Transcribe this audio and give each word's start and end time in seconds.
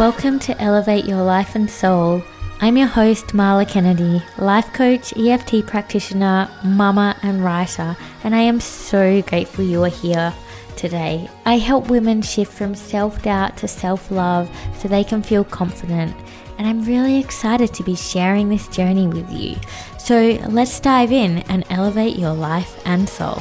Welcome 0.00 0.38
to 0.38 0.58
Elevate 0.58 1.04
Your 1.04 1.22
Life 1.22 1.54
and 1.54 1.70
Soul. 1.70 2.22
I'm 2.62 2.78
your 2.78 2.86
host, 2.86 3.26
Marla 3.34 3.68
Kennedy, 3.68 4.22
life 4.38 4.72
coach, 4.72 5.14
EFT 5.14 5.66
practitioner, 5.66 6.48
mama, 6.64 7.18
and 7.22 7.44
writer, 7.44 7.94
and 8.24 8.34
I 8.34 8.40
am 8.40 8.60
so 8.60 9.20
grateful 9.20 9.62
you 9.62 9.84
are 9.84 9.90
here 9.90 10.32
today. 10.74 11.28
I 11.44 11.58
help 11.58 11.90
women 11.90 12.22
shift 12.22 12.50
from 12.50 12.74
self 12.74 13.20
doubt 13.20 13.58
to 13.58 13.68
self 13.68 14.10
love 14.10 14.50
so 14.78 14.88
they 14.88 15.04
can 15.04 15.22
feel 15.22 15.44
confident, 15.44 16.16
and 16.56 16.66
I'm 16.66 16.82
really 16.82 17.20
excited 17.20 17.74
to 17.74 17.84
be 17.84 17.94
sharing 17.94 18.48
this 18.48 18.68
journey 18.68 19.06
with 19.06 19.30
you. 19.30 19.56
So 19.98 20.38
let's 20.48 20.80
dive 20.80 21.12
in 21.12 21.40
and 21.50 21.62
elevate 21.68 22.16
your 22.16 22.32
life 22.32 22.80
and 22.86 23.06
soul. 23.06 23.38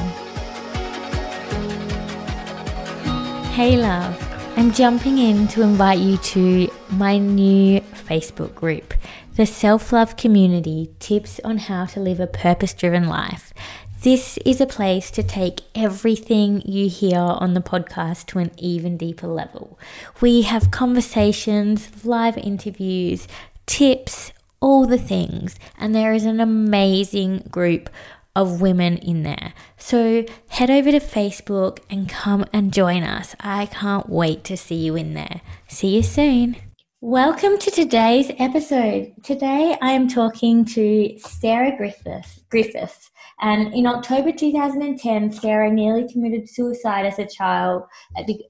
Hey, 3.54 3.77
love. 3.77 4.29
I'm 4.59 4.73
jumping 4.73 5.20
in 5.20 5.48
to 5.49 5.62
invite 5.62 5.99
you 5.99 6.18
to 6.18 6.70
my 6.90 7.18
new 7.18 7.80
Facebook 7.80 8.54
group, 8.55 8.94
the 9.38 9.45
Self 9.45 9.94
Love 9.94 10.18
Community 10.18 10.90
Tips 10.99 11.40
on 11.45 11.59
How 11.59 11.85
to 11.85 12.02
Live 12.02 12.20
a 12.20 12.27
Purpose 12.27 12.73
Driven 12.73 13.08
Life. 13.08 13.54
This 14.02 14.38
is 14.40 14.59
a 14.59 14.66
place 14.66 15.12
to 15.12 15.23
take 15.23 15.62
everything 15.76 16.62
you 16.66 16.90
hear 16.90 17.20
on 17.20 17.54
the 17.54 17.62
podcast 17.62 18.26
to 18.27 18.40
an 18.40 18.52
even 18.58 18.98
deeper 18.98 19.27
level. 19.27 19.80
We 20.20 20.41
have 20.41 20.71
conversations, 20.71 22.04
live 22.04 22.38
interviews, 22.38 23.30
tips, 23.66 24.34
all 24.60 24.85
the 24.85 24.98
things, 24.98 25.55
and 25.77 25.96
there 25.96 26.12
is 26.12 26.26
an 26.26 26.41
amazing 26.41 27.48
group 27.49 27.90
of 28.39 28.61
women 28.61 28.98
in 28.99 29.23
there. 29.23 29.53
So 29.77 30.23
head 30.48 30.70
over 30.70 30.91
to 30.91 31.02
Facebook 31.02 31.79
and 31.89 32.07
come 32.07 32.45
and 32.53 32.71
join 32.73 33.03
us. 33.03 33.35
I 33.41 33.65
can't 33.65 34.07
wait 34.07 34.45
to 34.45 34.55
see 34.55 34.76
you 34.76 34.96
in 34.96 35.13
there. 35.13 35.41
See 35.68 35.98
you 35.98 36.04
soon. 36.04 36.55
Welcome 37.01 37.57
to 37.57 37.70
today's 37.70 38.31
episode. 38.40 39.12
Today 39.23 39.77
I 39.81 39.91
am 39.91 40.07
talking 40.07 40.63
to 40.65 41.20
Sarah 41.20 41.76
Griffiths. 41.76 42.40
Griffiths. 42.49 43.12
And 43.41 43.73
in 43.73 43.85
October 43.85 44.31
2010, 44.31 45.34
Sarah 45.34 45.71
nearly 45.71 46.09
committed 46.12 46.49
suicide 46.49 47.05
as 47.05 47.20
a 47.20 47.26
child, 47.26 47.84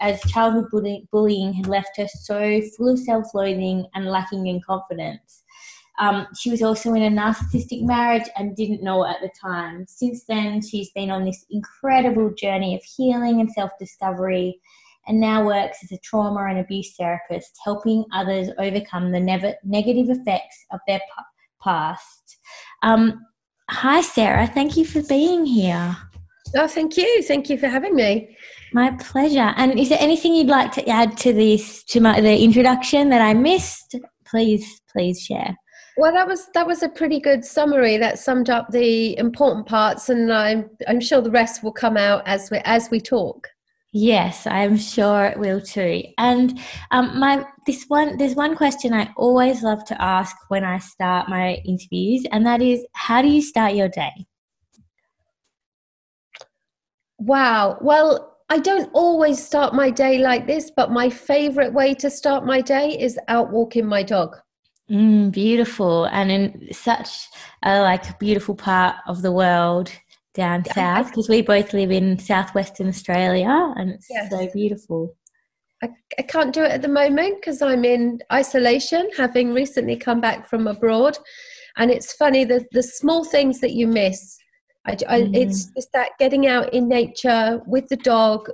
as 0.01 0.21
childhood 0.21 0.67
bullying 1.11 1.53
had 1.53 1.67
left 1.67 1.97
her 1.97 2.07
so 2.07 2.61
full 2.77 2.89
of 2.89 2.99
self 2.99 3.33
loathing 3.33 3.87
and 3.95 4.05
lacking 4.05 4.47
in 4.47 4.61
confidence. 4.61 5.43
Um, 5.99 6.27
she 6.37 6.49
was 6.49 6.61
also 6.61 6.93
in 6.93 7.03
a 7.03 7.09
narcissistic 7.09 7.83
marriage 7.83 8.27
and 8.37 8.55
didn't 8.55 8.81
know 8.81 9.03
it 9.05 9.09
at 9.09 9.21
the 9.21 9.29
time. 9.39 9.85
Since 9.87 10.23
then, 10.25 10.61
she's 10.61 10.91
been 10.91 11.11
on 11.11 11.25
this 11.25 11.45
incredible 11.51 12.33
journey 12.33 12.73
of 12.75 12.81
healing 12.83 13.41
and 13.41 13.51
self 13.51 13.71
discovery 13.77 14.59
and 15.07 15.19
now 15.19 15.43
works 15.45 15.79
as 15.83 15.91
a 15.91 15.97
trauma 15.97 16.45
and 16.45 16.59
abuse 16.59 16.95
therapist, 16.95 17.57
helping 17.63 18.05
others 18.13 18.49
overcome 18.59 19.11
the 19.11 19.19
never, 19.19 19.55
negative 19.63 20.09
effects 20.09 20.65
of 20.71 20.79
their 20.87 20.99
p- 20.99 21.23
past. 21.61 22.37
Um, 22.83 23.25
hi, 23.69 24.01
Sarah. 24.01 24.47
Thank 24.47 24.77
you 24.77 24.85
for 24.85 25.01
being 25.03 25.45
here. 25.45 25.97
Oh, 26.55 26.67
thank 26.67 26.95
you. 26.95 27.23
Thank 27.23 27.49
you 27.49 27.57
for 27.57 27.67
having 27.67 27.95
me. 27.95 28.35
My 28.71 28.91
pleasure. 28.91 29.53
And 29.57 29.79
is 29.79 29.89
there 29.89 29.99
anything 29.99 30.35
you'd 30.35 30.47
like 30.47 30.71
to 30.73 30.87
add 30.87 31.17
to 31.17 31.33
this, 31.33 31.83
to 31.85 31.99
my, 31.99 32.21
the 32.21 32.41
introduction 32.41 33.09
that 33.09 33.21
I 33.21 33.33
missed? 33.33 33.95
Please, 34.25 34.79
please 34.91 35.19
share. 35.21 35.55
Well, 35.99 36.13
that 36.13 36.29
was 36.29 36.47
that 36.53 36.65
was 36.65 36.81
a 36.81 36.87
pretty 36.87 37.19
good 37.19 37.43
summary. 37.43 37.97
That 37.97 38.17
summed 38.17 38.49
up 38.49 38.69
the 38.71 39.17
important 39.17 39.65
parts, 39.65 40.07
and 40.07 40.31
I'm 40.31 40.69
I'm 40.87 41.01
sure 41.01 41.19
the 41.19 41.29
rest 41.29 41.61
will 41.61 41.73
come 41.73 41.97
out 41.97 42.23
as 42.25 42.49
we 42.49 42.59
as 42.63 42.89
we 42.89 43.01
talk. 43.01 43.49
Yes, 43.91 44.47
I'm 44.47 44.77
sure 44.77 45.25
it 45.25 45.37
will 45.37 45.59
too. 45.59 46.03
And 46.17 46.57
um, 46.91 47.19
my 47.19 47.45
this 47.65 47.83
one 47.89 48.15
there's 48.15 48.33
one 48.33 48.55
question 48.55 48.93
I 48.93 49.09
always 49.17 49.61
love 49.61 49.83
to 49.87 50.01
ask 50.01 50.37
when 50.47 50.63
I 50.63 50.77
start 50.77 51.27
my 51.27 51.55
interviews, 51.65 52.25
and 52.31 52.45
that 52.45 52.61
is, 52.61 52.85
how 52.93 53.21
do 53.21 53.27
you 53.27 53.41
start 53.41 53.75
your 53.75 53.89
day? 53.89 54.25
Wow. 57.17 57.77
Well, 57.81 58.37
I 58.47 58.59
don't 58.59 58.89
always 58.93 59.45
start 59.45 59.73
my 59.73 59.89
day 59.89 60.19
like 60.19 60.47
this, 60.47 60.71
but 60.73 60.91
my 60.91 61.09
favorite 61.09 61.73
way 61.73 61.93
to 61.95 62.09
start 62.09 62.45
my 62.45 62.61
day 62.61 62.97
is 62.97 63.19
out 63.27 63.51
walking 63.51 63.85
my 63.85 64.01
dog. 64.01 64.37
Mm, 64.89 65.31
beautiful, 65.31 66.05
and 66.05 66.31
in 66.31 66.67
such 66.73 67.27
a 67.63 67.81
like 67.81 68.17
beautiful 68.17 68.55
part 68.55 68.95
of 69.07 69.21
the 69.21 69.31
world 69.31 69.91
down 70.33 70.63
south 70.65 71.09
because 71.09 71.29
we 71.29 71.41
both 71.41 71.73
live 71.73 71.91
in 71.91 72.17
southwestern 72.17 72.87
Australia, 72.87 73.73
and 73.75 73.91
it's 73.91 74.07
yes. 74.09 74.31
so 74.31 74.49
beautiful. 74.51 75.15
I, 75.83 75.89
I 76.17 76.23
can't 76.23 76.53
do 76.53 76.63
it 76.63 76.71
at 76.71 76.81
the 76.81 76.87
moment 76.87 77.35
because 77.39 77.61
I'm 77.61 77.85
in 77.85 78.19
isolation, 78.33 79.09
having 79.15 79.53
recently 79.53 79.95
come 79.95 80.21
back 80.21 80.49
from 80.49 80.65
abroad, 80.65 81.19
and 81.77 81.91
it's 81.91 82.13
funny 82.13 82.43
the 82.43 82.65
the 82.71 82.81
small 82.83 83.23
things 83.23 83.59
that 83.59 83.73
you 83.73 83.85
miss. 83.85 84.39
I, 84.87 84.97
I, 85.07 85.21
mm. 85.21 85.35
It's 85.35 85.65
just 85.75 85.89
that 85.93 86.11
getting 86.17 86.47
out 86.47 86.73
in 86.73 86.87
nature 86.87 87.61
with 87.67 87.87
the 87.89 87.97
dog. 87.97 88.49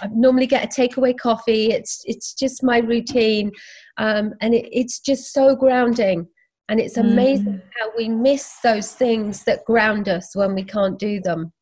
I 0.00 0.08
normally 0.12 0.46
get 0.46 0.64
a 0.64 0.80
takeaway 0.80 1.18
coffee. 1.18 1.72
It's 1.72 2.02
it's 2.04 2.32
just 2.34 2.62
my 2.62 2.78
routine 2.78 3.50
um, 3.96 4.34
and 4.40 4.54
it, 4.54 4.68
it's 4.72 5.00
just 5.00 5.32
so 5.32 5.54
grounding. 5.54 6.26
And 6.68 6.78
it's 6.78 6.96
amazing 6.96 7.54
mm. 7.54 7.62
how 7.80 7.90
we 7.96 8.08
miss 8.08 8.58
those 8.62 8.92
things 8.92 9.42
that 9.44 9.64
ground 9.64 10.08
us 10.08 10.36
when 10.36 10.54
we 10.54 10.62
can't 10.62 10.98
do 10.98 11.20
them. 11.20 11.52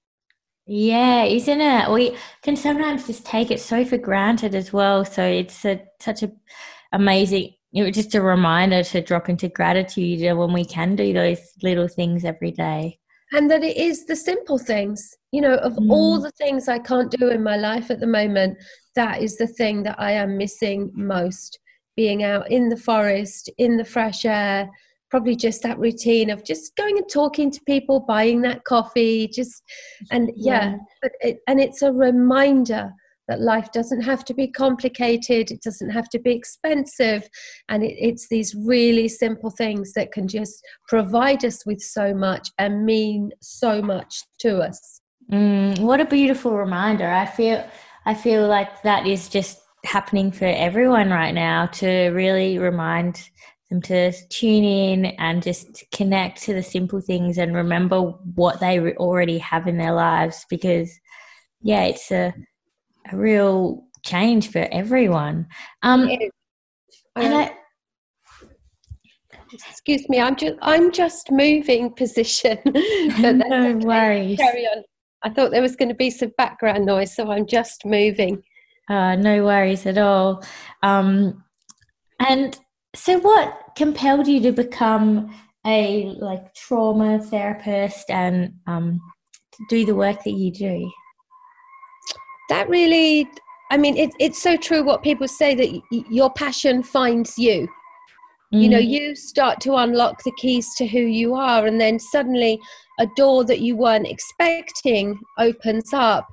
Yeah 0.66 1.25
isn't 1.25 1.62
it? 1.62 1.91
We 1.91 2.15
can 2.43 2.56
sometimes 2.56 3.06
just 3.06 3.25
take 3.25 3.50
it 3.50 3.59
so 3.59 3.87
for 3.87 3.97
granted 3.97 4.55
as 4.55 4.71
well. 4.71 5.06
So 5.06 5.25
it's 5.25 5.65
a, 5.65 5.83
such 5.99 6.22
a 6.22 6.31
amazing 6.93 7.55
you 7.71 7.84
know, 7.84 7.91
just 7.91 8.15
a 8.15 8.21
reminder 8.21 8.83
to 8.83 9.00
drop 9.03 9.28
into 9.28 9.49
gratitude 9.49 10.21
when 10.37 10.53
we 10.53 10.65
can 10.65 10.97
do 10.97 11.12
those 11.12 11.41
little 11.62 11.89
things 11.89 12.25
every 12.25 12.50
day. 12.50 12.99
And 13.33 13.50
that 13.50 13.62
it 13.62 13.77
is 13.77 14.06
the 14.06 14.16
simple 14.16 14.59
things 14.59 15.15
you 15.33 15.41
know 15.41 15.56
of 15.56 15.75
mm. 15.75 15.91
all 15.91 16.21
the 16.21 16.31
things 16.33 16.69
i 16.69 16.78
can't 16.78 17.10
do 17.10 17.28
in 17.28 17.43
my 17.43 17.56
life 17.56 17.91
at 17.91 18.00
the 18.00 18.06
moment 18.06 18.56
that 18.95 19.22
is 19.22 19.37
the 19.37 19.47
thing 19.47 19.83
that 19.83 19.99
i 19.99 20.12
am 20.12 20.37
missing 20.37 20.91
most 20.95 21.59
being 21.98 22.22
out 22.22 22.48
in 22.48 22.69
the 22.69 22.76
forest, 22.76 23.50
in 23.59 23.76
the 23.76 23.84
fresh 23.84 24.25
air, 24.25 24.70
probably 25.10 25.34
just 25.34 25.62
that 25.62 25.76
routine 25.81 26.31
of 26.31 26.44
just 26.44 26.76
going 26.76 26.97
and 26.97 27.09
talking 27.10 27.50
to 27.50 27.60
people, 27.66 27.98
buying 27.98 28.41
that 28.41 28.62
coffee, 28.62 29.26
just 29.26 29.64
and 30.12 30.31
yeah, 30.36 30.70
yeah. 30.70 30.76
but 31.03 31.10
it, 31.22 31.38
and 31.48 31.59
it's 31.59 31.82
a 31.82 31.92
reminder 31.92 32.92
that 33.26 33.41
life 33.41 33.72
doesn't 33.72 34.03
have 34.03 34.25
to 34.25 34.32
be 34.32 34.47
complicated, 34.47 35.50
it 35.50 35.60
doesn't 35.60 35.91
have 35.91 36.09
to 36.10 36.20
be 36.20 36.31
expensive, 36.31 37.28
and 37.69 37.82
it, 37.82 37.97
it's 37.98 38.28
these 38.28 38.54
really 38.54 39.09
simple 39.09 39.50
things 39.50 39.92
that 39.94 40.12
can 40.12 40.28
just 40.28 40.62
provide 40.86 41.44
us 41.44 41.66
with 41.66 41.80
so 41.80 42.15
much 42.15 42.48
and 42.59 42.86
mean 42.86 43.32
so 43.42 43.82
much 43.82 44.22
to 44.38 44.60
us. 44.60 45.00
Mm, 45.32 45.80
what 45.80 46.00
a 46.00 46.04
beautiful 46.04 46.53
reminder! 46.56 47.10
I 47.10 47.26
feel 47.26 47.69
I 48.06 48.15
feel 48.15 48.47
like 48.47 48.82
that 48.84 49.04
is 49.04 49.28
just 49.28 49.59
happening 49.88 50.31
for 50.31 50.44
everyone 50.44 51.09
right 51.09 51.32
now 51.32 51.65
to 51.66 52.09
really 52.10 52.59
remind 52.59 53.31
them 53.71 53.81
to 53.81 54.12
tune 54.28 54.65
in 54.65 55.06
and 55.19 55.43
just 55.43 55.82
connect 55.93 56.43
to 56.43 56.53
the 56.53 56.62
simple 56.62 57.00
things 57.00 57.38
and 57.38 57.54
remember 57.54 58.00
what 58.34 58.60
they 58.60 58.78
already 58.97 59.38
have 59.38 59.66
in 59.66 59.78
their 59.78 59.93
lives 59.93 60.44
because 60.50 60.91
yeah 61.62 61.84
it's 61.84 62.10
a, 62.10 62.32
a 63.10 63.16
real 63.16 63.84
change 64.04 64.50
for 64.50 64.69
everyone. 64.71 65.47
Um 65.82 66.09
and 67.16 67.34
I, 67.34 67.50
excuse 69.53 70.09
me 70.09 70.21
i'm 70.21 70.37
just 70.37 70.54
i'm 70.60 70.93
just 70.93 71.31
moving 71.31 71.91
position. 72.03 72.59
No 72.66 73.81
worries. 73.82 74.38
Carry 74.38 74.65
on. 74.66 74.84
I 75.22 75.31
thought 75.31 75.50
there 75.50 75.62
was 75.62 75.77
going 75.77 75.88
to 75.88 75.94
be 75.94 76.10
some 76.10 76.32
background 76.37 76.84
noise 76.84 77.16
so 77.16 77.31
i'm 77.31 77.47
just 77.47 77.84
moving 77.86 78.42
uh, 78.88 79.16
no 79.16 79.44
worries 79.44 79.86
at 79.86 79.98
all. 79.98 80.44
Um, 80.82 81.44
and 82.20 82.58
so, 82.94 83.18
what 83.18 83.72
compelled 83.76 84.26
you 84.26 84.40
to 84.40 84.52
become 84.52 85.34
a 85.66 86.14
like 86.18 86.54
trauma 86.54 87.18
therapist 87.18 88.10
and 88.10 88.54
um, 88.66 89.00
do 89.68 89.84
the 89.84 89.94
work 89.94 90.22
that 90.24 90.32
you 90.32 90.50
do? 90.50 90.90
That 92.48 92.68
really, 92.68 93.28
I 93.70 93.76
mean, 93.76 93.96
it, 93.96 94.10
it's 94.18 94.40
so 94.40 94.56
true 94.56 94.82
what 94.82 95.02
people 95.02 95.28
say 95.28 95.54
that 95.54 95.70
y- 95.92 96.04
your 96.10 96.30
passion 96.32 96.82
finds 96.82 97.38
you. 97.38 97.68
Mm. 98.54 98.62
You 98.62 98.68
know, 98.70 98.78
mm. 98.78 98.88
you 98.88 99.14
start 99.14 99.60
to 99.62 99.74
unlock 99.76 100.22
the 100.24 100.32
keys 100.38 100.74
to 100.76 100.86
who 100.86 101.00
you 101.00 101.34
are, 101.34 101.66
and 101.66 101.78
then 101.78 101.98
suddenly 101.98 102.58
a 102.98 103.06
door 103.16 103.44
that 103.44 103.60
you 103.60 103.76
weren't 103.76 104.08
expecting 104.08 105.20
opens 105.38 105.92
up 105.92 106.26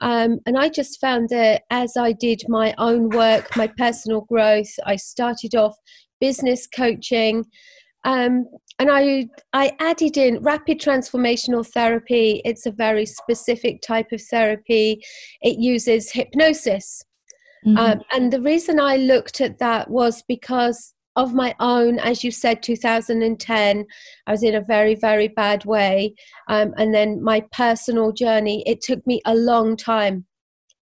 um, 0.00 0.40
and 0.46 0.58
I 0.58 0.68
just 0.68 1.00
found 1.00 1.28
that 1.30 1.62
as 1.70 1.96
I 1.96 2.12
did 2.12 2.42
my 2.48 2.74
own 2.78 3.08
work, 3.10 3.56
my 3.56 3.66
personal 3.78 4.22
growth, 4.22 4.72
I 4.84 4.96
started 4.96 5.54
off 5.54 5.76
business 6.20 6.66
coaching. 6.66 7.44
Um, 8.04 8.46
and 8.78 8.90
I, 8.90 9.28
I 9.52 9.72
added 9.78 10.16
in 10.16 10.42
rapid 10.42 10.80
transformational 10.80 11.66
therapy. 11.66 12.42
It's 12.44 12.66
a 12.66 12.72
very 12.72 13.06
specific 13.06 13.80
type 13.82 14.12
of 14.12 14.20
therapy. 14.30 15.02
It 15.42 15.58
uses 15.58 16.10
hypnosis. 16.12 17.02
Mm-hmm. 17.66 17.78
Um, 17.78 18.00
and 18.12 18.32
the 18.32 18.42
reason 18.42 18.78
I 18.78 18.96
looked 18.96 19.40
at 19.40 19.58
that 19.58 19.90
was 19.90 20.22
because 20.28 20.93
of 21.16 21.34
my 21.34 21.54
own, 21.60 21.98
as 21.98 22.24
you 22.24 22.30
said, 22.30 22.62
2010, 22.62 23.86
I 24.26 24.30
was 24.30 24.42
in 24.42 24.54
a 24.54 24.60
very, 24.60 24.94
very 24.94 25.28
bad 25.28 25.64
way. 25.64 26.14
Um, 26.48 26.74
and 26.76 26.94
then 26.94 27.22
my 27.22 27.42
personal 27.52 28.12
journey, 28.12 28.62
it 28.66 28.80
took 28.80 29.06
me 29.06 29.20
a 29.24 29.34
long 29.34 29.76
time. 29.76 30.26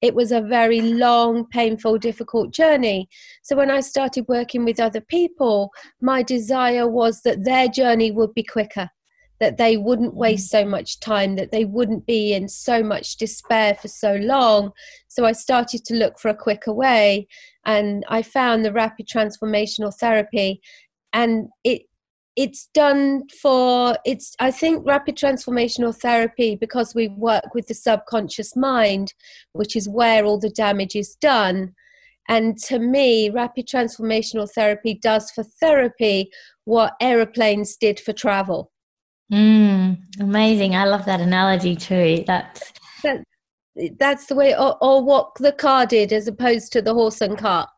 It 0.01 0.15
was 0.15 0.33
a 0.33 0.41
very 0.41 0.81
long, 0.81 1.47
painful, 1.47 1.99
difficult 1.99 2.53
journey. 2.53 3.09
So 3.43 3.55
when 3.57 3.71
I 3.71 3.81
started 3.81 4.27
working 4.29 4.65
with 4.65 4.81
other 4.81 5.01
people, 5.01 5.71
my 6.01 6.23
desire 6.23 6.89
was 6.89 7.23
that 7.23 7.45
their 7.45 7.69
journey 7.69 8.11
would 8.11 8.35
be 8.35 8.43
quicker 8.43 8.91
that 9.43 9.57
they 9.57 9.77
wouldn't 9.77 10.11
mm-hmm. 10.13 10.21
waste 10.21 10.51
so 10.51 10.65
much 10.65 11.01
time, 11.01 11.35
that 11.35 11.51
they 11.51 11.65
wouldn't 11.65 12.07
be 12.07 12.33
in 12.33 12.49
so 12.49 12.81
much 12.81 13.17
despair 13.17 13.75
for 13.75 13.89
so 13.89 14.15
long. 14.15 14.71
So 15.09 15.25
I 15.25 15.33
started 15.33 15.85
to 15.87 15.95
look 15.95 16.21
for 16.21 16.29
a 16.29 16.37
quicker 16.37 16.73
way, 16.73 17.27
and 17.67 18.05
I 18.09 18.23
found 18.23 18.65
the 18.65 18.73
rapid 18.73 19.09
transformational 19.09 19.93
therapy, 19.93 20.63
and 21.13 21.49
it 21.65 21.83
it's 22.35 22.71
done 22.73 23.21
for 23.43 23.95
it's 24.07 24.35
i 24.41 24.51
think 24.51 24.87
rapid 24.87 25.17
transformational 25.17 25.95
therapy 25.95 26.57
because 26.57 26.95
we 26.95 27.09
work 27.09 27.55
with 27.55 27.67
the 27.67 27.75
subconscious 27.75 28.57
mind 28.57 29.13
which 29.53 29.77
is 29.77 29.87
where 29.87 30.25
all 30.25 30.39
the 30.39 30.49
damage 30.49 30.97
is 30.97 31.15
done. 31.17 31.75
And 32.29 32.57
to 32.69 32.79
me 32.79 33.29
rapid 33.29 33.67
transformational 33.67 34.51
therapy 34.51 34.95
does 34.95 35.31
for 35.33 35.45
therapy 35.45 36.31
what 36.65 36.95
aeroplanes 37.03 37.77
did 37.77 38.01
for 38.01 38.15
travel 38.15 38.72
Mm, 39.33 39.99
amazing. 40.21 40.77
I 40.77 40.85
love 40.85 41.07
that 41.07 41.21
analogy 41.21 41.75
too. 41.75 42.23
That's 42.27 42.73
that, 43.03 43.25
that's 43.99 44.27
the 44.27 44.35
way, 44.35 44.55
or, 44.55 44.77
or 44.83 45.03
what 45.03 45.35
the 45.37 45.53
car 45.53 45.87
did 45.87 46.13
as 46.13 46.29
opposed 46.29 46.73
to 46.73 46.83
the 46.83 46.93
horse 46.93 47.23
and 47.23 47.39
cart 47.39 47.71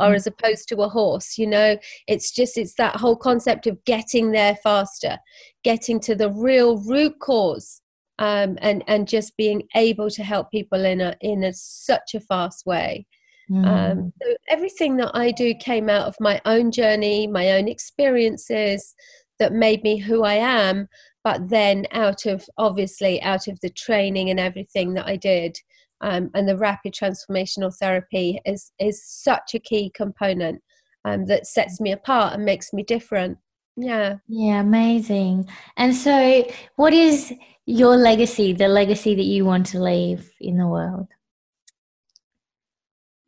or 0.00 0.12
mm. 0.12 0.14
as 0.14 0.26
opposed 0.26 0.68
to 0.68 0.78
a 0.78 0.88
horse 0.88 1.38
you 1.38 1.46
know 1.46 1.76
it's 2.08 2.32
just 2.32 2.58
it's 2.58 2.74
that 2.74 2.96
whole 2.96 3.16
concept 3.16 3.66
of 3.66 3.82
getting 3.84 4.32
there 4.32 4.56
faster 4.62 5.18
getting 5.62 6.00
to 6.00 6.14
the 6.14 6.30
real 6.30 6.78
root 6.84 7.14
cause 7.20 7.82
um, 8.18 8.58
and 8.60 8.82
and 8.86 9.08
just 9.08 9.36
being 9.36 9.62
able 9.74 10.10
to 10.10 10.22
help 10.22 10.50
people 10.50 10.84
in 10.84 11.00
a 11.00 11.14
in 11.20 11.44
a 11.44 11.52
such 11.52 12.14
a 12.14 12.20
fast 12.20 12.66
way 12.66 13.06
mm. 13.50 13.66
um, 13.66 14.12
so 14.22 14.34
everything 14.48 14.96
that 14.96 15.10
i 15.14 15.30
do 15.30 15.54
came 15.54 15.88
out 15.88 16.06
of 16.06 16.16
my 16.20 16.40
own 16.44 16.70
journey 16.70 17.26
my 17.26 17.52
own 17.52 17.68
experiences 17.68 18.94
that 19.40 19.52
made 19.52 19.82
me 19.82 19.96
who 19.96 20.22
I 20.22 20.34
am. 20.34 20.88
But 21.24 21.48
then, 21.48 21.86
out 21.90 22.24
of 22.26 22.46
obviously, 22.56 23.20
out 23.22 23.48
of 23.48 23.58
the 23.60 23.70
training 23.70 24.30
and 24.30 24.38
everything 24.38 24.94
that 24.94 25.06
I 25.06 25.16
did, 25.16 25.58
um, 26.00 26.30
and 26.34 26.48
the 26.48 26.56
rapid 26.56 26.94
transformational 26.94 27.76
therapy 27.76 28.40
is 28.46 28.72
is 28.78 29.04
such 29.04 29.54
a 29.54 29.58
key 29.58 29.90
component 29.94 30.62
um, 31.04 31.26
that 31.26 31.46
sets 31.46 31.80
me 31.80 31.92
apart 31.92 32.34
and 32.34 32.44
makes 32.44 32.72
me 32.72 32.82
different. 32.82 33.38
Yeah. 33.76 34.16
Yeah, 34.28 34.60
amazing. 34.60 35.48
And 35.76 35.94
so, 35.94 36.46
what 36.76 36.92
is 36.92 37.32
your 37.66 37.96
legacy? 37.96 38.52
The 38.52 38.68
legacy 38.68 39.14
that 39.14 39.24
you 39.24 39.44
want 39.44 39.66
to 39.66 39.82
leave 39.82 40.30
in 40.40 40.56
the 40.56 40.66
world? 40.66 41.08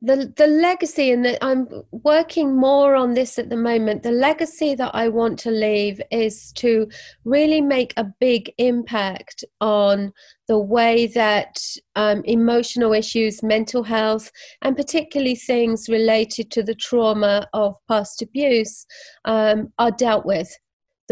The 0.05 0.33
the 0.37 0.49
legacy 0.49 1.13
and 1.13 1.25
that 1.25 1.39
I'm 1.43 1.69
working 1.93 2.57
more 2.57 2.97
on 2.97 3.15
this 3.15 3.39
at 3.39 3.51
the 3.51 3.57
moment 3.57 4.03
the 4.03 4.11
legacy 4.11 4.75
that 4.75 4.91
I 4.95 5.09
want 5.09 5.39
to 5.41 5.51
leave 5.51 6.03
is 6.11 6.53
to 6.57 6.89
really 7.25 7.61
make 7.61 7.95
a 7.97 8.05
big 8.19 8.53
impact 8.59 9.45
on 9.61 10.13
the 10.49 10.59
way 10.59 11.07
that 11.07 11.61
um, 11.95 12.23
emotional 12.25 12.93
issues 12.93 13.45
mental 13.45 13.85
health 13.85 14.33
and 14.63 14.77
particularly 14.77 15.37
things 15.37 15.89
related 15.89 16.51
to 16.51 16.65
the 16.65 16.75
trauma 16.75 17.47
of 17.53 17.77
past 17.87 18.23
abuse 18.23 18.85
um, 19.25 19.73
are 19.79 19.93
dealt 19.93 20.27
with 20.27 20.53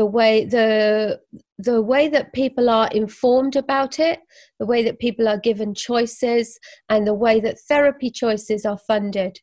the 0.01 0.07
way 0.07 0.47
the 0.47 1.21
the 1.59 1.83
way 1.83 2.09
that 2.09 2.33
people 2.33 2.71
are 2.71 2.89
informed 2.89 3.55
about 3.55 3.99
it 3.99 4.19
the 4.59 4.65
way 4.65 4.83
that 4.83 4.99
people 4.99 5.29
are 5.29 5.37
given 5.37 5.75
choices 5.75 6.59
and 6.89 7.07
the 7.07 7.13
way 7.13 7.39
that 7.39 7.61
therapy 7.69 8.11
choices 8.11 8.65
are 8.65 8.79
funded 8.79 9.39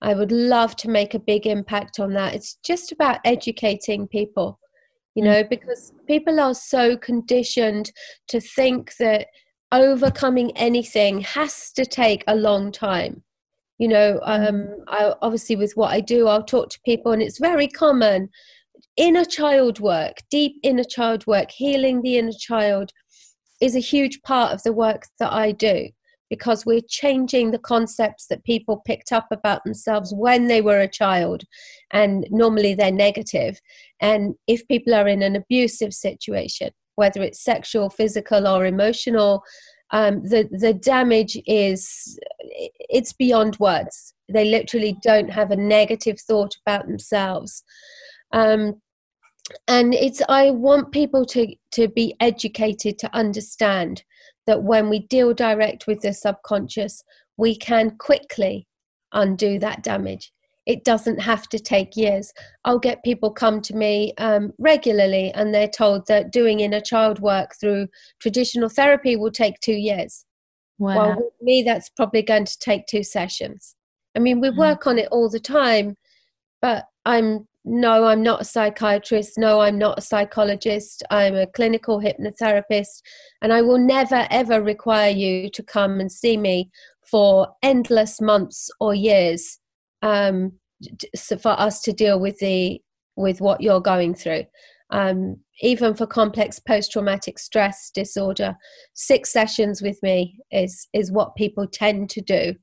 i 0.00 0.14
would 0.14 0.32
love 0.32 0.74
to 0.74 0.88
make 0.88 1.12
a 1.12 1.26
big 1.32 1.46
impact 1.46 2.00
on 2.00 2.14
that 2.14 2.34
it's 2.34 2.54
just 2.64 2.90
about 2.90 3.20
educating 3.26 4.08
people 4.08 4.58
you 5.14 5.22
know 5.22 5.42
mm. 5.42 5.50
because 5.50 5.92
people 6.06 6.40
are 6.40 6.54
so 6.54 6.96
conditioned 6.96 7.92
to 8.28 8.40
think 8.40 8.96
that 8.98 9.26
overcoming 9.72 10.56
anything 10.56 11.20
has 11.20 11.70
to 11.70 11.84
take 11.84 12.24
a 12.28 12.34
long 12.34 12.72
time 12.72 13.22
you 13.76 13.88
know 13.88 14.18
um, 14.22 14.54
mm. 14.54 14.74
I, 14.88 15.12
obviously 15.20 15.56
with 15.56 15.76
what 15.76 15.92
i 15.92 16.00
do 16.00 16.28
i'll 16.28 16.50
talk 16.54 16.70
to 16.70 16.80
people 16.86 17.12
and 17.12 17.20
it's 17.20 17.38
very 17.38 17.68
common 17.68 18.30
inner 18.98 19.24
child 19.24 19.80
work, 19.80 20.18
deep 20.30 20.56
inner 20.62 20.84
child 20.84 21.26
work, 21.26 21.50
healing 21.50 22.02
the 22.02 22.18
inner 22.18 22.32
child 22.38 22.92
is 23.60 23.74
a 23.74 23.80
huge 23.80 24.20
part 24.22 24.52
of 24.52 24.62
the 24.64 24.72
work 24.72 25.04
that 25.18 25.32
I 25.32 25.52
do 25.52 25.88
because 26.28 26.66
we're 26.66 26.82
changing 26.86 27.50
the 27.50 27.58
concepts 27.58 28.26
that 28.26 28.44
people 28.44 28.82
picked 28.84 29.12
up 29.12 29.26
about 29.30 29.64
themselves 29.64 30.12
when 30.14 30.46
they 30.46 30.60
were 30.60 30.80
a 30.80 30.88
child 30.88 31.42
and 31.90 32.26
normally 32.30 32.74
they're 32.74 32.92
negative. 32.92 33.58
and 34.00 34.34
if 34.46 34.66
people 34.68 34.94
are 34.94 35.08
in 35.08 35.22
an 35.22 35.36
abusive 35.36 35.94
situation 35.94 36.70
whether 36.96 37.22
it's 37.22 37.42
sexual 37.42 37.88
physical 37.88 38.46
or 38.46 38.66
emotional 38.66 39.42
um, 39.90 40.22
the 40.22 40.48
the 40.50 40.74
damage 40.74 41.38
is 41.46 42.18
it's 42.96 43.12
beyond 43.12 43.56
words 43.58 44.14
they 44.28 44.44
literally 44.44 44.96
don't 45.02 45.30
have 45.30 45.50
a 45.50 45.56
negative 45.56 46.20
thought 46.20 46.54
about 46.66 46.86
themselves 46.86 47.62
um, 48.32 48.74
and 49.66 49.94
it's 49.94 50.22
i 50.28 50.50
want 50.50 50.92
people 50.92 51.24
to 51.24 51.54
to 51.70 51.88
be 51.88 52.14
educated 52.20 52.98
to 52.98 53.14
understand 53.14 54.02
that 54.46 54.62
when 54.62 54.88
we 54.88 55.00
deal 55.00 55.32
direct 55.34 55.86
with 55.86 56.00
the 56.00 56.12
subconscious 56.12 57.02
we 57.36 57.56
can 57.56 57.90
quickly 57.98 58.66
undo 59.12 59.58
that 59.58 59.82
damage 59.82 60.32
it 60.66 60.84
doesn't 60.84 61.18
have 61.18 61.48
to 61.48 61.58
take 61.58 61.96
years 61.96 62.32
i'll 62.64 62.78
get 62.78 63.02
people 63.04 63.30
come 63.30 63.60
to 63.60 63.74
me 63.74 64.12
um, 64.18 64.52
regularly 64.58 65.32
and 65.32 65.54
they're 65.54 65.68
told 65.68 66.06
that 66.06 66.30
doing 66.30 66.60
inner 66.60 66.80
child 66.80 67.18
work 67.20 67.52
through 67.58 67.86
traditional 68.20 68.68
therapy 68.68 69.16
will 69.16 69.30
take 69.30 69.58
two 69.60 69.72
years 69.72 70.26
wow. 70.78 70.96
well 70.96 71.16
with 71.16 71.32
me 71.40 71.62
that's 71.62 71.88
probably 71.90 72.22
going 72.22 72.44
to 72.44 72.58
take 72.58 72.86
two 72.86 73.02
sessions 73.02 73.76
i 74.14 74.18
mean 74.18 74.40
we 74.40 74.50
mm. 74.50 74.56
work 74.56 74.86
on 74.86 74.98
it 74.98 75.08
all 75.10 75.30
the 75.30 75.40
time 75.40 75.96
but 76.60 76.84
i'm 77.06 77.46
no, 77.68 78.06
I'm 78.06 78.22
not 78.22 78.40
a 78.40 78.44
psychiatrist. 78.44 79.36
No, 79.36 79.60
I'm 79.60 79.76
not 79.76 79.98
a 79.98 80.02
psychologist. 80.02 81.02
I'm 81.10 81.34
a 81.34 81.46
clinical 81.46 82.00
hypnotherapist. 82.00 83.02
And 83.42 83.52
I 83.52 83.60
will 83.60 83.78
never, 83.78 84.26
ever 84.30 84.62
require 84.62 85.10
you 85.10 85.50
to 85.50 85.62
come 85.62 86.00
and 86.00 86.10
see 86.10 86.38
me 86.38 86.70
for 87.10 87.48
endless 87.62 88.20
months 88.22 88.70
or 88.80 88.94
years 88.94 89.58
um, 90.00 90.52
for 91.40 91.52
us 91.60 91.82
to 91.82 91.92
deal 91.92 92.18
with 92.18 92.38
the 92.38 92.80
with 93.16 93.40
what 93.40 93.60
you're 93.60 93.80
going 93.80 94.14
through. 94.14 94.44
Um, 94.90 95.36
even 95.60 95.94
for 95.94 96.06
complex 96.06 96.58
post-traumatic 96.58 97.38
stress 97.38 97.90
disorder, 97.90 98.56
six 98.94 99.30
sessions 99.30 99.82
with 99.82 99.98
me 100.02 100.38
is 100.50 100.88
is 100.94 101.12
what 101.12 101.36
people 101.36 101.66
tend 101.66 102.08
to 102.10 102.22
do, 102.22 102.54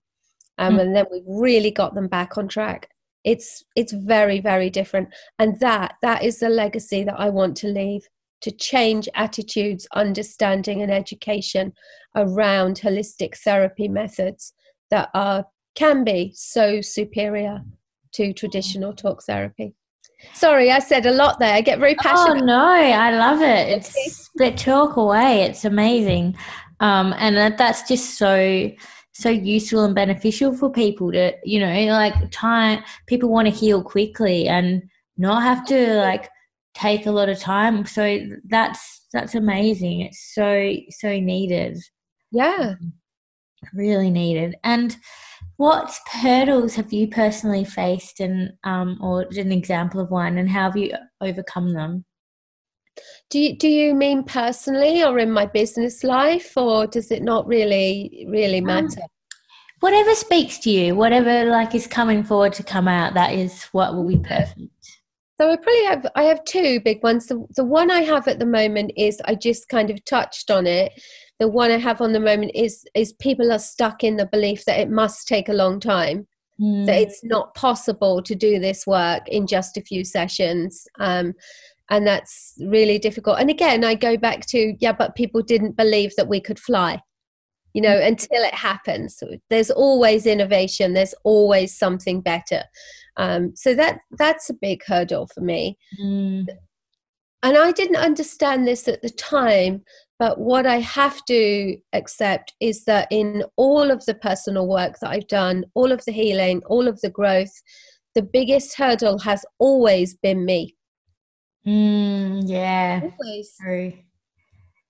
um, 0.58 0.78
mm. 0.78 0.82
and 0.82 0.96
then 0.96 1.06
we've 1.12 1.24
really 1.28 1.72
got 1.72 1.94
them 1.94 2.08
back 2.08 2.38
on 2.38 2.48
track 2.48 2.90
it's 3.26 3.64
it's 3.76 3.92
very 3.92 4.40
very 4.40 4.70
different. 4.70 5.10
And 5.40 5.60
that 5.60 5.96
that 6.02 6.24
is 6.24 6.40
the 6.40 6.50
legacy 6.50 7.04
that 7.04 7.20
i 7.20 7.30
want 7.30 7.58
to 7.58 7.68
leave 7.68 8.08
to 8.42 8.52
change 8.52 9.10
attitudes 9.16 9.88
understanding 9.94 10.82
and 10.82 10.92
education 10.92 11.74
around 12.16 12.80
holistic 12.80 13.36
therapy 13.38 13.88
methods 13.88 14.54
that 14.92 15.10
are 15.14 15.46
can 15.74 16.04
be 16.06 16.32
so 16.36 16.80
superior 16.80 17.62
to 18.14 18.32
traditional 18.32 18.94
talk 18.94 19.24
therapy. 19.24 19.74
Sorry 20.34 20.72
i 20.72 20.80
said 20.80 21.06
a 21.06 21.12
lot 21.12 21.40
there. 21.40 21.54
I 21.54 21.62
get 21.62 21.80
very 21.80 21.96
passionate. 21.96 22.44
oh 22.44 22.46
no 22.46 22.66
i 22.66 23.12
love 23.12 23.42
it. 23.42 23.70
It's 23.70 24.26
split 24.28 24.58
talk 24.58 24.96
away. 24.96 25.42
It's 25.42 25.66
amazing. 25.66 26.38
Um, 26.80 27.14
and 27.18 27.58
that's 27.58 27.88
just 27.88 28.18
so 28.18 28.70
so 29.16 29.30
useful 29.30 29.86
and 29.86 29.96
beneficial 29.96 30.54
for 30.56 30.70
people 30.70 31.12
to 31.12 31.32
you 31.44 31.60
know 31.60 31.74
like 31.92 32.14
time 32.32 32.84
people 33.08 33.30
want 33.30 33.48
to 33.48 33.54
heal 33.54 33.82
quickly 33.82 34.48
and 34.48 34.84
not 35.18 35.42
have 35.42 35.66
to 35.66 35.96
like 35.96 36.30
take 36.76 37.06
a 37.06 37.12
lot 37.12 37.30
of 37.30 37.40
time. 37.40 37.86
So 37.86 38.20
that's 38.46 39.08
that's 39.14 39.34
amazing. 39.34 40.02
It's 40.02 40.34
so 40.34 40.74
so 40.90 41.20
needed. 41.20 41.78
Yeah. 42.32 42.76
Really 43.74 44.12
needed. 44.12 44.56
And 44.64 44.96
what 45.58 45.98
hurdles 46.12 46.76
have 46.76 46.92
you 46.92 47.08
personally 47.08 47.64
faced 47.64 48.20
and 48.20 48.52
um 48.64 49.00
or 49.02 49.26
an 49.32 49.52
example 49.52 50.02
of 50.02 50.12
one 50.12 50.38
and 50.38 50.50
how 50.50 50.64
have 50.64 50.78
you 50.78 50.92
overcome 51.22 51.74
them 51.74 52.06
do 53.30 53.40
you, 53.40 53.58
do 53.58 53.68
you 53.68 53.96
mean 53.96 54.24
personally 54.24 55.04
or 55.04 55.20
in 55.20 55.32
my 55.32 55.46
business 55.46 56.04
life, 56.04 56.56
or 56.56 56.88
does 56.88 57.12
it 57.12 57.24
not 57.24 57.48
really 57.48 58.26
really 58.30 58.60
um, 58.60 58.66
matter? 58.66 59.02
Um, 59.02 59.10
whatever 59.80 60.16
speaks 60.16 60.58
to 60.60 60.70
you, 60.70 60.96
whatever 60.96 61.46
like 61.46 61.76
is 61.76 61.88
coming 61.88 62.24
forward 62.24 62.54
to 62.54 62.64
come 62.64 62.88
out, 62.88 63.14
that 63.14 63.34
is 63.34 63.64
what 63.66 63.94
will 63.94 64.08
be 64.08 64.18
perfect. 64.18 64.60
So 65.38 65.52
I 65.52 65.58
probably 65.58 65.86
have 65.86 66.08
I 66.16 66.24
have 66.24 66.44
two 66.46 66.80
big 66.80 67.04
ones. 67.04 67.28
The 67.28 67.46
the 67.56 67.66
one 67.66 67.92
I 67.92 68.02
have 68.02 68.28
at 68.28 68.40
the 68.40 68.46
moment 68.46 68.92
is 68.96 69.22
I 69.26 69.36
just 69.36 69.68
kind 69.68 69.90
of 69.90 70.04
touched 70.06 70.50
on 70.50 70.66
it. 70.66 70.94
The 71.40 71.50
one 71.50 71.72
I 71.72 71.78
have 71.78 72.00
on 72.00 72.14
the 72.14 72.20
moment 72.20 72.52
is 72.56 72.86
is 72.94 73.14
people 73.14 73.52
are 73.52 73.60
stuck 73.60 74.04
in 74.04 74.16
the 74.16 74.28
belief 74.28 74.64
that 74.66 74.80
it 74.80 74.90
must 74.90 75.28
take 75.28 75.50
a 75.50 75.54
long 75.54 75.80
time. 75.80 76.28
Mm. 76.62 76.86
That 76.86 77.02
it's 77.02 77.22
not 77.22 77.54
possible 77.54 78.24
to 78.24 78.34
do 78.34 78.60
this 78.60 78.88
work 78.88 79.28
in 79.28 79.46
just 79.46 79.76
a 79.76 79.82
few 79.82 80.06
sessions. 80.06 80.88
Um, 81.00 81.34
and 81.90 82.06
that's 82.06 82.56
really 82.60 82.98
difficult. 83.00 83.40
And 83.40 83.50
again, 83.50 83.84
I 83.84 83.96
go 83.96 84.18
back 84.18 84.46
to 84.48 84.76
yeah, 84.80 84.94
but 84.94 85.16
people 85.16 85.42
didn't 85.42 85.78
believe 85.78 86.14
that 86.18 86.28
we 86.28 86.42
could 86.42 86.60
fly 86.60 87.02
you 87.76 87.82
know 87.82 88.00
mm. 88.00 88.08
until 88.08 88.42
it 88.42 88.56
happens 88.56 89.22
there's 89.50 89.70
always 89.70 90.26
innovation 90.26 90.94
there's 90.94 91.14
always 91.24 91.78
something 91.78 92.22
better 92.22 92.64
um, 93.18 93.52
so 93.56 93.76
that 93.76 94.00
that's 94.18 94.50
a 94.50 94.56
big 94.56 94.82
hurdle 94.88 95.28
for 95.28 95.42
me 95.42 95.78
mm. 96.02 96.48
and 97.44 97.58
i 97.58 97.72
didn't 97.72 97.98
understand 97.98 98.66
this 98.66 98.88
at 98.88 99.02
the 99.04 99.10
time 99.10 99.84
but 100.18 100.40
what 100.40 100.66
i 100.66 100.80
have 100.80 101.24
to 101.26 101.78
accept 101.94 102.54
is 102.62 102.86
that 102.86 103.08
in 103.12 103.44
all 103.58 103.92
of 103.92 104.04
the 104.06 104.16
personal 104.16 104.68
work 104.68 104.98
that 105.02 105.12
i've 105.12 105.28
done 105.28 105.64
all 105.76 105.92
of 105.92 106.04
the 106.06 106.14
healing 106.14 106.62
all 106.68 106.88
of 106.88 107.00
the 107.02 107.10
growth 107.10 107.62
the 108.16 108.22
biggest 108.22 108.78
hurdle 108.78 109.20
has 109.20 109.46
always 109.60 110.16
been 110.16 110.46
me 110.46 110.74
mm, 111.66 112.42
yeah 112.46 113.02
always 113.04 113.56
True. 113.62 113.94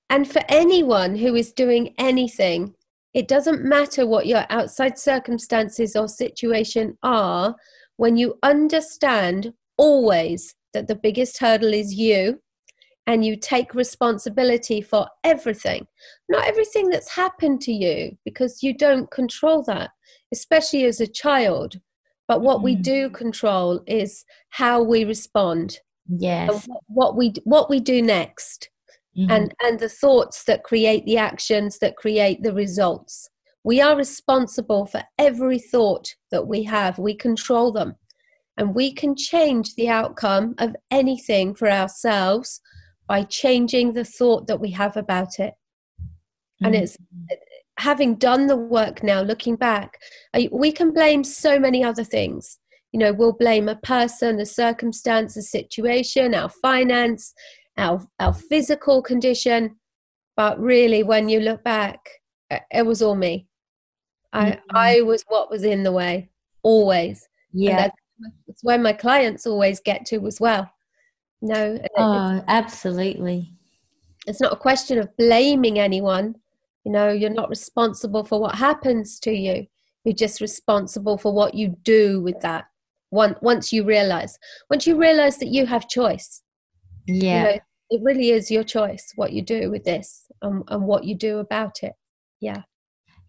And 0.10 0.30
for 0.30 0.42
anyone 0.50 1.16
who 1.16 1.36
is 1.36 1.52
doing 1.52 1.94
anything, 1.98 2.76
it 3.14 3.28
doesn't 3.28 3.64
matter 3.64 4.06
what 4.06 4.28
your 4.28 4.46
outside 4.50 5.00
circumstances 5.00 5.96
or 5.96 6.08
situation 6.08 6.98
are, 7.02 7.56
when 7.98 8.18
you 8.18 8.38
understand 8.44 9.54
always 9.78 10.54
that 10.74 10.88
the 10.88 10.96
biggest 10.96 11.40
hurdle 11.40 11.74
is 11.74 11.96
you 11.96 12.40
and 13.08 13.24
you 13.24 13.36
take 13.36 13.74
responsibility 13.74 14.82
for 14.82 15.08
everything, 15.24 15.88
not 16.28 16.48
everything 16.48 16.90
that's 16.90 17.10
happened 17.10 17.62
to 17.62 17.72
you, 17.72 18.18
because 18.26 18.62
you 18.62 18.76
don't 18.76 19.10
control 19.12 19.64
that, 19.64 19.92
especially 20.34 20.86
as 20.86 21.00
a 21.00 21.08
child. 21.08 21.80
But 22.28 22.42
what 22.42 22.60
mm. 22.60 22.64
we 22.64 22.76
do 22.76 23.10
control 23.10 23.82
is 23.88 24.26
how 24.50 24.82
we 24.82 25.06
respond. 25.06 25.80
Yes. 26.08 26.68
What 26.88 27.16
we 27.16 27.34
what 27.44 27.70
we 27.70 27.80
do 27.80 28.02
next 28.02 28.70
mm-hmm. 29.18 29.32
and 29.32 29.54
and 29.64 29.80
the 29.80 29.90
thoughts 29.90 30.44
that 30.46 30.64
create 30.64 31.06
the 31.06 31.18
actions 31.18 31.80
that 31.80 31.96
create 31.96 32.44
the 32.44 32.54
results 32.54 33.30
we 33.64 33.82
are 33.82 33.96
responsible 33.96 34.86
for 34.86 35.02
every 35.18 35.60
thought 35.60 36.16
that 36.32 36.48
we 36.48 36.64
have 36.64 37.00
we 37.00 37.16
control 37.16 37.72
them 37.72 37.96
and 38.58 38.76
we 38.76 38.94
can 38.94 39.16
change 39.16 39.76
the 39.76 39.90
outcome 39.90 40.56
of 40.60 40.76
anything 40.92 41.54
for 41.54 41.70
ourselves 41.70 42.62
by 43.08 43.24
changing 43.24 43.94
the 43.94 44.06
thought 44.06 44.48
that 44.48 44.60
we 44.60 44.72
have 44.72 44.98
about 44.98 45.40
it 45.40 45.54
mm-hmm. 46.02 46.66
and 46.66 46.76
it's 46.76 46.98
having 47.78 48.16
done 48.16 48.48
the 48.48 48.56
work 48.56 49.04
now 49.04 49.22
looking 49.22 49.56
back 49.56 50.00
we 50.52 50.72
can 50.72 50.94
blame 50.94 51.24
so 51.24 51.60
many 51.60 51.84
other 51.84 52.06
things 52.06 52.58
you 52.96 53.00
know 53.00 53.12
we'll 53.12 53.34
blame 53.34 53.68
a 53.68 53.76
person 53.76 54.40
a 54.40 54.46
circumstance 54.46 55.36
a 55.36 55.42
situation 55.42 56.34
our 56.34 56.48
finance 56.48 57.34
our 57.78 58.02
our 58.22 58.34
physical 58.34 59.02
condition. 59.02 59.76
But 60.38 60.58
really 60.62 61.04
when 61.04 61.28
you 61.28 61.42
look 61.42 61.62
back 61.62 62.00
it 62.50 62.86
was 62.86 63.02
all 63.02 63.16
me. 63.16 63.48
I 64.32 64.52
mm-hmm. 64.52 64.78
i 64.78 65.02
was 65.02 65.26
what 65.28 65.52
was 65.52 65.64
in 65.64 65.84
the 65.84 65.92
way 65.92 66.30
always. 66.64 67.28
Yeah. 67.52 67.76
that's, 67.76 67.96
that's 68.48 68.64
where 68.64 68.80
my 68.80 68.94
clients 68.94 69.46
always 69.46 69.82
get 69.82 70.06
to 70.06 70.26
as 70.26 70.40
well. 70.40 70.72
No 71.42 71.78
oh 71.98 72.44
absolutely. 72.48 73.52
It's 74.26 74.40
not 74.40 74.54
a 74.54 74.68
question 74.68 75.00
of 75.00 75.16
blaming 75.18 75.80
anyone. 75.80 76.36
You 76.86 76.94
know 76.94 77.10
you're 77.12 77.30
not 77.42 77.50
responsible 77.50 78.24
for 78.24 78.40
what 78.40 78.56
happens 78.56 79.20
to 79.20 79.32
you. 79.32 79.68
You're 80.06 80.16
just 80.16 80.40
responsible 80.40 81.18
for 81.18 81.34
what 81.34 81.56
you 81.56 81.76
do 81.84 82.22
with 82.22 82.40
that 82.40 82.68
once 83.16 83.38
once 83.42 83.74
you 83.74 83.84
realize 83.84 84.38
once 84.70 84.86
you 84.86 84.96
realize 84.96 85.38
that 85.38 85.48
you 85.48 85.66
have 85.66 85.88
choice 85.90 86.44
yeah. 87.08 87.38
You 87.38 87.44
know, 87.44 87.60
it 87.92 88.02
really 88.04 88.32
is 88.32 88.50
your 88.50 88.64
choice 88.64 89.14
what 89.16 89.32
you 89.32 89.42
do 89.42 89.70
with 89.70 89.84
this 89.84 90.26
and, 90.42 90.64
and 90.68 90.84
what 90.84 91.04
you 91.04 91.16
do 91.16 91.40
about 91.40 91.84
it. 91.84 91.94
Yeah. 92.42 92.64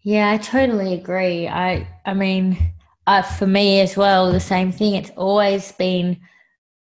Yeah, 0.03 0.31
I 0.31 0.37
totally 0.37 0.93
agree. 0.93 1.47
I 1.47 1.87
I 2.05 2.13
mean, 2.13 2.73
uh, 3.05 3.21
for 3.21 3.47
me 3.47 3.81
as 3.81 3.97
well, 3.97 4.31
the 4.31 4.39
same 4.39 4.71
thing. 4.71 4.95
It's 4.95 5.11
always 5.11 5.71
been 5.73 6.19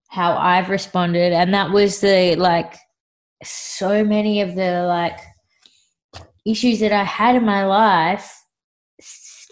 how 0.08 0.36
I've 0.36 0.68
responded, 0.68 1.32
and 1.32 1.54
that 1.54 1.70
was 1.70 2.00
the 2.00 2.36
like 2.36 2.76
so 3.42 4.04
many 4.04 4.40
of 4.40 4.54
the 4.54 4.82
like 4.82 5.18
issues 6.46 6.80
that 6.80 6.92
I 6.92 7.04
had 7.04 7.36
in 7.36 7.44
my 7.44 7.64
life 7.64 8.34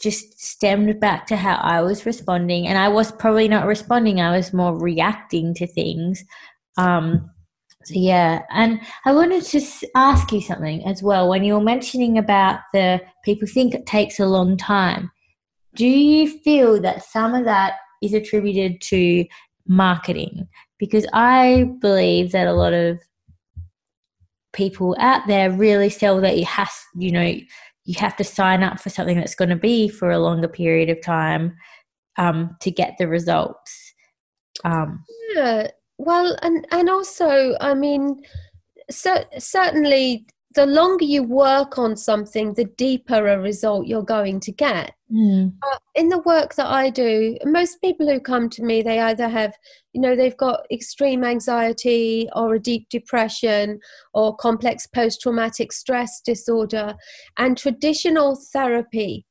just 0.03 0.41
stemmed 0.41 1.01
back 1.01 1.27
to 1.29 1.37
how 1.37 1.57
I 1.57 1.81
was 1.83 2.07
responding, 2.07 2.67
and 2.67 2.79
I 2.79 2.89
was 2.89 3.13
probably 3.13 3.49
not 3.49 3.67
responding. 3.67 4.21
I 4.21 4.37
was 4.37 4.53
more 4.53 4.79
reacting 4.79 5.55
to 5.55 5.67
things. 5.67 6.23
Um, 6.77 7.31
yeah, 7.89 8.43
and 8.51 8.81
I 9.05 9.13
wanted 9.13 9.45
to 9.45 9.89
ask 9.95 10.33
you 10.33 10.41
something 10.41 10.85
as 10.87 11.03
well. 11.03 11.29
When 11.29 11.45
you 11.45 11.55
were 11.55 11.61
mentioning 11.61 12.19
about 12.19 12.61
the 12.73 13.01
people 13.25 13.47
think 13.47 13.75
it 13.75 13.87
takes 13.87 14.19
a 14.19 14.27
long 14.27 14.57
time, 14.57 15.11
do 15.75 15.87
you 15.87 16.39
feel 16.41 16.81
that 16.83 17.05
some 17.05 17.35
of 17.35 17.45
that 17.45 17.75
is 18.03 18.13
attributed 18.13 18.81
to 18.83 19.25
marketing? 19.69 20.49
Because 20.79 21.07
I 21.13 21.71
believe 21.81 22.33
that 22.33 22.47
a 22.47 22.53
lot 22.53 22.73
of 22.73 22.99
people 24.53 24.97
out 24.99 25.27
there 25.27 25.51
really 25.51 25.91
sell 25.91 26.21
that 26.21 26.35
it 26.35 26.45
has, 26.45 26.71
you 26.97 27.13
know, 27.13 27.35
you 27.87 27.95
have 27.99 28.17
to 28.17 28.25
sign 28.25 28.63
up 28.63 28.81
for 28.81 28.91
something 28.91 29.17
that's 29.17 29.37
going 29.37 29.49
to 29.49 29.57
be 29.57 29.89
for 29.89 30.11
a 30.11 30.19
longer 30.19 30.49
period 30.49 30.91
of 30.91 31.01
time 31.01 31.57
um, 32.19 32.57
to 32.61 32.71
get 32.71 32.97
the 32.99 33.09
results. 33.09 33.95
Um, 34.65 35.05
yeah, 35.35 35.69
well, 35.99 36.37
and 36.43 36.67
and 36.73 36.91
also, 36.91 37.57
I 37.61 37.75
mean, 37.75 38.21
cer- 38.91 39.27
certainly, 39.39 40.27
the 40.55 40.67
longer 40.67 41.05
you 41.05 41.23
work 41.23 41.79
on 41.79 41.97
something, 41.97 42.55
the 42.55 42.65
deeper 42.65 43.29
a 43.29 43.41
result 43.41 43.87
you're 43.87 44.03
going 44.03 44.41
to 44.41 44.53
get. 44.53 44.93
Mm. 45.13 45.53
Uh, 45.63 45.79
in 45.95 46.09
the 46.09 46.19
work 46.19 46.55
that 46.57 46.67
I 46.67 46.91
do, 46.91 47.37
most 47.45 47.81
people 47.81 48.09
who 48.09 48.19
come 48.19 48.49
to 48.51 48.63
me, 48.63 48.83
they 48.83 48.99
either 48.99 49.29
have, 49.29 49.55
you 49.93 50.01
know, 50.01 50.17
they've 50.17 50.37
got 50.37 50.67
extreme 50.71 51.23
anxiety 51.23 52.29
or 52.35 52.55
a 52.55 52.61
deep 52.61 52.89
depression 52.91 53.79
or 54.15 54.37
complex 54.37 54.87
post 54.87 55.21
traumatic 55.21 55.73
stress 55.73 56.21
disorder, 56.25 56.95
and 57.39 57.57
traditional 57.57 58.39
therapy 58.53 59.25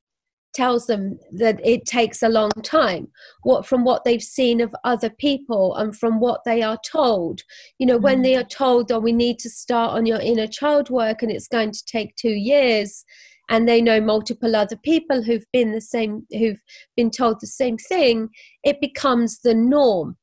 tells 0.53 0.87
them 0.87 1.19
that 1.33 1.59
it 1.65 1.85
takes 1.85 2.23
a 2.23 2.29
long 2.29 2.49
time 2.63 3.09
what 3.43 3.65
from 3.65 3.83
what 3.83 4.05
they've 4.05 4.23
seen 4.23 4.61
of 4.61 4.73
other 4.85 5.09
people 5.09 5.75
and 5.75 5.97
from 5.97 6.21
what 6.21 6.39
they 6.45 6.61
are 6.61 6.79
told 6.89 7.41
you 7.77 7.85
know 7.85 7.95
mm-hmm. 7.95 8.03
when 8.05 8.21
they 8.21 8.35
mm. 8.35 8.39
are 8.39 8.47
told 8.47 8.89
oh 8.89 8.99
we 8.99 9.11
need 9.11 9.37
to 9.37 9.49
start 9.49 9.91
on 9.91 10.05
your 10.05 10.21
inner 10.21 10.47
child 10.47 10.89
work 10.89 11.21
and 11.21 11.29
it's 11.29 11.49
going 11.49 11.71
to 11.71 11.85
take 11.85 12.15
2 12.15 12.29
years 12.29 13.03
and 13.49 13.67
they 13.67 13.81
know 13.81 14.01
multiple 14.01 14.55
other 14.55 14.77
people 14.77 15.21
who've 15.21 15.45
been 15.51 15.71
the 15.71 15.81
same 15.81 16.25
who've 16.31 16.61
been 16.95 17.11
told 17.11 17.37
the 17.39 17.47
same 17.47 17.77
thing 17.77 18.29
it 18.63 18.79
becomes 18.81 19.39
the 19.39 19.53
norm 19.53 20.17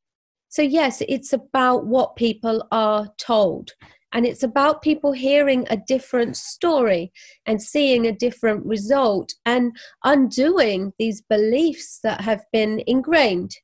so 0.49 0.63
yes 0.63 1.03
it's 1.09 1.33
about 1.33 1.87
what 1.87 2.17
people 2.17 2.67
are 2.71 3.09
told 3.19 3.73
and 4.13 4.27
it's 4.27 4.43
about 4.43 4.83
people 4.83 5.13
hearing 5.13 5.67
a 5.71 5.77
different 5.77 6.37
story 6.37 7.13
and 7.47 7.63
seeing 7.63 8.07
a 8.07 8.13
different 8.13 8.65
result 8.67 9.33
and 9.47 9.75
undoing 10.05 10.93
these 10.99 11.23
beliefs 11.23 11.99
that 12.03 12.21
have 12.21 12.45
been 12.53 12.83
ingrained. 12.87 13.57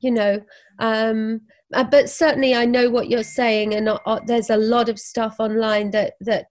You 0.00 0.12
know, 0.12 0.40
um, 0.78 1.40
uh, 1.74 1.82
but 1.82 2.08
certainly 2.08 2.54
I 2.54 2.66
know 2.66 2.88
what 2.88 3.10
you're 3.10 3.24
saying, 3.24 3.74
and 3.74 3.88
uh, 3.88 4.20
there's 4.26 4.50
a 4.50 4.56
lot 4.56 4.88
of 4.88 4.96
stuff 4.96 5.36
online 5.40 5.90
that 5.90 6.14
that 6.20 6.46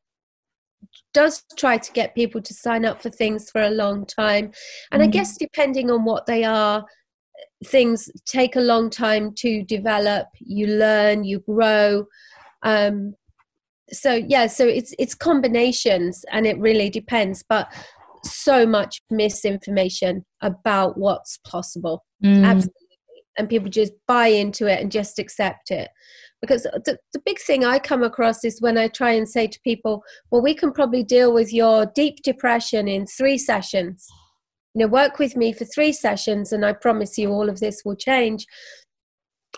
does 1.13 1.43
try 1.57 1.77
to 1.77 1.91
get 1.93 2.15
people 2.15 2.41
to 2.41 2.53
sign 2.53 2.85
up 2.85 3.01
for 3.01 3.09
things 3.09 3.49
for 3.49 3.61
a 3.61 3.69
long 3.69 4.05
time. 4.05 4.51
And 4.91 5.01
mm. 5.01 5.05
I 5.05 5.07
guess 5.07 5.37
depending 5.37 5.89
on 5.89 6.05
what 6.05 6.25
they 6.25 6.43
are, 6.43 6.85
things 7.65 8.09
take 8.25 8.55
a 8.55 8.61
long 8.61 8.89
time 8.89 9.33
to 9.37 9.63
develop. 9.63 10.27
You 10.39 10.67
learn, 10.67 11.23
you 11.23 11.39
grow 11.39 12.05
um, 12.63 13.15
so 13.91 14.13
yeah 14.13 14.47
so 14.47 14.67
it's 14.67 14.93
it's 14.99 15.15
combinations 15.15 16.25
and 16.31 16.45
it 16.45 16.59
really 16.59 16.89
depends 16.89 17.43
but 17.47 17.71
so 18.23 18.65
much 18.65 19.01
misinformation 19.09 20.25
about 20.41 20.97
what's 20.97 21.37
possible 21.45 22.03
mm. 22.23 22.43
absolutely 22.43 22.86
and 23.37 23.49
people 23.49 23.69
just 23.69 23.93
buy 24.07 24.27
into 24.27 24.67
it 24.67 24.81
and 24.81 24.91
just 24.91 25.19
accept 25.19 25.71
it 25.71 25.89
because 26.41 26.63
the, 26.63 26.97
the 27.13 27.21
big 27.25 27.39
thing 27.39 27.65
i 27.65 27.79
come 27.79 28.03
across 28.03 28.43
is 28.43 28.61
when 28.61 28.77
i 28.77 28.87
try 28.87 29.11
and 29.11 29.27
say 29.27 29.47
to 29.47 29.59
people 29.63 30.03
well 30.31 30.41
we 30.41 30.53
can 30.53 30.71
probably 30.71 31.03
deal 31.03 31.33
with 31.33 31.51
your 31.51 31.85
deep 31.95 32.17
depression 32.23 32.87
in 32.87 33.05
three 33.05 33.37
sessions 33.37 34.07
you 34.77 34.85
know, 34.85 34.91
work 34.91 35.17
with 35.17 35.35
me 35.35 35.53
for 35.53 35.65
three 35.65 35.91
sessions 35.91 36.53
and 36.53 36.63
I 36.63 36.71
promise 36.71 37.17
you 37.17 37.31
all 37.31 37.49
of 37.49 37.59
this 37.59 37.81
will 37.83 37.95
change. 37.95 38.45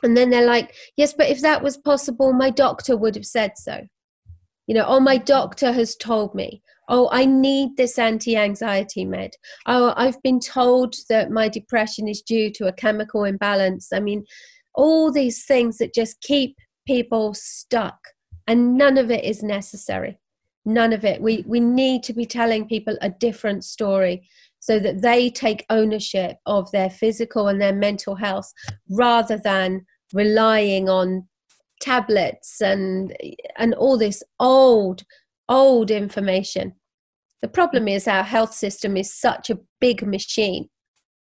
And 0.01 0.15
then 0.15 0.29
they're 0.29 0.45
like, 0.45 0.73
yes, 0.95 1.13
but 1.13 1.27
if 1.27 1.41
that 1.41 1.61
was 1.61 1.75
possible, 1.75 2.31
my 2.31 2.49
doctor 2.49 2.95
would 2.95 3.15
have 3.15 3.25
said 3.25 3.57
so. 3.57 3.81
You 4.65 4.75
know, 4.75 4.85
oh, 4.87 5.01
my 5.01 5.17
doctor 5.17 5.73
has 5.73 5.97
told 5.97 6.33
me. 6.35 6.61
Oh, 6.91 7.07
I 7.11 7.25
need 7.25 7.77
this 7.77 7.99
anti 7.99 8.35
anxiety 8.35 9.05
med. 9.05 9.31
Oh, 9.67 9.93
I've 9.95 10.21
been 10.23 10.39
told 10.39 10.95
that 11.09 11.29
my 11.29 11.47
depression 11.47 12.07
is 12.07 12.23
due 12.23 12.51
to 12.53 12.67
a 12.67 12.73
chemical 12.73 13.23
imbalance. 13.23 13.89
I 13.93 13.99
mean, 13.99 14.25
all 14.73 15.11
these 15.11 15.45
things 15.45 15.77
that 15.77 15.93
just 15.93 16.19
keep 16.21 16.57
people 16.87 17.35
stuck, 17.35 17.99
and 18.47 18.75
none 18.75 18.97
of 18.97 19.11
it 19.11 19.23
is 19.23 19.43
necessary. 19.43 20.19
None 20.65 20.91
of 20.91 21.05
it. 21.05 21.21
We, 21.21 21.43
we 21.47 21.59
need 21.59 22.03
to 22.03 22.13
be 22.13 22.25
telling 22.25 22.67
people 22.67 22.97
a 23.01 23.09
different 23.09 23.63
story 23.63 24.27
so 24.59 24.79
that 24.79 25.01
they 25.01 25.29
take 25.29 25.65
ownership 25.69 26.37
of 26.45 26.69
their 26.71 26.89
physical 26.89 27.47
and 27.47 27.61
their 27.61 27.73
mental 27.73 28.15
health 28.15 28.51
rather 28.89 29.37
than 29.37 29.85
relying 30.13 30.89
on 30.89 31.27
tablets 31.81 32.59
and 32.61 33.15
and 33.57 33.73
all 33.75 33.97
this 33.97 34.21
old 34.39 35.03
old 35.47 35.89
information 35.89 36.73
the 37.41 37.47
problem 37.47 37.87
is 37.87 38.07
our 38.07 38.23
health 38.23 38.53
system 38.53 38.97
is 38.97 39.13
such 39.13 39.49
a 39.49 39.59
big 39.79 40.05
machine 40.05 40.69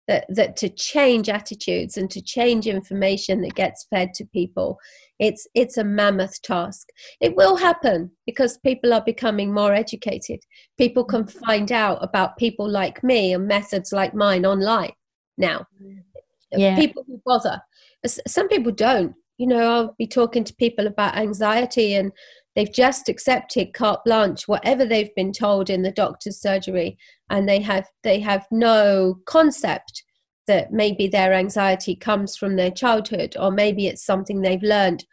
that 0.07 0.25
that 0.29 0.57
to 0.57 0.69
change 0.69 1.29
attitudes 1.29 1.97
and 1.97 2.11
to 2.11 2.23
change 2.23 2.67
information 2.67 3.43
that 3.43 3.55
gets 3.55 3.87
fed 3.91 4.15
to 4.15 4.25
people 4.27 4.79
it's 5.19 5.49
it's 5.55 5.77
a 5.77 5.85
mammoth 5.85 6.41
task. 6.43 6.89
It 7.21 7.35
will 7.37 7.57
happen 7.57 8.11
because 8.27 8.59
people 8.59 8.93
are 8.93 9.03
becoming 9.05 9.53
more 9.53 9.75
educated. 9.75 10.41
People 10.77 11.05
can 11.05 11.25
mm-hmm. 11.25 11.39
find 11.41 11.73
out 11.73 11.99
about 12.03 12.37
people 12.37 12.69
like 12.69 13.03
me 13.03 13.33
and 13.33 13.47
methods 13.47 13.93
like 13.93 14.15
mine 14.15 14.47
online 14.47 14.93
now. 15.37 15.67
Mm-hmm. 15.83 16.59
Yeah. 16.59 16.77
people 16.77 17.05
who 17.07 17.21
bother. 17.27 17.61
Some 18.07 18.49
people 18.49 18.73
don't. 18.73 19.15
You 19.39 19.47
know 19.47 19.71
i'll 19.71 19.95
be 19.97 20.09
talking 20.09 20.43
to 20.43 20.55
people 20.57 20.89
about 20.89 21.17
anxiety 21.17 21.95
and 21.95 22.11
they've 22.55 22.73
just 22.73 23.09
accepted 23.09 23.73
carte 23.73 24.05
blanche 24.05 24.49
whatever 24.49 24.85
they've 24.85 25.15
been 25.15 25.33
told 25.33 25.71
in 25.71 25.83
the 25.83 25.93
doctor's 25.93 26.41
surgery 26.41 26.99
and 27.31 27.49
they 27.49 27.61
have 27.61 27.87
they 28.03 28.21
have 28.21 28.47
no 28.51 29.19
concept 29.27 30.03
that 30.47 30.73
maybe 30.73 31.07
their 31.09 31.35
anxiety 31.35 31.95
comes 31.95 32.37
from 32.37 32.57
their 32.57 32.71
childhood 32.71 33.37
or 33.39 33.51
maybe 33.51 33.87
it's 33.87 34.05
something 34.05 34.41
they've 34.41 34.63
learned 34.63 35.05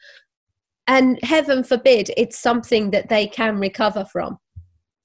and 0.88 1.20
heaven 1.24 1.63
forbid 1.63 2.10
it's 2.15 2.39
something 2.39 2.92
that 2.92 3.10
they 3.10 3.27
can 3.27 3.60
recover 3.60 4.06
from 4.06 4.38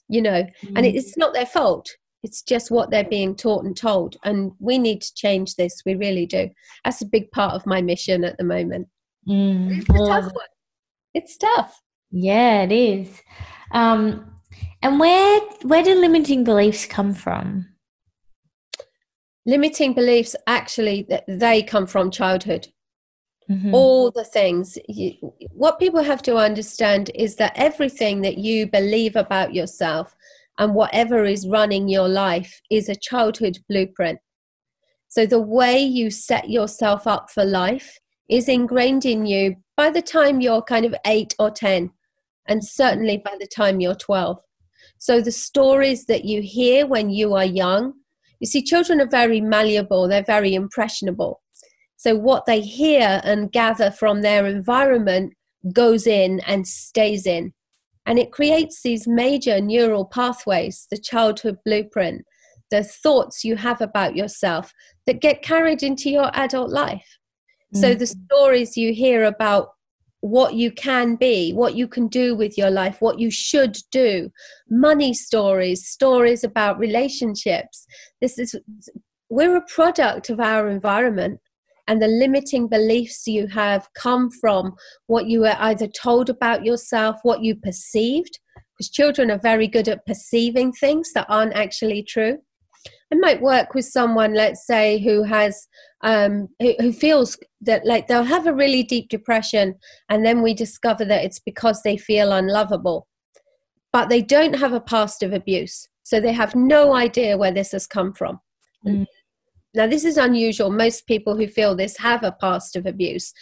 you 0.09 0.23
know 0.23 0.43
mm. 0.63 0.73
and 0.77 0.87
it's 0.87 1.17
not 1.17 1.35
their 1.35 1.47
fault 1.47 1.91
it's 2.23 2.43
just 2.43 2.71
what 2.71 2.91
they're 2.91 3.05
being 3.05 3.35
taught 3.35 3.65
and 3.65 3.77
told. 3.77 4.17
And 4.25 4.53
we 4.59 4.79
need 4.79 5.01
to 5.03 5.15
change 5.15 5.55
this. 5.57 5.83
We 5.87 5.95
really 5.95 6.27
do. 6.27 6.51
That's 6.85 7.03
a 7.03 7.07
big 7.07 7.31
part 7.31 7.55
of 7.55 7.67
my 7.67 7.81
mission 7.81 8.25
at 8.25 8.37
the 8.37 8.45
moment. 8.45 8.89
Mm, 9.29 9.79
it's 9.79 9.89
a 9.89 9.93
tough 9.93 10.33
one. 10.33 10.47
It's 11.15 11.37
tough. 11.37 11.81
Yeah, 12.11 12.63
it 12.63 12.73
is. 12.73 13.23
Um, 13.73 14.31
and 14.83 14.99
where 14.99 15.41
where 15.63 15.83
do 15.83 15.95
limiting 15.95 16.45
beliefs 16.45 16.87
come 16.87 17.15
from? 17.15 17.69
Limiting 19.47 19.95
beliefs 19.95 20.35
actually 20.47 21.09
they 21.29 21.63
come 21.63 21.87
from 21.87 22.11
childhood. 22.11 22.69
Mm-hmm. 23.51 23.75
All 23.75 24.11
the 24.11 24.25
things. 24.25 24.79
You, 24.89 25.13
what 25.51 25.81
people 25.81 26.03
have 26.03 26.23
to 26.23 26.37
understand 26.37 27.11
is 27.15 27.37
that 27.37 27.53
everything 27.57 28.23
that 28.23 28.39
you 28.39 28.67
believe 28.69 29.17
about 29.17 29.55
yourself 29.55 30.15
and 30.59 30.75
whatever 30.75 31.25
is 31.25 31.49
running 31.49 31.89
your 31.89 32.09
life 32.09 32.61
is 32.71 32.89
a 32.89 32.95
childhood 32.95 33.59
blueprint. 33.69 34.21
So 35.09 35.27
the 35.27 35.41
way 35.41 35.81
you 35.81 36.11
set 36.11 36.49
yourself 36.49 37.07
up 37.07 37.31
for 37.31 37.45
life 37.45 37.99
is 38.29 38.49
ingrained 38.49 39.05
in 39.05 39.27
you 39.27 39.57
by 39.77 39.91
the 39.91 40.03
time 40.03 40.41
you're 40.41 40.63
kind 40.63 40.85
of 40.87 40.95
eight 41.05 41.35
or 41.41 41.51
10, 41.51 41.91
and 42.49 42.65
certainly 42.65 43.19
by 43.19 43.37
the 43.39 43.47
time 43.47 43.81
you're 43.81 43.95
12. 43.95 44.39
So 44.99 45.21
the 45.21 45.33
stories 45.33 46.07
that 46.07 46.25
you 46.25 46.43
hear 46.43 46.87
when 46.87 47.11
you 47.11 47.35
are 47.35 47.45
young, 47.45 47.95
you 48.41 48.47
see, 48.47 48.63
children 48.63 49.01
are 49.01 49.09
very 49.09 49.41
malleable, 49.41 50.09
they're 50.09 50.23
very 50.23 50.55
impressionable. 50.55 51.41
So 51.97 52.17
what 52.17 52.47
they 52.47 52.61
hear 52.61 53.21
and 53.25 53.53
gather 53.53 53.91
from 53.91 54.23
their 54.23 54.47
environment 54.47 55.35
goes 55.73 56.07
in 56.07 56.41
and 56.47 56.67
stays 56.67 57.27
in. 57.27 57.53
And 58.07 58.19
it 58.19 58.33
creates 58.33 58.83
these 58.83 59.07
major 59.07 59.61
neural 59.61 60.07
pathways, 60.07 60.87
the 60.91 60.97
childhood 60.99 61.59
blueprint, 61.65 62.25
the 62.71 62.83
thoughts 62.83 63.45
you 63.45 63.57
have 63.57 63.81
about 63.81 64.17
yourself 64.17 64.73
that 65.07 65.21
get 65.21 65.43
carried 65.43 65.83
into 65.83 66.09
your 66.09 66.31
adult 66.35 66.71
life. 66.71 67.19
Mm-hmm. 67.75 67.81
So 67.81 67.95
the 67.95 68.07
stories 68.07 68.77
you 68.77 68.95
hear 68.95 69.25
about 69.25 69.69
what 70.21 70.55
you 70.55 70.71
can 70.71 71.17
be, 71.17 71.53
what 71.53 71.75
you 71.75 71.89
can 71.89 72.07
do 72.09 72.35
with 72.35 72.59
your 72.59 72.71
life, 72.71 73.01
what 73.01 73.19
you 73.19 73.31
should 73.31 73.77
do, 73.91 74.31
money 74.69 75.15
stories, 75.15 75.87
stories 75.87 76.45
about 76.45 76.79
relationships. 76.79 77.87
This 78.21 78.39
is, 78.39 78.55
we're 79.31 79.57
a 79.57 79.67
product 79.67 80.29
of 80.29 80.41
our 80.41 80.69
environment 80.69 81.41
and 81.89 82.01
the 82.01 82.09
limiting 82.09 82.69
beliefs 82.69 83.27
you 83.27 83.47
have 83.49 83.89
come 83.95 84.31
from 84.41 84.75
what 85.07 85.27
you 85.27 85.41
were 85.41 85.57
either 85.59 85.89
told 85.89 86.29
about 86.29 86.65
yourself, 86.65 87.17
what 87.23 87.43
you 87.43 87.57
perceived, 87.57 88.39
because 88.77 88.91
children 88.91 89.31
are 89.31 89.39
very 89.39 89.67
good 89.67 89.89
at 89.89 90.07
perceiving 90.07 90.73
things 90.73 91.13
that 91.15 91.27
aren't 91.29 91.55
actually 91.55 92.03
true. 92.03 92.39
I 93.13 93.17
might 93.17 93.43
work 93.43 93.75
with 93.75 93.85
someone, 93.85 94.35
let's 94.35 94.67
say, 94.67 94.99
who 95.03 95.23
has 95.25 95.67
um, 96.03 96.49
who, 96.61 96.75
who 96.81 96.93
feels 96.93 97.37
that 97.61 97.85
like 97.85 98.07
they'll 98.07 98.25
have 98.25 98.47
a 98.47 98.55
really 98.55 98.83
deep 98.83 99.09
depression, 99.09 99.75
and 100.09 100.25
then 100.25 100.43
we 100.43 100.55
discover 100.55 101.05
that 101.05 101.25
it's 101.25 101.41
because 101.41 101.83
they 101.83 101.97
feel 101.97 102.33
unlovable, 102.33 103.07
but 103.93 104.09
they 104.09 104.23
don't 104.23 104.55
have 104.55 104.73
a 104.73 104.81
past 104.81 105.23
of 105.23 105.33
abuse, 105.33 105.89
so 106.03 106.21
they 106.21 106.33
have 106.33 106.55
no 106.55 106.95
idea 106.95 107.37
where 107.37 107.53
this 107.53 107.73
has 107.73 107.87
come 107.87 108.13
from. 108.13 108.41
Mm. 108.87 109.07
Now, 109.75 109.87
this 109.87 110.05
is 110.05 110.17
unusual. 110.17 110.71
Most 110.71 111.07
people 111.07 111.37
who 111.37 111.47
feel 111.47 111.77
this 111.77 111.97
have 111.99 112.25
a 112.25 112.33
past 112.33 112.75
of 112.75 112.87
abuse 112.87 113.33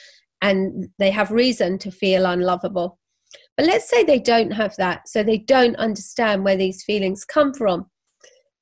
and 0.42 0.88
they 0.98 1.10
have 1.10 1.30
reason 1.30 1.78
to 1.78 1.90
feel 1.90 2.26
unlovable. 2.26 2.98
But 3.56 3.66
let's 3.66 3.88
say 3.88 4.04
they 4.04 4.18
don't 4.18 4.52
have 4.52 4.76
that, 4.76 5.08
so 5.08 5.22
they 5.22 5.38
don't 5.38 5.76
understand 5.76 6.44
where 6.44 6.56
these 6.56 6.84
feelings 6.84 7.24
come 7.24 7.52
from. 7.52 7.86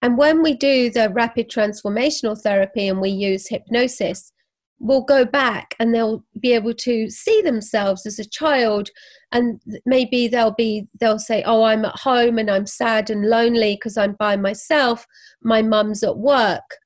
And 0.07 0.17
when 0.17 0.41
we 0.41 0.55
do 0.55 0.89
the 0.89 1.11
rapid 1.11 1.51
transformational 1.51 2.41
therapy 2.41 2.87
and 2.87 3.01
we 3.01 3.09
use 3.11 3.49
hypnosis, 3.49 4.33
we'll 4.79 5.03
go 5.03 5.25
back 5.25 5.75
and 5.81 5.93
they'll 5.93 6.25
be 6.39 6.53
able 6.53 6.75
to 6.75 7.11
see 7.11 7.43
themselves 7.43 8.07
as 8.07 8.21
a 8.21 8.29
child 8.29 8.89
and 9.33 9.61
maybe 9.85 10.29
they'll 10.29 10.55
be 10.55 10.87
they'll 11.01 11.19
say 11.19 11.43
oh 11.45 11.63
i'm 11.63 11.85
at 11.87 11.99
home 11.99 12.39
and 12.39 12.51
i'm 12.51 12.67
sad 12.67 13.09
and 13.09 13.25
lonely 13.31 13.75
because 13.75 13.97
i'm 13.97 14.15
by 14.19 14.37
myself 14.37 15.07
my 15.43 15.63
mum's 15.63 16.03
at 16.03 16.19
work 16.19 16.77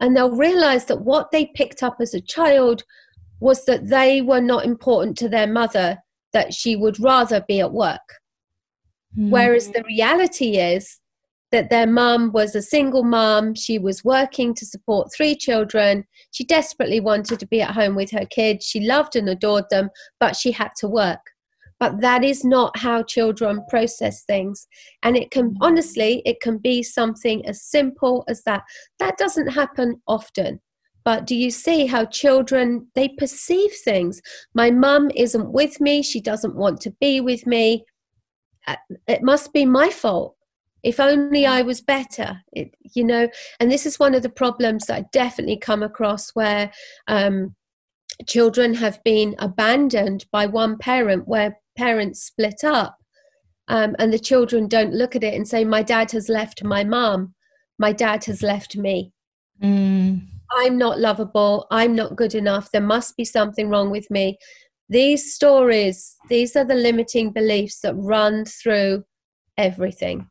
and 0.00 0.16
they'll 0.16 0.36
realize 0.36 0.86
that 0.86 1.02
what 1.02 1.32
they 1.32 1.46
picked 1.54 1.82
up 1.82 1.96
as 2.00 2.14
a 2.14 2.20
child 2.20 2.84
was 3.40 3.64
that 3.66 3.88
they 3.88 4.22
were 4.22 4.40
not 4.40 4.64
important 4.64 5.16
to 5.18 5.28
their 5.28 5.46
mother, 5.46 5.98
that 6.32 6.54
she 6.54 6.76
would 6.76 6.98
rather 6.98 7.44
be 7.46 7.60
at 7.60 7.72
work. 7.72 8.00
Mm. 9.18 9.30
Whereas 9.30 9.70
the 9.70 9.84
reality 9.84 10.56
is 10.56 11.00
that 11.54 11.70
their 11.70 11.86
mum 11.86 12.32
was 12.32 12.56
a 12.56 12.60
single 12.60 13.04
mum, 13.04 13.54
she 13.54 13.78
was 13.78 14.02
working 14.02 14.54
to 14.54 14.66
support 14.66 15.12
three 15.16 15.36
children, 15.36 16.04
she 16.32 16.42
desperately 16.42 16.98
wanted 16.98 17.38
to 17.38 17.46
be 17.46 17.62
at 17.62 17.70
home 17.70 17.94
with 17.94 18.10
her 18.10 18.26
kids, 18.26 18.66
she 18.66 18.80
loved 18.80 19.14
and 19.14 19.28
adored 19.28 19.62
them, 19.70 19.88
but 20.18 20.34
she 20.34 20.50
had 20.50 20.70
to 20.76 20.88
work. 20.88 21.20
But 21.78 22.00
that 22.00 22.24
is 22.24 22.44
not 22.44 22.76
how 22.76 23.04
children 23.04 23.64
process 23.68 24.24
things. 24.24 24.66
And 25.04 25.16
it 25.16 25.30
can 25.30 25.54
honestly 25.60 26.22
it 26.24 26.40
can 26.40 26.58
be 26.58 26.82
something 26.82 27.46
as 27.46 27.62
simple 27.62 28.24
as 28.26 28.42
that. 28.46 28.64
That 28.98 29.16
doesn't 29.16 29.48
happen 29.48 30.02
often. 30.08 30.60
But 31.04 31.24
do 31.24 31.36
you 31.36 31.52
see 31.52 31.86
how 31.86 32.06
children 32.06 32.88
they 32.96 33.10
perceive 33.10 33.70
things? 33.84 34.20
My 34.54 34.72
mum 34.72 35.12
isn't 35.14 35.52
with 35.52 35.80
me. 35.80 36.02
She 36.02 36.20
doesn't 36.20 36.56
want 36.56 36.80
to 36.80 36.90
be 37.00 37.20
with 37.20 37.46
me. 37.46 37.84
Uh, 38.66 38.76
it 39.06 39.22
must 39.22 39.52
be 39.52 39.64
my 39.64 39.90
fault 39.90 40.33
if 40.84 41.00
only 41.00 41.46
i 41.46 41.62
was 41.62 41.80
better. 41.80 42.40
It, 42.52 42.74
you 42.94 43.04
know 43.04 43.28
and 43.58 43.70
this 43.70 43.86
is 43.86 43.98
one 43.98 44.14
of 44.14 44.22
the 44.22 44.28
problems 44.28 44.86
that 44.86 44.98
i 44.98 45.04
definitely 45.12 45.56
come 45.56 45.82
across 45.82 46.30
where 46.30 46.70
um, 47.08 47.54
children 48.28 48.74
have 48.74 49.02
been 49.02 49.34
abandoned 49.38 50.26
by 50.30 50.46
one 50.46 50.78
parent 50.78 51.26
where 51.26 51.58
parents 51.76 52.22
split 52.22 52.62
up 52.62 52.96
um, 53.68 53.96
and 53.98 54.12
the 54.12 54.18
children 54.18 54.68
don't 54.68 54.92
look 54.92 55.16
at 55.16 55.24
it 55.24 55.34
and 55.34 55.48
say 55.48 55.64
my 55.64 55.82
dad 55.82 56.12
has 56.12 56.28
left 56.28 56.62
my 56.62 56.84
mom 56.84 57.34
my 57.78 57.92
dad 57.92 58.24
has 58.26 58.40
left 58.42 58.76
me. 58.76 59.12
Mm. 59.62 60.26
i'm 60.52 60.78
not 60.78 61.00
lovable. 61.00 61.66
I'm 61.70 61.94
not 61.94 62.16
good 62.16 62.34
enough. 62.34 62.70
There 62.70 62.80
must 62.80 63.16
be 63.16 63.24
something 63.24 63.68
wrong 63.68 63.90
with 63.90 64.10
me. 64.10 64.36
These 64.88 65.34
stories 65.34 66.16
these 66.28 66.54
are 66.56 66.64
the 66.64 66.74
limiting 66.74 67.32
beliefs 67.32 67.80
that 67.80 67.94
run 67.94 68.44
through 68.44 69.04
everything 69.56 70.28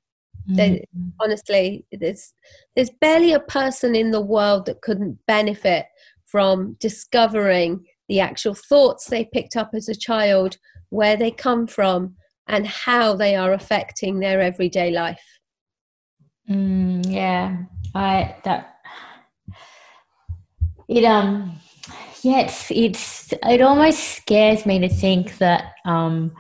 Mm-hmm. 0.50 1.10
honestly, 1.20 1.86
there's 1.92 2.34
there's 2.76 2.90
barely 3.02 3.34
a 3.34 3.40
person 3.40 3.96
in 3.96 4.12
the 4.12 4.22
world 4.22 4.66
that 4.66 4.82
couldn't 4.82 5.20
benefit 5.26 5.86
from 6.26 6.76
discovering 6.80 7.86
the 8.10 8.20
actual 8.20 8.54
thoughts 8.54 9.06
they 9.06 9.26
picked 9.26 9.56
up 9.56 9.72
as 9.74 9.88
a 9.88 9.96
child, 9.96 10.58
where 10.90 11.16
they 11.16 11.32
come 11.32 11.66
from, 11.68 12.16
and 12.48 12.68
how 12.68 13.16
they 13.16 13.36
are 13.36 13.54
affecting 13.54 14.20
their 14.20 14.42
everyday 14.42 14.92
life. 14.92 15.24
Mm, 16.50 17.10
yeah, 17.10 17.58
I 17.96 18.36
that 18.44 18.76
it 20.90 21.06
um 21.06 21.60
it's 22.24 22.70
it's 22.72 23.34
it 23.44 23.62
almost 23.62 24.00
scares 24.00 24.66
me 24.66 24.80
to 24.80 24.90
think 24.90 25.38
that 25.38 25.74
um 25.86 26.36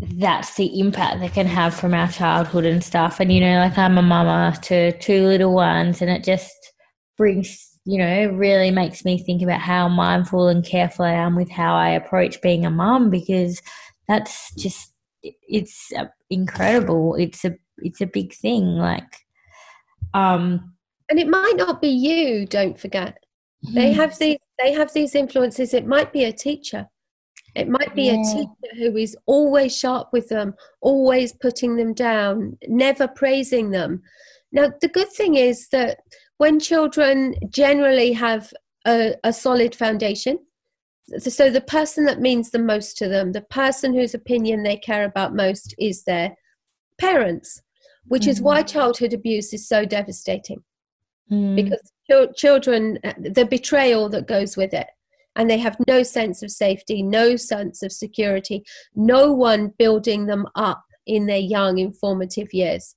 that's 0.00 0.54
the 0.54 0.78
impact 0.78 1.20
they 1.20 1.28
can 1.28 1.46
have 1.46 1.74
from 1.74 1.92
our 1.92 2.08
childhood 2.08 2.64
and 2.64 2.82
stuff. 2.84 3.18
And 3.18 3.32
you 3.32 3.40
know, 3.40 3.58
like 3.58 3.76
I'm 3.76 3.98
a 3.98 4.02
mama 4.02 4.56
to 4.62 4.96
two 4.98 5.26
little 5.26 5.52
ones, 5.54 6.00
and 6.00 6.10
it 6.10 6.24
just 6.24 6.54
brings 7.16 7.66
you 7.84 7.98
know 7.98 8.28
really 8.30 8.70
makes 8.70 9.04
me 9.04 9.18
think 9.18 9.42
about 9.42 9.60
how 9.60 9.88
mindful 9.88 10.48
and 10.48 10.64
careful 10.64 11.04
I 11.04 11.12
am 11.12 11.34
with 11.34 11.50
how 11.50 11.74
I 11.74 11.90
approach 11.90 12.40
being 12.42 12.64
a 12.64 12.70
mum 12.70 13.10
because 13.10 13.60
that's 14.06 14.54
just 14.54 14.92
it's 15.22 15.92
incredible. 16.30 17.16
It's 17.16 17.44
a 17.44 17.56
it's 17.78 18.00
a 18.00 18.06
big 18.06 18.34
thing. 18.34 18.76
Like, 18.76 19.26
um, 20.14 20.74
and 21.10 21.18
it 21.18 21.28
might 21.28 21.54
not 21.56 21.80
be 21.80 21.88
you. 21.88 22.46
Don't 22.46 22.78
forget, 22.78 23.18
they 23.74 23.92
hmm. 23.92 24.00
have 24.00 24.16
these 24.18 24.38
they 24.60 24.72
have 24.72 24.92
these 24.92 25.16
influences. 25.16 25.74
It 25.74 25.86
might 25.86 26.12
be 26.12 26.24
a 26.24 26.32
teacher 26.32 26.88
it 27.54 27.68
might 27.68 27.94
be 27.94 28.04
yeah. 28.04 28.20
a 28.20 28.24
teacher 28.24 28.76
who 28.76 28.96
is 28.96 29.16
always 29.26 29.76
sharp 29.76 30.08
with 30.12 30.28
them, 30.28 30.54
always 30.80 31.32
putting 31.32 31.76
them 31.76 31.94
down, 31.94 32.56
never 32.68 33.08
praising 33.08 33.70
them. 33.70 34.02
Now, 34.52 34.72
the 34.80 34.88
good 34.88 35.10
thing 35.10 35.34
is 35.34 35.68
that 35.68 35.98
when 36.38 36.60
children 36.60 37.34
generally 37.50 38.12
have 38.12 38.52
a, 38.86 39.14
a 39.24 39.32
solid 39.32 39.74
foundation, 39.74 40.38
so 41.18 41.50
the 41.50 41.60
person 41.60 42.04
that 42.04 42.20
means 42.20 42.50
the 42.50 42.58
most 42.58 42.98
to 42.98 43.08
them, 43.08 43.32
the 43.32 43.40
person 43.42 43.94
whose 43.94 44.14
opinion 44.14 44.62
they 44.62 44.76
care 44.76 45.04
about 45.04 45.34
most 45.34 45.74
is 45.78 46.04
their 46.04 46.36
parents, 46.98 47.62
which 48.06 48.24
mm. 48.24 48.28
is 48.28 48.42
why 48.42 48.60
mm-hmm. 48.60 48.78
childhood 48.78 49.14
abuse 49.14 49.52
is 49.52 49.66
so 49.66 49.84
devastating. 49.84 50.62
Mm. 51.30 51.56
Because 51.56 51.92
children, 52.36 52.98
the 53.18 53.46
betrayal 53.48 54.08
that 54.10 54.26
goes 54.26 54.56
with 54.56 54.74
it, 54.74 54.86
and 55.38 55.48
they 55.48 55.56
have 55.56 55.76
no 55.86 56.02
sense 56.02 56.42
of 56.42 56.50
safety, 56.50 57.02
no 57.02 57.36
sense 57.36 57.82
of 57.82 57.92
security, 57.92 58.64
no 58.96 59.32
one 59.32 59.72
building 59.78 60.26
them 60.26 60.46
up 60.56 60.84
in 61.06 61.26
their 61.26 61.38
young, 61.38 61.78
informative 61.78 62.52
years. 62.52 62.96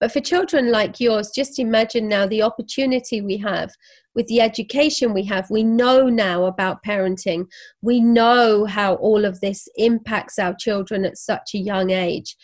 But 0.00 0.12
for 0.12 0.20
children 0.20 0.70
like 0.70 1.00
yours, 1.00 1.30
just 1.34 1.58
imagine 1.58 2.08
now 2.08 2.26
the 2.26 2.42
opportunity 2.42 3.22
we 3.22 3.38
have 3.38 3.70
with 4.14 4.26
the 4.26 4.40
education 4.40 5.14
we 5.14 5.22
have. 5.24 5.48
We 5.48 5.62
know 5.62 6.08
now 6.08 6.44
about 6.44 6.82
parenting. 6.84 7.46
We 7.80 8.00
know 8.00 8.66
how 8.66 8.96
all 8.96 9.24
of 9.24 9.40
this 9.40 9.68
impacts 9.76 10.38
our 10.38 10.54
children 10.54 11.04
at 11.04 11.16
such 11.16 11.54
a 11.54 11.58
young 11.58 11.90
age. 11.90 12.36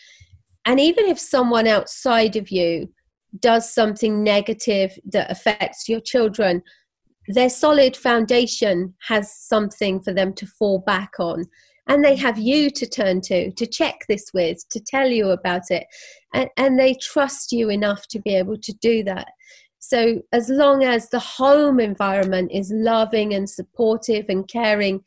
And 0.65 0.79
even 0.79 1.05
if 1.05 1.19
someone 1.19 1.67
outside 1.67 2.37
of 2.37 2.49
you 2.49 2.89
does 3.39 3.71
something 3.71 4.23
negative 4.23 4.97
that 5.05 5.29
affects 5.29 5.89
your 5.89 5.99
children, 5.99 6.63
their 7.27 7.49
solid 7.49 7.95
foundation 7.97 8.93
has 9.07 9.35
something 9.35 9.99
for 9.99 10.13
them 10.13 10.33
to 10.33 10.45
fall 10.45 10.79
back 10.79 11.13
on. 11.19 11.45
And 11.87 12.03
they 12.03 12.15
have 12.15 12.37
you 12.37 12.69
to 12.71 12.85
turn 12.85 13.21
to 13.21 13.51
to 13.51 13.65
check 13.65 14.05
this 14.09 14.31
with 14.33 14.67
to 14.69 14.79
tell 14.79 15.07
you 15.07 15.29
about 15.29 15.69
it. 15.69 15.85
And, 16.33 16.49
and 16.57 16.79
they 16.79 16.95
trust 16.95 17.51
you 17.51 17.69
enough 17.69 18.07
to 18.09 18.19
be 18.19 18.35
able 18.35 18.57
to 18.57 18.73
do 18.73 19.03
that. 19.03 19.29
So 19.79 20.21
as 20.33 20.49
long 20.49 20.83
as 20.83 21.09
the 21.09 21.19
home 21.19 21.79
environment 21.79 22.51
is 22.51 22.71
loving 22.73 23.33
and 23.33 23.49
supportive 23.49 24.25
and 24.27 24.47
caring 24.47 25.03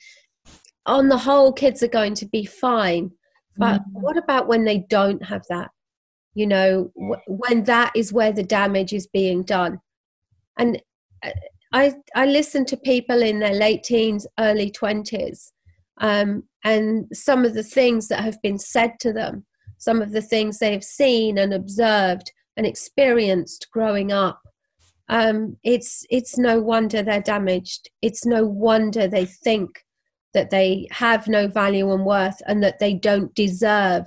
on 0.87 1.09
the 1.09 1.19
whole 1.19 1.53
kids 1.53 1.83
are 1.83 1.89
going 1.89 2.15
to 2.15 2.27
be 2.27 2.47
fine. 2.47 3.11
But 3.59 3.83
mm-hmm. 3.83 4.01
what 4.01 4.17
about 4.17 4.49
when 4.49 4.65
they 4.65 4.79
don't 4.79 5.23
have 5.23 5.45
that? 5.51 5.71
You 6.35 6.47
know 6.47 6.93
w- 6.97 7.21
when 7.27 7.65
that 7.65 7.93
is 7.95 8.13
where 8.13 8.33
the 8.33 8.43
damage 8.43 8.95
is 8.95 9.07
being 9.07 9.43
done. 9.43 9.81
And 10.59 10.81
uh, 11.23 11.31
I, 11.73 11.95
I 12.15 12.27
listen 12.27 12.65
to 12.67 12.77
people 12.77 13.23
in 13.23 13.39
their 13.39 13.55
late 13.55 13.85
teens, 13.85 14.27
early 14.39 14.71
20s, 14.71 15.53
um, 15.99 16.45
and 16.65 17.07
some 17.13 17.45
of 17.45 17.55
the 17.55 17.63
things 17.63 18.09
that 18.09 18.25
have 18.25 18.41
been 18.43 18.59
said 18.59 18.99
to 19.01 19.13
them, 19.13 19.45
some 19.79 20.03
of 20.03 20.13
the 20.13 20.23
things 20.23 20.59
they've 20.59 20.85
seen 20.85 21.39
and 21.39 21.55
observed 21.55 22.33
and 22.57 22.67
experienced 22.67 23.69
growing 23.73 24.13
up. 24.13 24.41
Um, 25.09 25.57
it's 25.65 26.05
it's 26.11 26.39
no 26.39 26.61
wonder 26.61 27.03
they're 27.03 27.21
damaged. 27.21 27.91
It's 28.01 28.25
no 28.25 28.45
wonder 28.45 29.09
they 29.09 29.25
think 29.25 29.85
that 30.35 30.51
they 30.51 30.87
have 30.91 31.27
no 31.27 31.49
value 31.49 31.93
and 31.93 32.05
worth 32.05 32.41
and 32.47 32.63
that 32.63 32.79
they 32.79 32.95
don't 32.95 33.35
deserve 33.35 34.07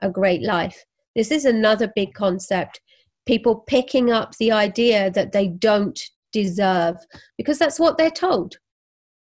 a 0.00 0.10
great 0.10 0.42
life. 0.42 0.84
This 1.16 1.30
is 1.30 1.44
another 1.44 1.90
big 1.94 2.14
concept. 2.14 2.80
People 3.26 3.64
picking 3.66 4.12
up 4.12 4.36
the 4.36 4.52
idea 4.52 5.10
that 5.10 5.32
they 5.32 5.48
don't 5.48 5.98
deserve 6.34 6.96
because 7.38 7.58
that's 7.58 7.80
what 7.80 7.96
they're 7.96 8.10
told. 8.10 8.58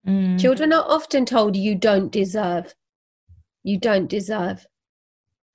Mm. 0.06 0.40
Children 0.40 0.72
are 0.72 0.84
often 0.86 1.26
told, 1.26 1.56
you 1.56 1.74
don't 1.74 2.10
deserve. 2.10 2.74
You 3.64 3.78
don't 3.78 4.08
deserve. 4.08 4.64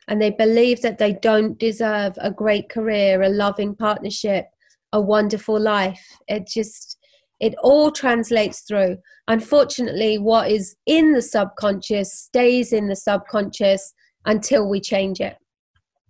And 0.08 0.22
they 0.22 0.30
believe 0.30 0.82
that 0.82 1.00
they 1.00 1.14
don't 1.14 1.58
deserve 1.58 2.14
a 2.18 2.32
great 2.32 2.70
career, 2.70 3.22
a 3.22 3.30
loving 3.30 3.76
partnership, 3.76 4.46
a 4.94 5.02
wonderful 5.02 5.60
life. 5.60 6.06
It 6.28 6.48
just, 6.48 6.98
it 7.40 7.56
all 7.64 7.92
translates 7.92 8.62
through. 8.62 8.98
Unfortunately, 9.28 10.18
what 10.18 10.52
is 10.52 10.76
in 10.86 11.14
the 11.14 11.22
subconscious 11.22 12.14
stays 12.14 12.72
in 12.72 12.88
the 12.88 12.96
subconscious 12.96 13.94
until 14.26 14.70
we 14.70 14.80
change 14.80 15.20
it. 15.20 15.38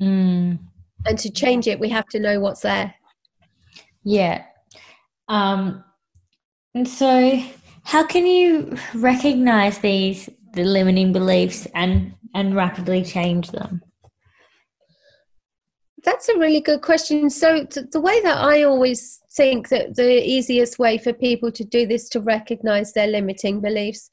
Mm. 0.01 0.59
And 1.05 1.19
to 1.19 1.31
change 1.31 1.67
it, 1.67 1.79
we 1.79 1.89
have 1.89 2.07
to 2.07 2.19
know 2.19 2.39
what's 2.39 2.61
there. 2.61 2.93
Yeah, 4.03 4.45
um, 5.27 5.83
and 6.73 6.87
so, 6.87 7.43
how 7.83 8.05
can 8.05 8.25
you 8.25 8.77
recognize 8.93 9.79
these 9.79 10.29
the 10.53 10.63
limiting 10.63 11.11
beliefs 11.11 11.67
and 11.75 12.13
and 12.33 12.55
rapidly 12.55 13.03
change 13.03 13.51
them? 13.51 13.81
That's 16.03 16.29
a 16.29 16.37
really 16.37 16.61
good 16.61 16.81
question. 16.81 17.29
So, 17.29 17.65
the 17.91 17.99
way 17.99 18.21
that 18.21 18.37
I 18.37 18.63
always 18.63 19.19
think 19.31 19.69
that 19.69 19.95
the 19.95 20.23
easiest 20.23 20.79
way 20.79 20.97
for 20.97 21.13
people 21.13 21.51
to 21.51 21.63
do 21.63 21.85
this 21.85 22.09
to 22.09 22.21
recognize 22.21 22.93
their 22.93 23.07
limiting 23.07 23.59
beliefs, 23.59 24.09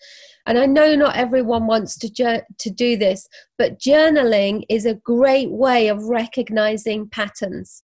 and 0.47 0.59
I 0.59 0.67
know 0.67 0.95
not 0.95 1.17
everyone 1.17 1.67
wants 1.67 1.99
to 1.99 2.11
ju- 2.11 2.43
to 2.59 2.71
do 2.71 2.97
this, 2.97 3.29
but 3.59 3.79
journaling 3.79 4.63
is 4.69 4.87
a 4.87 4.95
great 4.95 5.51
way 5.51 5.89
of 5.89 6.05
recognizing 6.05 7.09
patterns. 7.09 7.83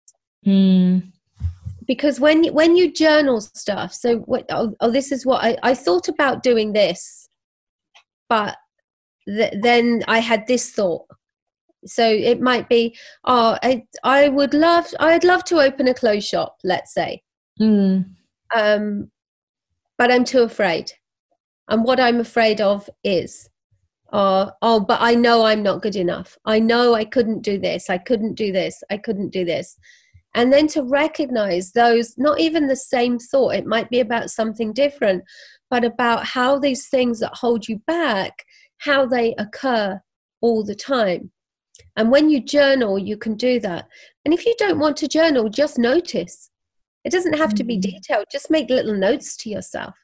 Mm 0.47 1.11
because 1.89 2.19
when 2.19 2.45
when 2.54 2.78
you 2.78 2.93
journal 2.93 3.41
stuff 3.41 3.91
so 3.91 4.17
what, 4.19 4.45
oh, 4.52 4.75
oh, 4.80 4.91
this 4.91 5.12
is 5.12 5.25
what 5.25 5.43
I, 5.43 5.58
I 5.63 5.73
thought 5.73 6.08
about 6.08 6.43
doing 6.43 6.71
this 6.71 7.28
but 8.30 8.56
th- 9.28 9.56
then 9.62 10.04
i 10.08 10.19
had 10.19 10.45
this 10.45 10.69
thought. 10.71 11.06
So 11.86 12.06
it 12.08 12.41
might 12.41 12.69
be 12.69 12.95
oh 13.25 13.58
i 13.63 13.84
i 14.04 14.30
would 14.30 14.54
love 14.54 14.86
i'd 14.99 15.23
love 15.23 15.43
to 15.45 15.60
open 15.60 15.88
a 15.88 15.93
clothes 15.95 16.28
shop 16.28 16.58
let's 16.63 16.93
say. 16.93 17.23
Mm. 17.60 18.06
um 18.56 19.10
but 19.97 20.12
i'm 20.12 20.23
too 20.23 20.43
afraid. 20.43 20.91
And 21.69 21.84
what 21.84 21.99
i'm 21.99 22.19
afraid 22.19 22.62
of 22.62 22.88
is 23.04 23.49
oh, 24.13 24.52
oh 24.62 24.80
but 24.80 24.99
i 25.02 25.15
know 25.15 25.43
i'm 25.43 25.63
not 25.63 25.82
good 25.82 25.95
enough. 25.95 26.38
I 26.45 26.60
know 26.60 26.93
i 26.93 27.04
couldn't 27.04 27.41
do 27.41 27.58
this. 27.58 27.89
I 27.89 27.97
couldn't 27.97 28.36
do 28.36 28.52
this. 28.52 28.84
I 28.91 28.97
couldn't 28.97 29.32
do 29.32 29.43
this 29.43 29.75
and 30.35 30.53
then 30.53 30.67
to 30.67 30.83
recognize 30.83 31.71
those 31.71 32.17
not 32.17 32.39
even 32.39 32.67
the 32.67 32.75
same 32.75 33.17
thought 33.17 33.55
it 33.55 33.65
might 33.65 33.89
be 33.89 33.99
about 33.99 34.29
something 34.29 34.73
different 34.73 35.23
but 35.69 35.83
about 35.83 36.25
how 36.25 36.57
these 36.57 36.87
things 36.87 37.19
that 37.19 37.35
hold 37.35 37.67
you 37.67 37.79
back 37.87 38.45
how 38.79 39.05
they 39.05 39.35
occur 39.37 40.01
all 40.41 40.63
the 40.63 40.75
time. 40.75 41.31
And 41.95 42.11
when 42.11 42.29
you 42.29 42.41
journal 42.41 42.97
you 42.97 43.17
can 43.17 43.35
do 43.35 43.59
that. 43.61 43.87
And 44.25 44.33
if 44.33 44.45
you 44.45 44.55
don't 44.57 44.79
want 44.79 44.97
to 44.97 45.07
journal 45.07 45.49
just 45.49 45.77
notice. 45.77 46.49
It 47.05 47.11
doesn't 47.11 47.37
have 47.37 47.53
to 47.55 47.63
be 47.63 47.77
mm-hmm. 47.77 47.91
detailed. 47.91 48.25
Just 48.31 48.51
make 48.51 48.69
little 48.69 48.95
notes 48.95 49.37
to 49.37 49.49
yourself. 49.49 49.95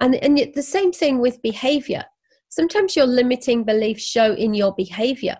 And 0.00 0.14
and 0.16 0.38
the 0.54 0.62
same 0.62 0.90
thing 0.90 1.20
with 1.20 1.42
behavior. 1.42 2.04
Sometimes 2.48 2.96
your 2.96 3.06
limiting 3.06 3.64
beliefs 3.64 4.02
show 4.02 4.32
in 4.32 4.54
your 4.54 4.74
behavior 4.74 5.36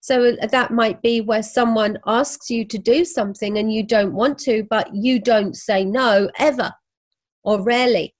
so 0.00 0.30
uh, 0.30 0.46
that 0.46 0.70
might 0.70 1.00
be 1.02 1.20
where 1.20 1.42
someone 1.42 1.98
asks 2.06 2.50
you 2.50 2.64
to 2.64 2.78
do 2.78 3.04
something 3.04 3.58
and 3.58 3.72
you 3.72 3.82
don't 3.82 4.14
want 4.14 4.38
to, 4.40 4.64
but 4.68 4.88
you 4.94 5.20
don't 5.20 5.56
say 5.56 5.84
no 5.84 6.30
ever 6.38 6.72
or 7.44 7.62
rarely. 7.62 8.14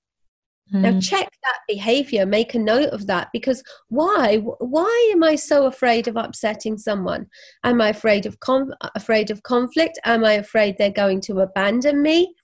Mm. 0.72 0.80
Now 0.82 1.00
check 1.00 1.28
that 1.42 1.58
behavior, 1.66 2.26
make 2.26 2.54
a 2.54 2.58
note 2.58 2.90
of 2.90 3.06
that 3.06 3.28
because 3.32 3.62
why? 3.88 4.36
Why 4.36 5.10
am 5.12 5.24
I 5.24 5.34
so 5.34 5.66
afraid 5.66 6.06
of 6.06 6.16
upsetting 6.16 6.78
someone? 6.78 7.26
Am 7.64 7.80
I 7.80 7.88
afraid 7.88 8.26
of 8.26 8.38
con- 8.40 8.74
afraid 8.94 9.30
of 9.30 9.42
conflict? 9.42 9.98
Am 10.04 10.24
I 10.24 10.34
afraid 10.34 10.76
they're 10.78 10.90
going 10.90 11.20
to 11.22 11.40
abandon 11.40 12.02
me? 12.02 12.34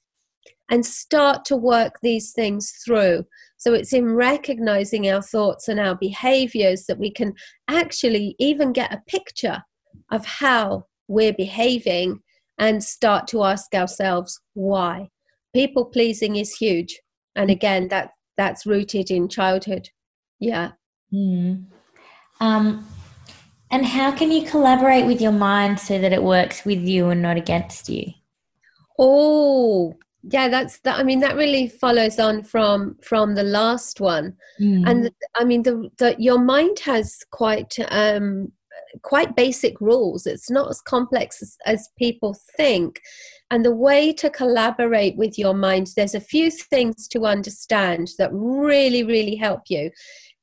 And 0.69 0.85
start 0.85 1.45
to 1.45 1.57
work 1.57 1.93
these 2.03 2.33
things 2.33 2.73
through. 2.85 3.25
So 3.57 3.73
it's 3.73 3.93
in 3.93 4.15
recognizing 4.15 5.09
our 5.09 5.23
thoughts 5.23 5.69
and 5.69 5.81
our 5.81 5.95
behaviors 5.95 6.85
that 6.87 6.99
we 6.99 7.11
can 7.11 7.35
actually 7.69 8.37
even 8.39 8.73
get 8.73 8.93
a 8.93 9.03
picture 9.07 9.63
of 10.11 10.25
how 10.25 10.87
we're 11.09 11.33
behaving 11.33 12.21
and 12.59 12.83
start 12.83 13.27
to 13.29 13.45
ask 13.45 13.75
ourselves 13.75 14.41
why. 14.55 15.09
People 15.55 15.87
pleasing 15.87 16.37
is 16.37 16.57
huge. 16.57 17.01
And 17.35 17.51
again, 17.51 17.89
that 17.89 18.11
that's 18.37 18.67
rooted 18.67 19.11
in 19.11 19.29
childhood. 19.29 19.89
Yeah. 20.39 20.73
Mm. 21.13 21.65
Um, 22.41 22.87
and 23.71 23.85
how 23.85 24.13
can 24.13 24.31
you 24.31 24.47
collaborate 24.47 25.07
with 25.07 25.21
your 25.21 25.33
mind 25.33 25.81
so 25.81 25.99
that 25.99 26.13
it 26.13 26.23
works 26.23 26.65
with 26.65 26.81
you 26.81 27.09
and 27.09 27.23
not 27.23 27.37
against 27.37 27.89
you? 27.89 28.13
Oh, 28.99 29.95
yeah, 30.31 30.49
that's 30.49 30.81
that. 30.81 30.99
I 30.99 31.03
mean, 31.03 31.21
that 31.21 31.37
really 31.37 31.69
follows 31.69 32.19
on 32.19 32.43
from 32.43 32.97
from 33.03 33.35
the 33.35 33.43
last 33.43 34.01
one, 34.01 34.35
mm. 34.61 34.89
and 34.89 35.05
the, 35.05 35.13
I 35.35 35.45
mean, 35.45 35.63
the, 35.63 35.91
the 35.99 36.17
your 36.19 36.39
mind 36.39 36.79
has 36.81 37.19
quite 37.31 37.75
um 37.91 38.53
quite 39.03 39.37
basic 39.37 39.81
rules. 39.81 40.27
It's 40.27 40.51
not 40.51 40.71
as 40.71 40.81
complex 40.81 41.43
as, 41.43 41.57
as 41.67 41.89
people 41.99 42.37
think. 42.57 43.01
And 43.51 43.65
the 43.65 43.75
way 43.75 44.13
to 44.15 44.31
collaborate 44.31 45.17
with 45.17 45.39
your 45.39 45.55
mind, 45.55 45.91
there's 45.97 46.15
a 46.15 46.21
few 46.21 46.51
things 46.51 47.07
to 47.09 47.27
understand 47.27 48.11
that 48.19 48.31
really, 48.33 49.05
really 49.05 49.37
help 49.37 49.63
you. 49.69 49.91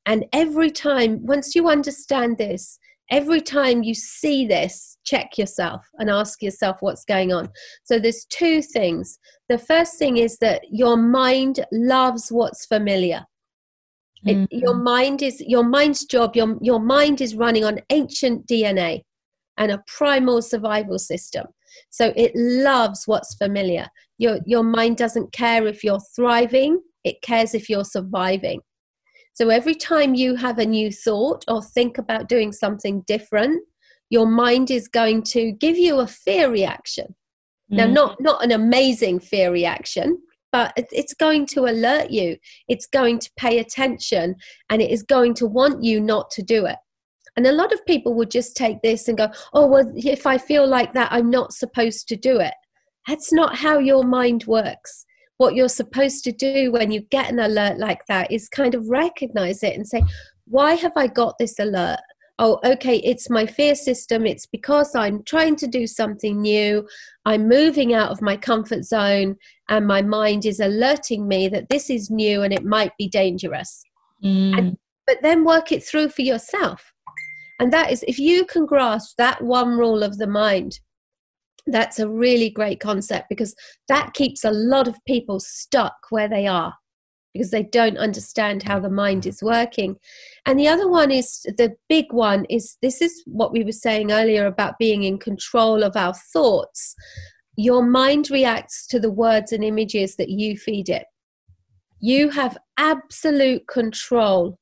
And 0.05 0.25
every 0.33 0.71
time, 0.71 1.25
once 1.25 1.55
you 1.55 1.67
understand 1.69 2.37
this, 2.37 2.79
every 3.13 3.41
time 3.41 3.83
you 3.83 3.93
see 3.93 4.47
this, 4.47 4.97
check 5.05 5.37
yourself 5.37 5.81
and 5.99 6.09
ask 6.09 6.41
yourself 6.41 6.77
what's 6.79 7.05
going 7.05 7.31
on. 7.31 7.47
So 7.83 7.99
there's 7.99 8.25
two 8.25 8.63
things. 8.63 9.19
The 9.49 9.59
first 9.59 9.99
thing 9.99 10.17
is 10.17 10.37
that 10.39 10.63
your 10.71 10.97
mind 10.97 11.63
loves 11.71 12.29
what's 12.31 12.65
familiar. 12.65 13.23
Mm-hmm. 14.25 14.43
It, 14.43 14.47
your 14.51 14.73
mind 14.73 15.21
is 15.21 15.41
your 15.41 15.63
mind's 15.63 16.05
job. 16.05 16.35
Your 16.35 16.57
your 16.61 16.79
mind 16.79 17.21
is 17.21 17.35
running 17.35 17.65
on 17.65 17.79
ancient 17.91 18.47
DNA 18.47 19.01
and 19.57 19.71
a 19.71 19.83
primal 19.85 20.41
survival 20.41 20.97
system. 20.97 21.45
So 21.89 22.13
it 22.15 22.31
loves 22.35 23.03
what's 23.05 23.35
familiar. 23.35 23.87
Your 24.17 24.39
your 24.45 24.63
mind 24.63 24.97
doesn't 24.97 25.33
care 25.33 25.67
if 25.67 25.83
you're 25.83 26.05
thriving. 26.15 26.81
It 27.03 27.21
cares 27.21 27.53
if 27.53 27.69
you're 27.69 27.85
surviving. 27.85 28.61
So 29.33 29.49
every 29.49 29.75
time 29.75 30.13
you 30.13 30.35
have 30.35 30.59
a 30.59 30.65
new 30.65 30.91
thought 30.91 31.43
or 31.47 31.61
think 31.61 31.97
about 31.97 32.29
doing 32.29 32.51
something 32.51 33.01
different, 33.07 33.63
your 34.09 34.27
mind 34.27 34.69
is 34.69 34.87
going 34.87 35.23
to 35.23 35.51
give 35.53 35.77
you 35.77 35.99
a 35.99 36.07
fear 36.07 36.51
reaction. 36.51 37.15
Mm-hmm. 37.71 37.77
Now, 37.77 37.85
not 37.87 38.21
not 38.21 38.43
an 38.43 38.51
amazing 38.51 39.19
fear 39.19 39.51
reaction, 39.51 40.19
but 40.53 40.71
it's 40.77 41.15
going 41.15 41.45
to 41.47 41.65
alert 41.65 42.11
you 42.11 42.37
it's 42.69 42.85
going 42.85 43.19
to 43.19 43.29
pay 43.37 43.59
attention 43.59 44.35
and 44.69 44.81
it 44.81 44.89
is 44.89 45.03
going 45.03 45.33
to 45.33 45.45
want 45.45 45.83
you 45.83 45.99
not 45.99 46.29
to 46.29 46.41
do 46.41 46.65
it 46.65 46.77
and 47.35 47.47
a 47.47 47.51
lot 47.51 47.73
of 47.73 47.85
people 47.85 48.13
would 48.13 48.31
just 48.31 48.55
take 48.55 48.81
this 48.81 49.09
and 49.09 49.17
go 49.17 49.27
oh 49.53 49.67
well 49.67 49.91
if 49.97 50.25
i 50.25 50.37
feel 50.37 50.65
like 50.65 50.93
that 50.93 51.11
i'm 51.11 51.29
not 51.29 51.51
supposed 51.51 52.07
to 52.07 52.15
do 52.15 52.39
it 52.39 52.53
that's 53.07 53.33
not 53.33 53.57
how 53.57 53.79
your 53.79 54.03
mind 54.03 54.45
works 54.45 55.05
what 55.43 55.55
you're 55.55 55.67
supposed 55.67 56.23
to 56.23 56.31
do 56.31 56.71
when 56.71 56.89
you 56.89 57.01
get 57.11 57.29
an 57.29 57.39
alert 57.39 57.77
like 57.77 58.05
that 58.07 58.31
is 58.31 58.47
kind 58.47 58.73
of 58.73 58.89
recognize 58.89 59.61
it 59.61 59.75
and 59.75 59.85
say 59.85 60.01
why 60.45 60.73
have 60.73 60.93
i 60.95 61.05
got 61.05 61.37
this 61.37 61.59
alert 61.59 61.99
oh, 62.39 62.59
okay, 62.65 62.97
it's 62.97 63.29
my 63.29 63.45
fear 63.45 63.75
system. 63.75 64.25
It's 64.25 64.45
because 64.45 64.95
I'm 64.95 65.23
trying 65.23 65.55
to 65.57 65.67
do 65.67 65.85
something 65.85 66.41
new. 66.41 66.87
I'm 67.25 67.47
moving 67.47 67.93
out 67.93 68.11
of 68.11 68.21
my 68.21 68.37
comfort 68.37 68.83
zone, 68.85 69.35
and 69.69 69.87
my 69.87 70.01
mind 70.01 70.45
is 70.45 70.59
alerting 70.59 71.27
me 71.27 71.47
that 71.49 71.69
this 71.69 71.89
is 71.89 72.09
new 72.09 72.41
and 72.41 72.53
it 72.53 72.65
might 72.65 72.91
be 72.97 73.07
dangerous. 73.07 73.83
Mm. 74.23 74.57
And, 74.57 74.77
but 75.05 75.17
then 75.21 75.45
work 75.45 75.71
it 75.71 75.83
through 75.83 76.09
for 76.09 76.23
yourself. 76.23 76.91
And 77.59 77.71
that 77.71 77.91
is, 77.91 78.03
if 78.07 78.17
you 78.17 78.45
can 78.45 78.65
grasp 78.65 79.15
that 79.17 79.41
one 79.41 79.77
rule 79.77 80.03
of 80.03 80.17
the 80.17 80.27
mind, 80.27 80.79
that's 81.67 81.99
a 81.99 82.09
really 82.09 82.49
great 82.49 82.79
concept 82.79 83.27
because 83.29 83.55
that 83.87 84.13
keeps 84.13 84.43
a 84.43 84.51
lot 84.51 84.87
of 84.87 85.03
people 85.05 85.39
stuck 85.39 85.95
where 86.09 86.27
they 86.27 86.47
are 86.47 86.73
because 87.33 87.49
they 87.49 87.63
don't 87.63 87.97
understand 87.97 88.63
how 88.63 88.79
the 88.79 88.89
mind 88.89 89.21
mm-hmm. 89.21 89.29
is 89.29 89.41
working. 89.41 89.95
And 90.45 90.59
the 90.59 90.67
other 90.67 90.87
one 90.87 91.11
is 91.11 91.41
the 91.57 91.75
big 91.89 92.05
one 92.11 92.45
is 92.49 92.77
this 92.81 93.01
is 93.01 93.23
what 93.25 93.51
we 93.51 93.63
were 93.63 93.71
saying 93.71 94.11
earlier 94.11 94.45
about 94.45 94.77
being 94.77 95.03
in 95.03 95.17
control 95.17 95.83
of 95.83 95.95
our 95.95 96.13
thoughts. 96.31 96.95
Your 97.55 97.83
mind 97.83 98.29
reacts 98.29 98.87
to 98.87 98.99
the 98.99 99.11
words 99.11 99.51
and 99.51 99.63
images 99.63 100.15
that 100.17 100.29
you 100.29 100.57
feed 100.57 100.89
it. 100.89 101.05
You 101.99 102.29
have 102.29 102.57
absolute 102.77 103.67
control 103.67 104.59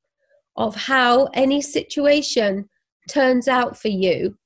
of 0.58 0.76
how 0.76 1.26
any 1.34 1.62
situation 1.62 2.70
turns 3.10 3.48
out 3.48 3.78
for 3.78 3.88
you, 3.88 4.38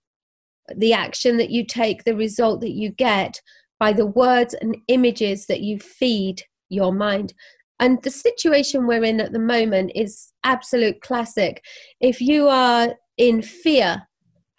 the 0.75 0.93
action 0.93 1.37
that 1.37 1.49
you 1.49 1.65
take, 1.65 2.03
the 2.03 2.15
result 2.15 2.61
that 2.61 2.71
you 2.71 2.89
get 2.89 3.41
by 3.79 3.93
the 3.93 4.05
words 4.05 4.53
and 4.53 4.77
images 4.87 5.47
that 5.47 5.61
you 5.61 5.79
feed 5.79 6.41
your 6.69 6.93
mind. 6.93 7.33
And 7.79 8.01
the 8.03 8.11
situation 8.11 8.87
we're 8.87 9.03
in 9.03 9.19
at 9.19 9.33
the 9.33 9.39
moment 9.39 9.91
is 9.95 10.31
absolute 10.43 11.01
classic. 11.01 11.63
If 11.99 12.21
you 12.21 12.47
are 12.47 12.95
in 13.17 13.41
fear 13.41 14.07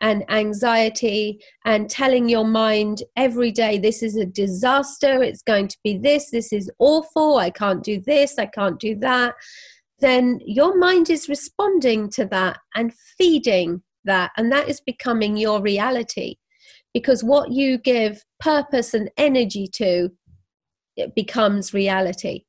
and 0.02 0.30
anxiety 0.30 1.40
and 1.64 1.88
telling 1.88 2.28
your 2.28 2.44
mind 2.44 3.02
every 3.16 3.50
day, 3.50 3.78
this 3.78 4.02
is 4.02 4.16
a 4.16 4.26
disaster, 4.26 5.22
it's 5.22 5.42
going 5.42 5.68
to 5.68 5.78
be 5.82 5.96
this, 5.96 6.30
this 6.30 6.52
is 6.52 6.70
awful, 6.78 7.38
I 7.38 7.48
can't 7.48 7.82
do 7.82 8.00
this, 8.00 8.38
I 8.38 8.46
can't 8.46 8.78
do 8.78 8.94
that, 8.96 9.34
then 10.00 10.38
your 10.44 10.78
mind 10.78 11.08
is 11.08 11.30
responding 11.30 12.10
to 12.10 12.26
that 12.26 12.58
and 12.74 12.92
feeding 13.16 13.82
that. 14.06 14.32
And 14.36 14.50
that 14.50 14.68
is 14.68 14.80
becoming 14.80 15.36
your 15.36 15.60
reality. 15.60 16.36
Because 16.94 17.22
what 17.22 17.52
you 17.52 17.78
give 17.78 18.24
purpose 18.40 18.94
and 18.94 19.10
energy 19.16 19.68
to, 19.74 20.10
it 20.96 21.14
becomes 21.14 21.74
reality. 21.74 22.44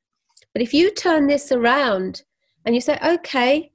But 0.53 0.61
if 0.61 0.73
you 0.73 0.91
turn 0.91 1.27
this 1.27 1.51
around 1.51 2.23
and 2.65 2.73
you 2.73 2.81
say, 2.81 2.97
okay, 3.05 3.71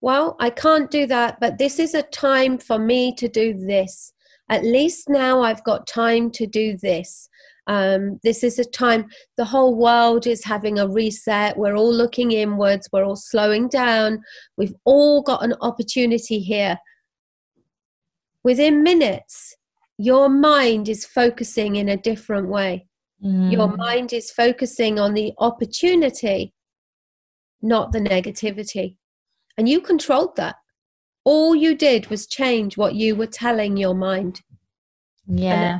well, 0.00 0.36
I 0.40 0.50
can't 0.50 0.90
do 0.90 1.06
that, 1.06 1.38
but 1.40 1.58
this 1.58 1.78
is 1.78 1.94
a 1.94 2.02
time 2.02 2.58
for 2.58 2.78
me 2.78 3.14
to 3.16 3.28
do 3.28 3.54
this. 3.54 4.12
At 4.50 4.64
least 4.64 5.08
now 5.08 5.42
I've 5.42 5.64
got 5.64 5.86
time 5.86 6.30
to 6.32 6.46
do 6.46 6.76
this. 6.76 7.28
Um, 7.66 8.20
this 8.22 8.44
is 8.44 8.58
a 8.58 8.64
time 8.64 9.06
the 9.36 9.44
whole 9.44 9.74
world 9.74 10.26
is 10.26 10.44
having 10.44 10.78
a 10.78 10.88
reset. 10.88 11.56
We're 11.56 11.76
all 11.76 11.92
looking 11.92 12.32
inwards, 12.32 12.88
we're 12.92 13.04
all 13.04 13.16
slowing 13.16 13.68
down. 13.68 14.22
We've 14.58 14.74
all 14.84 15.22
got 15.22 15.42
an 15.42 15.54
opportunity 15.62 16.38
here. 16.40 16.76
Within 18.44 18.82
minutes, 18.82 19.56
your 19.98 20.28
mind 20.28 20.88
is 20.88 21.06
focusing 21.06 21.76
in 21.76 21.88
a 21.88 21.96
different 21.96 22.48
way. 22.48 22.86
Mm. 23.24 23.50
Your 23.50 23.68
mind 23.68 24.12
is 24.12 24.30
focusing 24.30 24.98
on 24.98 25.14
the 25.14 25.32
opportunity, 25.38 26.52
not 27.62 27.92
the 27.92 28.00
negativity. 28.00 28.96
And 29.56 29.68
you 29.68 29.80
controlled 29.80 30.36
that. 30.36 30.56
All 31.24 31.54
you 31.54 31.74
did 31.74 32.08
was 32.08 32.26
change 32.26 32.76
what 32.76 32.94
you 32.94 33.16
were 33.16 33.26
telling 33.26 33.78
your 33.78 33.94
mind. 33.94 34.42
Yeah. 35.26 35.78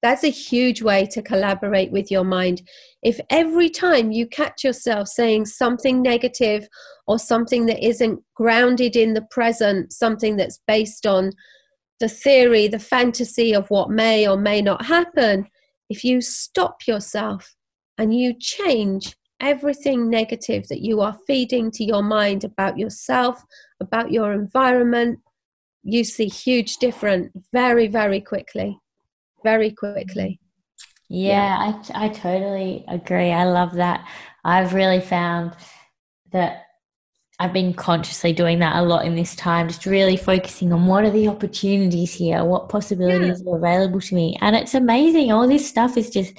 That's 0.00 0.24
a 0.24 0.30
huge 0.30 0.82
way 0.82 1.06
to 1.12 1.22
collaborate 1.22 1.92
with 1.92 2.10
your 2.10 2.24
mind. 2.24 2.62
If 3.02 3.20
every 3.30 3.68
time 3.68 4.10
you 4.10 4.26
catch 4.26 4.64
yourself 4.64 5.06
saying 5.08 5.46
something 5.46 6.02
negative 6.02 6.66
or 7.06 7.20
something 7.20 7.66
that 7.66 7.84
isn't 7.84 8.20
grounded 8.34 8.96
in 8.96 9.14
the 9.14 9.26
present, 9.30 9.92
something 9.92 10.36
that's 10.36 10.60
based 10.66 11.06
on 11.06 11.32
the 12.02 12.08
theory, 12.08 12.66
the 12.66 12.80
fantasy 12.80 13.54
of 13.54 13.70
what 13.70 13.88
may 13.88 14.26
or 14.26 14.36
may 14.36 14.60
not 14.60 14.84
happen, 14.84 15.46
if 15.88 16.02
you 16.02 16.20
stop 16.20 16.84
yourself 16.84 17.54
and 17.96 18.12
you 18.12 18.34
change 18.40 19.14
everything 19.38 20.10
negative 20.10 20.66
that 20.66 20.80
you 20.80 21.00
are 21.00 21.16
feeding 21.28 21.70
to 21.70 21.84
your 21.84 22.02
mind 22.02 22.42
about 22.42 22.76
yourself, 22.76 23.44
about 23.78 24.10
your 24.10 24.32
environment, 24.32 25.20
you 25.84 26.02
see 26.02 26.26
huge 26.26 26.78
difference 26.78 27.30
very, 27.52 27.86
very 27.86 28.20
quickly. 28.20 28.76
Very 29.44 29.70
quickly. 29.70 30.40
Yeah, 31.08 31.30
yeah, 31.30 31.82
I, 31.94 32.06
I 32.06 32.08
totally 32.08 32.84
agree. 32.88 33.30
I 33.30 33.44
love 33.44 33.74
that. 33.74 34.08
I've 34.44 34.74
really 34.74 35.00
found 35.00 35.54
that 36.32 36.64
I've 37.38 37.52
been 37.52 37.74
consciously 37.74 38.32
doing 38.32 38.58
that 38.60 38.76
a 38.76 38.82
lot 38.82 39.04
in 39.04 39.16
this 39.16 39.34
time, 39.34 39.68
just 39.68 39.86
really 39.86 40.16
focusing 40.16 40.72
on 40.72 40.86
what 40.86 41.04
are 41.04 41.10
the 41.10 41.28
opportunities 41.28 42.12
here, 42.12 42.44
what 42.44 42.68
possibilities 42.68 43.42
yeah. 43.44 43.52
are 43.52 43.56
available 43.56 44.00
to 44.00 44.14
me. 44.14 44.36
And 44.40 44.54
it's 44.54 44.74
amazing. 44.74 45.32
All 45.32 45.48
this 45.48 45.66
stuff 45.66 45.96
is 45.96 46.10
just 46.10 46.34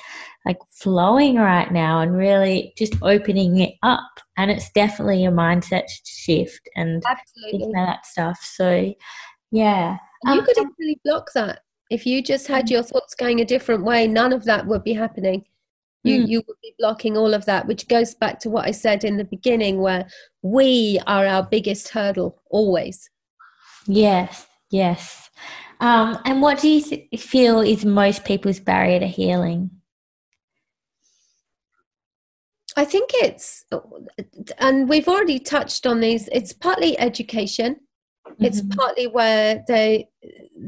like 0.45 0.59
flowing 0.71 1.35
right 1.35 1.71
now 1.71 2.01
and 2.01 2.15
really 2.15 2.73
just 2.77 2.93
opening 3.01 3.59
it 3.59 3.73
up. 3.81 4.11
And 4.37 4.51
it's 4.51 4.69
definitely 4.71 5.25
a 5.25 5.31
mindset 5.31 5.85
shift 6.05 6.69
and 6.75 7.03
Absolutely. 7.05 7.71
that 7.73 8.05
stuff. 8.05 8.39
So, 8.41 8.93
yeah. 9.51 9.97
You 10.25 10.31
um, 10.31 10.45
could 10.45 10.57
easily 10.57 10.99
block 11.03 11.29
that. 11.33 11.61
If 11.89 12.05
you 12.05 12.21
just 12.21 12.47
had 12.47 12.69
your 12.69 12.83
thoughts 12.83 13.13
going 13.13 13.41
a 13.41 13.45
different 13.45 13.83
way, 13.83 14.07
none 14.07 14.31
of 14.31 14.45
that 14.45 14.65
would 14.67 14.83
be 14.83 14.93
happening 14.93 15.43
you 16.03 16.21
mm. 16.21 16.27
you 16.27 16.43
would 16.47 16.57
be 16.61 16.75
blocking 16.77 17.17
all 17.17 17.33
of 17.33 17.45
that 17.45 17.65
which 17.67 17.87
goes 17.87 18.13
back 18.15 18.39
to 18.39 18.49
what 18.49 18.65
i 18.65 18.71
said 18.71 19.03
in 19.03 19.17
the 19.17 19.23
beginning 19.23 19.79
where 19.79 20.05
we 20.41 20.99
are 21.07 21.25
our 21.25 21.43
biggest 21.43 21.89
hurdle 21.89 22.41
always 22.49 23.09
yes 23.87 24.47
yes 24.69 25.29
um, 25.79 26.17
and 26.23 26.41
what 26.41 26.59
do 26.59 26.69
you 26.69 26.81
th- 26.81 27.09
feel 27.19 27.59
is 27.59 27.83
most 27.83 28.23
people's 28.23 28.59
barrier 28.59 28.99
to 28.99 29.07
healing 29.07 29.69
i 32.77 32.85
think 32.85 33.09
it's 33.15 33.65
and 34.59 34.87
we've 34.87 35.07
already 35.07 35.39
touched 35.39 35.85
on 35.85 35.99
these 35.99 36.29
it's 36.31 36.53
partly 36.53 36.97
education 36.99 37.75
mm-hmm. 38.27 38.45
it's 38.45 38.61
partly 38.75 39.07
where 39.07 39.63
they 39.67 40.07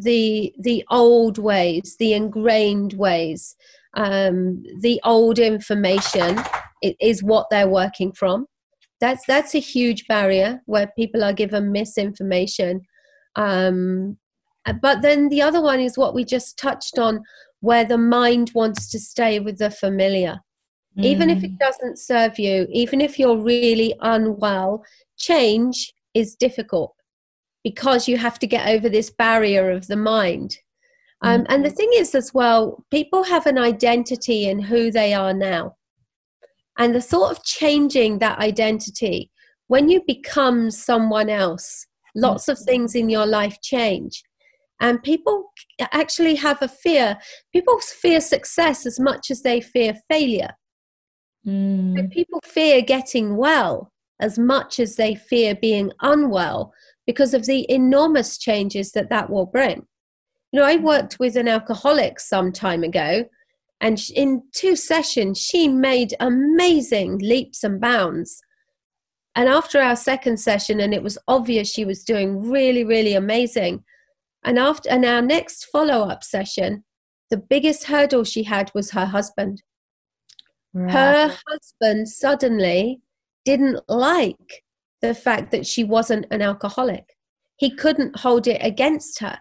the 0.01 0.53
the 0.59 0.83
old 0.91 1.37
ways 1.37 1.95
the 1.99 2.13
ingrained 2.13 2.93
ways 2.93 3.55
um, 3.95 4.63
the 4.79 4.99
old 5.03 5.39
information 5.39 6.39
is 6.81 7.23
what 7.23 7.47
they're 7.49 7.67
working 7.67 8.11
from. 8.11 8.45
That's 9.01 9.25
that's 9.25 9.55
a 9.55 9.59
huge 9.59 10.07
barrier 10.07 10.61
where 10.65 10.91
people 10.97 11.23
are 11.23 11.33
given 11.33 11.71
misinformation. 11.71 12.81
Um, 13.35 14.17
but 14.81 15.01
then 15.01 15.29
the 15.29 15.41
other 15.41 15.61
one 15.61 15.79
is 15.79 15.97
what 15.97 16.15
we 16.15 16.23
just 16.23 16.57
touched 16.57 16.97
on, 16.97 17.21
where 17.59 17.85
the 17.85 17.97
mind 17.97 18.51
wants 18.55 18.89
to 18.91 18.99
stay 18.99 19.39
with 19.39 19.57
the 19.57 19.69
familiar. 19.69 20.39
Mm. 20.97 21.05
Even 21.05 21.29
if 21.29 21.43
it 21.43 21.53
mm. 21.53 21.59
doesn't 21.59 21.99
serve 21.99 22.39
you, 22.39 22.67
even 22.71 23.01
if 23.01 23.19
you're 23.19 23.37
really 23.37 23.93
unwell, 24.01 24.83
change 25.17 25.93
is 26.13 26.35
difficult 26.35 26.93
because 27.63 28.07
you 28.07 28.17
have 28.17 28.39
to 28.39 28.47
get 28.47 28.67
over 28.67 28.89
this 28.89 29.09
barrier 29.09 29.69
of 29.71 29.87
the 29.87 29.97
mind. 29.97 30.57
Um, 31.21 31.41
mm-hmm. 31.41 31.53
and 31.53 31.65
the 31.65 31.69
thing 31.69 31.89
is, 31.93 32.13
as 32.15 32.33
well, 32.33 32.83
people 32.91 33.23
have 33.23 33.45
an 33.45 33.57
identity 33.57 34.47
in 34.47 34.59
who 34.59 34.91
they 34.91 35.13
are 35.13 35.33
now. 35.33 35.75
And 36.77 36.93
the 36.93 37.01
thought 37.01 37.31
of 37.31 37.43
changing 37.43 38.19
that 38.19 38.39
identity, 38.39 39.31
when 39.67 39.89
you 39.89 40.01
become 40.05 40.71
someone 40.71 41.29
else, 41.29 41.87
lots 42.15 42.47
of 42.47 42.59
things 42.59 42.95
in 42.95 43.09
your 43.09 43.25
life 43.25 43.57
change. 43.61 44.23
And 44.81 45.01
people 45.01 45.51
actually 45.93 46.35
have 46.35 46.61
a 46.61 46.67
fear. 46.67 47.17
People 47.53 47.79
fear 47.79 48.19
success 48.19 48.85
as 48.85 48.99
much 48.99 49.31
as 49.31 49.41
they 49.41 49.61
fear 49.61 49.95
failure. 50.09 50.51
Mm. 51.47 52.09
people 52.09 52.39
fear 52.43 52.81
getting 52.81 53.37
well 53.37 53.91
as 54.19 54.39
much 54.39 54.79
as 54.79 54.95
they 54.95 55.13
fear 55.13 55.53
being 55.53 55.91
unwell 56.01 56.73
because 57.05 57.35
of 57.35 57.45
the 57.45 57.69
enormous 57.71 58.39
changes 58.39 58.93
that 58.93 59.09
that 59.09 59.29
will 59.29 59.45
bring. 59.45 59.85
You 60.55 60.61
know, 60.61 60.67
I 60.67 60.77
worked 60.77 61.19
with 61.19 61.35
an 61.35 61.49
alcoholic 61.49 62.17
some 62.17 62.53
time 62.53 62.81
ago, 62.85 63.25
and 63.81 64.01
in 64.15 64.41
two 64.53 64.77
sessions, 64.77 65.37
she 65.37 65.67
made 65.67 66.15
amazing 66.21 67.17
leaps 67.17 67.65
and 67.65 67.81
bounds. 67.81 68.41
And 69.35 69.49
after 69.49 69.81
our 69.81 69.97
second 69.97 70.37
session, 70.37 70.79
and 70.79 70.93
it 70.93 71.03
was 71.03 71.17
obvious 71.27 71.69
she 71.69 71.83
was 71.83 72.05
doing 72.05 72.49
really, 72.49 72.85
really 72.85 73.15
amazing. 73.15 73.83
And 74.45 74.57
after 74.57 74.89
and 74.89 75.03
our 75.03 75.21
next 75.21 75.65
follow 75.65 76.07
up 76.07 76.23
session, 76.23 76.85
the 77.29 77.35
biggest 77.35 77.83
hurdle 77.83 78.23
she 78.23 78.43
had 78.43 78.71
was 78.73 78.91
her 78.91 79.07
husband. 79.07 79.61
Right. 80.73 80.89
Her 80.89 81.37
husband 81.49 82.07
suddenly 82.07 83.01
didn't 83.43 83.81
like 83.89 84.63
the 85.01 85.13
fact 85.13 85.51
that 85.51 85.67
she 85.67 85.83
wasn't 85.83 86.27
an 86.31 86.41
alcoholic. 86.41 87.17
He 87.57 87.75
couldn't 87.75 88.19
hold 88.19 88.47
it 88.47 88.61
against 88.61 89.19
her. 89.19 89.39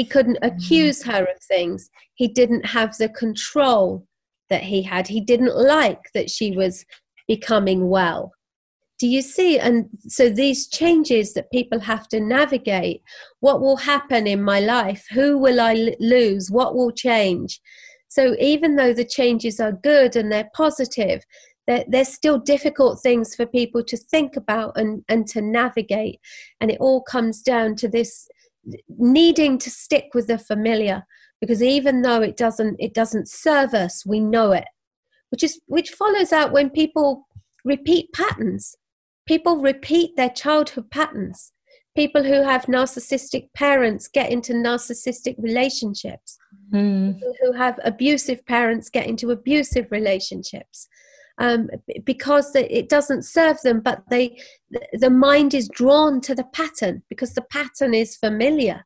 He 0.00 0.06
couldn't 0.06 0.40
mm. 0.40 0.46
accuse 0.46 1.02
her 1.02 1.24
of 1.24 1.42
things. 1.42 1.90
He 2.14 2.26
didn't 2.26 2.64
have 2.64 2.96
the 2.96 3.10
control 3.10 4.06
that 4.48 4.62
he 4.62 4.80
had. 4.80 5.06
He 5.06 5.20
didn't 5.20 5.54
like 5.54 6.00
that 6.14 6.30
she 6.30 6.56
was 6.56 6.86
becoming 7.28 7.90
well. 7.90 8.32
Do 8.98 9.06
you 9.06 9.20
see? 9.20 9.58
And 9.58 9.90
so 10.08 10.30
these 10.30 10.68
changes 10.68 11.34
that 11.34 11.50
people 11.50 11.80
have 11.80 12.08
to 12.08 12.18
navigate 12.18 13.02
what 13.40 13.60
will 13.60 13.76
happen 13.76 14.26
in 14.26 14.42
my 14.42 14.58
life? 14.58 15.04
Who 15.12 15.36
will 15.36 15.60
I 15.60 15.94
lose? 16.00 16.50
What 16.50 16.74
will 16.74 16.92
change? 16.92 17.60
So 18.08 18.34
even 18.40 18.76
though 18.76 18.94
the 18.94 19.04
changes 19.04 19.60
are 19.60 19.72
good 19.72 20.16
and 20.16 20.32
they're 20.32 20.50
positive, 20.54 21.22
that 21.66 21.90
there's 21.90 22.08
still 22.08 22.38
difficult 22.38 23.02
things 23.02 23.34
for 23.34 23.44
people 23.44 23.84
to 23.84 23.98
think 23.98 24.36
about 24.36 24.78
and, 24.78 25.04
and 25.10 25.26
to 25.28 25.42
navigate. 25.42 26.20
And 26.58 26.70
it 26.70 26.80
all 26.80 27.02
comes 27.02 27.42
down 27.42 27.76
to 27.76 27.88
this 27.88 28.26
needing 28.88 29.58
to 29.58 29.70
stick 29.70 30.10
with 30.14 30.26
the 30.26 30.38
familiar 30.38 31.02
because 31.40 31.62
even 31.62 32.02
though 32.02 32.20
it 32.20 32.36
doesn't 32.36 32.76
it 32.78 32.94
doesn't 32.94 33.28
serve 33.28 33.74
us 33.74 34.04
we 34.06 34.20
know 34.20 34.52
it. 34.52 34.66
Which 35.30 35.44
is 35.44 35.60
which 35.66 35.90
follows 35.90 36.32
out 36.32 36.52
when 36.52 36.70
people 36.70 37.26
repeat 37.64 38.12
patterns. 38.12 38.74
People 39.26 39.58
repeat 39.58 40.16
their 40.16 40.30
childhood 40.30 40.90
patterns. 40.90 41.52
People 41.96 42.22
who 42.22 42.42
have 42.42 42.66
narcissistic 42.66 43.52
parents 43.54 44.08
get 44.08 44.30
into 44.30 44.52
narcissistic 44.52 45.34
relationships. 45.38 46.38
Mm. 46.72 47.14
people 47.14 47.34
who 47.40 47.52
have 47.52 47.78
abusive 47.84 48.44
parents 48.46 48.88
get 48.88 49.06
into 49.06 49.30
abusive 49.30 49.86
relationships 49.90 50.88
um, 51.40 51.70
because 52.04 52.54
it 52.54 52.88
doesn't 52.88 53.24
serve 53.24 53.60
them, 53.62 53.80
but 53.80 54.02
they 54.10 54.38
the 54.92 55.10
mind 55.10 55.54
is 55.54 55.68
drawn 55.68 56.20
to 56.20 56.34
the 56.34 56.44
pattern 56.44 57.02
because 57.08 57.32
the 57.32 57.42
pattern 57.42 57.94
is 57.94 58.16
familiar. 58.16 58.84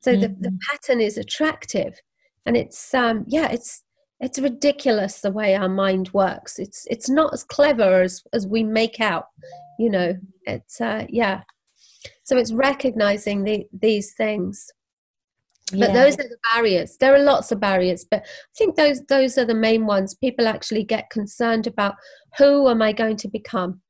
So 0.00 0.12
mm-hmm. 0.12 0.20
the, 0.20 0.28
the 0.28 0.48
mm-hmm. 0.48 0.56
pattern 0.70 1.00
is 1.00 1.18
attractive, 1.18 2.00
and 2.46 2.56
it's 2.56 2.94
um, 2.94 3.24
yeah, 3.26 3.48
it's 3.50 3.82
it's 4.20 4.38
ridiculous 4.38 5.20
the 5.20 5.32
way 5.32 5.56
our 5.56 5.68
mind 5.68 6.10
works. 6.14 6.60
It's 6.60 6.86
it's 6.88 7.10
not 7.10 7.34
as 7.34 7.42
clever 7.42 8.02
as 8.02 8.22
as 8.32 8.46
we 8.46 8.62
make 8.62 9.00
out. 9.00 9.26
You 9.78 9.90
know, 9.90 10.16
it's 10.44 10.80
uh, 10.80 11.06
yeah. 11.08 11.42
So 12.22 12.36
it's 12.36 12.52
recognizing 12.52 13.44
the, 13.44 13.66
these 13.72 14.14
things 14.14 14.70
but 15.74 15.90
yeah. 15.90 16.04
those 16.04 16.14
are 16.14 16.28
the 16.28 16.38
barriers. 16.52 16.96
There 16.98 17.14
are 17.14 17.22
lots 17.22 17.52
of 17.52 17.60
barriers 17.60 18.04
but 18.10 18.20
i 18.20 18.54
think 18.56 18.76
those 18.76 19.02
those 19.06 19.38
are 19.38 19.44
the 19.44 19.54
main 19.54 19.86
ones. 19.86 20.14
People 20.14 20.46
actually 20.46 20.84
get 20.84 21.10
concerned 21.10 21.66
about 21.66 21.94
who 22.38 22.68
am 22.68 22.82
i 22.82 22.92
going 22.92 23.16
to 23.18 23.28
become? 23.28 23.80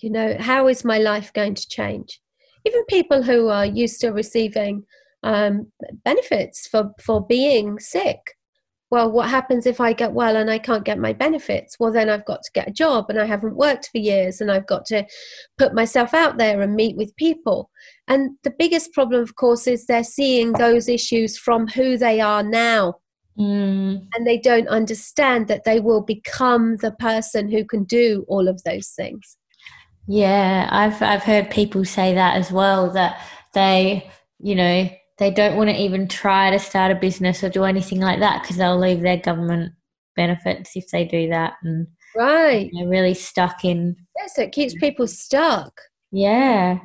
You 0.00 0.10
know 0.10 0.36
how 0.38 0.68
is 0.68 0.84
my 0.84 0.98
life 0.98 1.32
going 1.32 1.54
to 1.54 1.68
change? 1.68 2.20
Even 2.66 2.84
people 2.86 3.22
who 3.22 3.48
are 3.48 3.66
used 3.66 4.00
to 4.00 4.10
receiving 4.10 4.84
um, 5.22 5.72
benefits 6.04 6.66
for 6.66 6.90
for 7.00 7.24
being 7.24 7.78
sick 7.78 8.34
well, 8.92 9.10
what 9.10 9.30
happens 9.30 9.64
if 9.64 9.80
I 9.80 9.94
get 9.94 10.12
well 10.12 10.36
and 10.36 10.50
I 10.50 10.58
can't 10.58 10.84
get 10.84 10.98
my 10.98 11.14
benefits? 11.14 11.80
Well, 11.80 11.90
then 11.90 12.10
I've 12.10 12.26
got 12.26 12.42
to 12.42 12.52
get 12.52 12.68
a 12.68 12.72
job 12.72 13.06
and 13.08 13.18
I 13.18 13.24
haven't 13.24 13.56
worked 13.56 13.88
for 13.90 13.96
years 13.96 14.42
and 14.42 14.50
I've 14.50 14.66
got 14.66 14.84
to 14.86 15.06
put 15.56 15.72
myself 15.72 16.12
out 16.12 16.36
there 16.36 16.60
and 16.60 16.74
meet 16.74 16.94
with 16.98 17.16
people. 17.16 17.70
And 18.06 18.32
the 18.42 18.52
biggest 18.58 18.92
problem, 18.92 19.22
of 19.22 19.34
course, 19.36 19.66
is 19.66 19.86
they're 19.86 20.04
seeing 20.04 20.52
those 20.52 20.90
issues 20.90 21.38
from 21.38 21.68
who 21.68 21.96
they 21.96 22.20
are 22.20 22.42
now. 22.42 22.96
Mm. 23.38 24.08
And 24.12 24.26
they 24.26 24.36
don't 24.36 24.68
understand 24.68 25.48
that 25.48 25.64
they 25.64 25.80
will 25.80 26.02
become 26.02 26.76
the 26.76 26.92
person 26.92 27.50
who 27.50 27.64
can 27.64 27.84
do 27.84 28.26
all 28.28 28.46
of 28.46 28.62
those 28.64 28.88
things. 28.88 29.38
Yeah, 30.06 30.68
I've 30.70 31.00
I've 31.00 31.22
heard 31.22 31.48
people 31.48 31.86
say 31.86 32.12
that 32.12 32.36
as 32.36 32.52
well 32.52 32.90
that 32.90 33.22
they, 33.54 34.10
you 34.38 34.54
know, 34.54 34.90
they 35.22 35.30
don't 35.30 35.56
want 35.56 35.70
to 35.70 35.76
even 35.76 36.08
try 36.08 36.50
to 36.50 36.58
start 36.58 36.90
a 36.90 36.96
business 36.96 37.44
or 37.44 37.48
do 37.48 37.62
anything 37.62 38.00
like 38.00 38.18
that 38.18 38.42
because 38.42 38.56
they'll 38.56 38.78
leave 38.78 39.02
their 39.02 39.18
government 39.18 39.72
benefits 40.16 40.72
if 40.74 40.88
they 40.90 41.04
do 41.04 41.28
that 41.28 41.52
and 41.62 41.86
right. 42.16 42.68
they're 42.74 42.88
really 42.88 43.14
stuck 43.14 43.64
in 43.64 43.94
yes 44.18 44.36
it 44.36 44.50
keeps 44.50 44.74
people 44.74 45.06
stuck. 45.06 45.72
Yeah. 46.10 46.78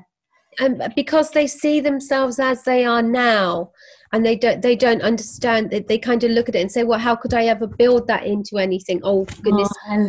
And 0.59 0.93
because 0.95 1.31
they 1.31 1.47
see 1.47 1.79
themselves 1.79 2.39
as 2.39 2.63
they 2.63 2.85
are 2.85 3.01
now 3.01 3.71
and 4.13 4.23
they 4.23 4.35
don't 4.35 4.61
they 4.61 4.75
don't 4.75 5.01
understand 5.01 5.71
that 5.71 5.87
they 5.87 5.97
kind 5.97 6.23
of 6.23 6.29
look 6.29 6.47
at 6.47 6.55
it 6.55 6.61
and 6.61 6.71
say 6.71 6.83
well 6.83 6.99
how 6.99 7.15
could 7.15 7.33
i 7.33 7.45
ever 7.45 7.65
build 7.65 8.07
that 8.07 8.25
into 8.25 8.57
anything? 8.57 9.01
Oh 9.03 9.25
goodness. 9.41 9.69
Oh, 9.89 10.07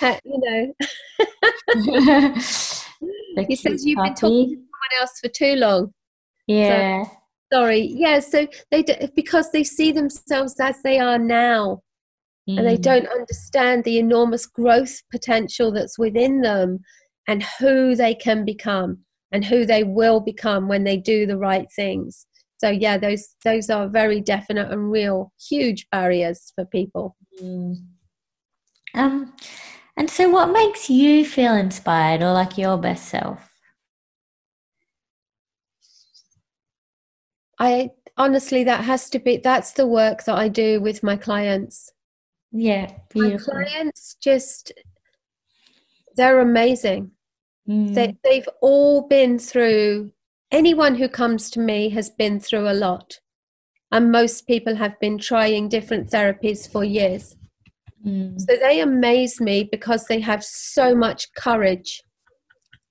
hello 0.00 0.16
you 0.24 0.40
know. 0.44 0.74
He 3.48 3.56
says 3.56 3.84
you've 3.84 3.98
been 4.00 4.14
talking 4.14 4.48
to 4.48 4.54
someone 4.54 5.00
else 5.00 5.18
for 5.20 5.28
too 5.28 5.56
long 5.56 5.92
yeah. 6.46 7.04
So, 7.04 7.10
sorry. 7.52 7.92
Yeah. 7.94 8.20
So 8.20 8.46
they 8.70 8.82
do, 8.82 8.94
because 9.14 9.50
they 9.50 9.64
see 9.64 9.92
themselves 9.92 10.54
as 10.60 10.82
they 10.82 10.98
are 10.98 11.18
now, 11.18 11.82
mm. 12.48 12.58
and 12.58 12.66
they 12.66 12.76
mm. 12.76 12.82
don't 12.82 13.08
understand 13.08 13.84
the 13.84 13.98
enormous 13.98 14.46
growth 14.46 15.02
potential 15.10 15.72
that's 15.72 15.98
within 15.98 16.40
them. 16.40 16.80
and 17.26 17.44
who 17.58 17.94
they 17.94 18.14
can 18.14 18.44
become 18.44 18.98
and 19.32 19.44
who 19.44 19.66
they 19.66 19.82
will 19.82 20.20
become 20.20 20.68
when 20.68 20.84
they 20.84 20.96
do 20.96 21.26
the 21.26 21.36
right 21.36 21.66
things 21.74 22.26
so 22.58 22.68
yeah 22.70 22.96
those 22.96 23.34
those 23.44 23.70
are 23.70 23.88
very 23.88 24.20
definite 24.20 24.70
and 24.70 24.90
real 24.90 25.32
huge 25.48 25.86
barriers 25.90 26.52
for 26.54 26.64
people 26.66 27.16
mm. 27.42 27.74
um 28.94 29.32
and 29.96 30.10
so 30.10 30.28
what 30.28 30.52
makes 30.52 30.90
you 30.90 31.24
feel 31.24 31.54
inspired 31.54 32.22
or 32.22 32.32
like 32.32 32.58
your 32.58 32.76
best 32.76 33.08
self 33.08 33.50
i 37.58 37.90
honestly 38.16 38.64
that 38.64 38.84
has 38.84 39.10
to 39.10 39.18
be 39.18 39.36
that's 39.38 39.72
the 39.72 39.86
work 39.86 40.24
that 40.24 40.36
i 40.36 40.48
do 40.48 40.80
with 40.80 41.02
my 41.02 41.16
clients 41.16 41.92
yeah 42.52 42.90
beautiful. 43.10 43.54
my 43.54 43.64
clients 43.64 44.16
just 44.20 44.72
they're 46.16 46.40
amazing 46.40 47.10
mm. 47.68 47.94
they, 47.94 48.16
they've 48.22 48.48
all 48.62 49.08
been 49.08 49.38
through 49.38 50.10
anyone 50.52 50.94
who 50.94 51.08
comes 51.08 51.50
to 51.50 51.58
me 51.58 51.88
has 51.88 52.10
been 52.10 52.38
through 52.38 52.68
a 52.68 52.74
lot 52.74 53.18
and 53.90 54.12
most 54.12 54.46
people 54.46 54.74
have 54.74 54.98
been 55.00 55.18
trying 55.18 55.68
different 55.68 56.08
therapies 56.08 56.70
for 56.70 56.84
years 56.84 57.36
mm. 58.06 58.38
so 58.38 58.56
they 58.56 58.80
amaze 58.80 59.40
me 59.40 59.68
because 59.70 60.06
they 60.06 60.20
have 60.20 60.44
so 60.44 60.94
much 60.94 61.32
courage 61.34 62.02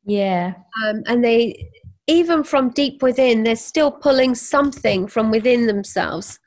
yeah 0.06 0.54
um, 0.86 1.02
and 1.08 1.24
they 1.24 1.70
even 2.08 2.44
from 2.44 2.70
deep 2.70 3.02
within 3.02 3.44
they're 3.44 3.56
still 3.56 3.92
pulling 3.92 4.36
something 4.36 5.08
from 5.08 5.32
within 5.32 5.68
themselves 5.68 6.40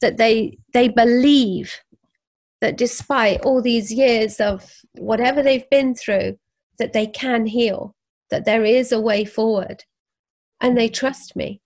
that 0.00 0.16
they 0.16 0.58
they 0.72 0.88
believe 0.88 1.80
that 2.60 2.76
despite 2.76 3.40
all 3.42 3.62
these 3.62 3.92
years 3.92 4.40
of 4.40 4.80
whatever 4.94 5.42
they've 5.42 5.70
been 5.70 5.94
through 5.94 6.36
that 6.78 6.92
they 6.92 7.06
can 7.06 7.46
heal 7.46 7.94
that 8.30 8.44
there 8.44 8.64
is 8.64 8.92
a 8.92 9.00
way 9.00 9.24
forward. 9.24 9.84
And 10.60 10.76
they 10.76 10.88
trust 10.88 11.36
me. 11.36 11.60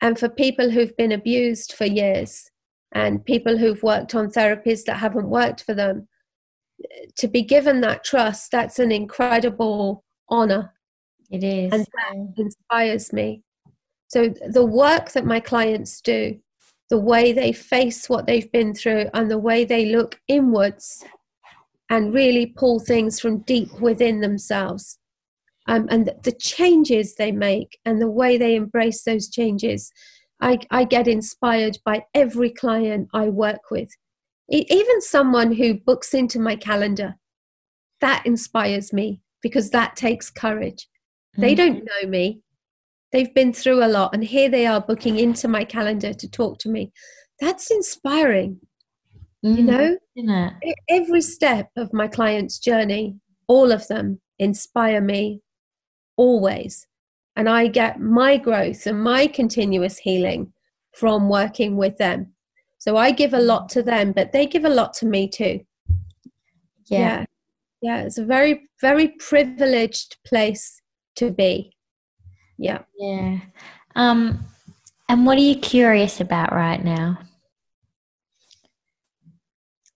And 0.00 0.18
for 0.18 0.28
people 0.28 0.70
who've 0.70 0.96
been 0.96 1.12
abused 1.12 1.72
for 1.72 1.84
years 1.84 2.50
and 2.92 3.24
people 3.24 3.58
who've 3.58 3.82
worked 3.82 4.14
on 4.14 4.30
therapies 4.30 4.84
that 4.84 4.98
haven't 4.98 5.28
worked 5.28 5.62
for 5.62 5.74
them 5.74 6.08
to 7.16 7.28
be 7.28 7.42
given 7.42 7.80
that 7.80 8.04
trust 8.04 8.50
that's 8.50 8.78
an 8.78 8.92
incredible 8.92 10.04
honor 10.28 10.73
it 11.34 11.44
is. 11.44 11.72
And 11.72 11.86
that 11.86 12.42
inspires 12.42 13.12
me. 13.12 13.42
So 14.08 14.32
the 14.48 14.64
work 14.64 15.12
that 15.12 15.26
my 15.26 15.40
clients 15.40 16.00
do, 16.00 16.38
the 16.90 17.00
way 17.00 17.32
they 17.32 17.52
face 17.52 18.08
what 18.08 18.26
they've 18.26 18.50
been 18.52 18.74
through, 18.74 19.06
and 19.12 19.30
the 19.30 19.38
way 19.38 19.64
they 19.64 19.86
look 19.86 20.20
inwards 20.28 21.04
and 21.90 22.14
really 22.14 22.46
pull 22.46 22.80
things 22.80 23.20
from 23.20 23.40
deep 23.40 23.80
within 23.80 24.20
themselves. 24.20 24.98
Um, 25.66 25.88
and 25.90 26.12
the 26.22 26.32
changes 26.32 27.14
they 27.14 27.32
make 27.32 27.78
and 27.84 28.00
the 28.00 28.10
way 28.10 28.36
they 28.36 28.54
embrace 28.54 29.02
those 29.02 29.28
changes. 29.30 29.90
I, 30.40 30.58
I 30.70 30.84
get 30.84 31.08
inspired 31.08 31.78
by 31.84 32.04
every 32.14 32.50
client 32.50 33.08
I 33.14 33.28
work 33.28 33.70
with. 33.70 33.90
even 34.48 35.00
someone 35.00 35.52
who 35.52 35.80
books 35.80 36.12
into 36.12 36.38
my 36.38 36.54
calendar, 36.54 37.16
that 38.00 38.26
inspires 38.26 38.92
me 38.92 39.22
because 39.40 39.70
that 39.70 39.96
takes 39.96 40.30
courage. 40.30 40.88
They 41.36 41.54
mm. 41.54 41.56
don't 41.56 41.84
know 41.84 42.08
me. 42.08 42.40
They've 43.12 43.32
been 43.32 43.52
through 43.52 43.84
a 43.84 43.88
lot, 43.88 44.14
and 44.14 44.24
here 44.24 44.48
they 44.48 44.66
are 44.66 44.80
booking 44.80 45.18
into 45.18 45.46
my 45.46 45.64
calendar 45.64 46.12
to 46.12 46.28
talk 46.28 46.58
to 46.60 46.68
me. 46.68 46.92
That's 47.40 47.70
inspiring. 47.70 48.60
Mm, 49.44 49.98
you 50.14 50.22
know, 50.24 50.50
every 50.88 51.20
step 51.20 51.68
of 51.76 51.92
my 51.92 52.08
client's 52.08 52.58
journey, 52.58 53.16
all 53.46 53.72
of 53.72 53.86
them 53.88 54.20
inspire 54.38 55.00
me 55.00 55.42
always. 56.16 56.86
And 57.36 57.48
I 57.48 57.66
get 57.66 58.00
my 58.00 58.36
growth 58.36 58.86
and 58.86 59.02
my 59.02 59.26
continuous 59.26 59.98
healing 59.98 60.52
from 60.94 61.28
working 61.28 61.76
with 61.76 61.98
them. 61.98 62.32
So 62.78 62.96
I 62.96 63.10
give 63.10 63.34
a 63.34 63.40
lot 63.40 63.68
to 63.70 63.82
them, 63.82 64.12
but 64.12 64.32
they 64.32 64.46
give 64.46 64.64
a 64.64 64.68
lot 64.70 64.94
to 64.94 65.06
me 65.06 65.28
too. 65.28 65.60
Yeah. 66.86 66.98
Yeah, 66.98 67.24
yeah 67.82 68.02
it's 68.02 68.18
a 68.18 68.24
very, 68.24 68.68
very 68.80 69.08
privileged 69.18 70.16
place 70.24 70.80
to 71.16 71.30
be. 71.30 71.76
Yeah. 72.58 72.82
Yeah. 72.98 73.38
Um, 73.96 74.44
and 75.08 75.26
what 75.26 75.38
are 75.38 75.42
you 75.42 75.56
curious 75.56 76.20
about 76.20 76.52
right 76.52 76.82
now? 76.82 77.18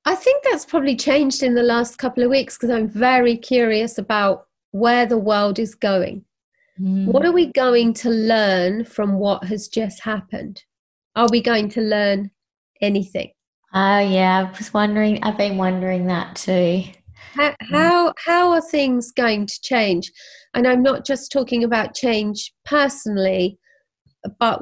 I 0.05 0.15
think 0.15 0.43
that's 0.45 0.65
probably 0.65 0.97
changed 0.97 1.43
in 1.43 1.55
the 1.55 1.63
last 1.63 1.99
couple 1.99 2.23
of 2.23 2.31
weeks 2.31 2.57
because 2.57 2.71
I'm 2.71 2.89
very 2.89 3.37
curious 3.37 3.99
about 3.99 4.47
where 4.71 5.07
the 5.07 5.19
world 5.19 5.59
is 5.59 5.75
going. 5.75 6.25
Mm. 6.81 7.07
What 7.07 7.27
are 7.27 7.33
we 7.33 7.53
going 7.53 7.93
to 7.95 8.11
learn 8.11 8.85
from 8.85 9.19
what 9.19 9.45
has 9.45 9.69
just 9.69 10.01
happened? 10.01 10.63
Are 11.15 11.29
we 11.31 11.43
going 11.43 11.69
to 11.71 11.81
learn 11.81 12.31
anything? 12.81 13.33
Oh, 13.75 13.99
yeah. 13.99 14.49
I 14.49 14.57
was 14.57 14.73
wondering, 14.73 15.23
I've 15.23 15.37
been 15.37 15.59
wondering 15.59 16.07
that 16.07 16.37
too. 16.37 16.85
How, 17.35 17.55
how, 17.61 18.15
how 18.25 18.51
are 18.53 18.63
things 18.63 19.13
going 19.13 19.47
to 19.47 19.61
change? 19.61 20.11
And 20.55 20.67
I'm 20.67 20.83
not 20.83 21.05
just 21.05 21.31
talking 21.31 21.65
about 21.65 21.95
change 21.95 22.53
personally, 22.65 23.59
but 24.39 24.61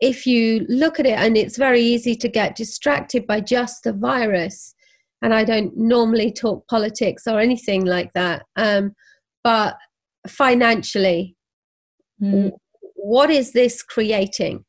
if 0.00 0.26
you 0.26 0.66
look 0.68 1.00
at 1.00 1.06
it, 1.06 1.18
and 1.18 1.36
it's 1.36 1.56
very 1.56 1.80
easy 1.80 2.14
to 2.16 2.28
get 2.28 2.56
distracted 2.56 3.26
by 3.26 3.40
just 3.40 3.84
the 3.84 3.92
virus. 3.92 4.74
And 5.22 5.32
I 5.32 5.44
don't 5.44 5.76
normally 5.76 6.32
talk 6.32 6.68
politics 6.68 7.26
or 7.26 7.40
anything 7.40 7.84
like 7.84 8.12
that. 8.12 8.44
Um, 8.56 8.92
but 9.42 9.76
financially, 10.28 11.36
mm. 12.22 12.52
what 12.94 13.30
is 13.30 13.52
this 13.52 13.82
creating? 13.82 14.64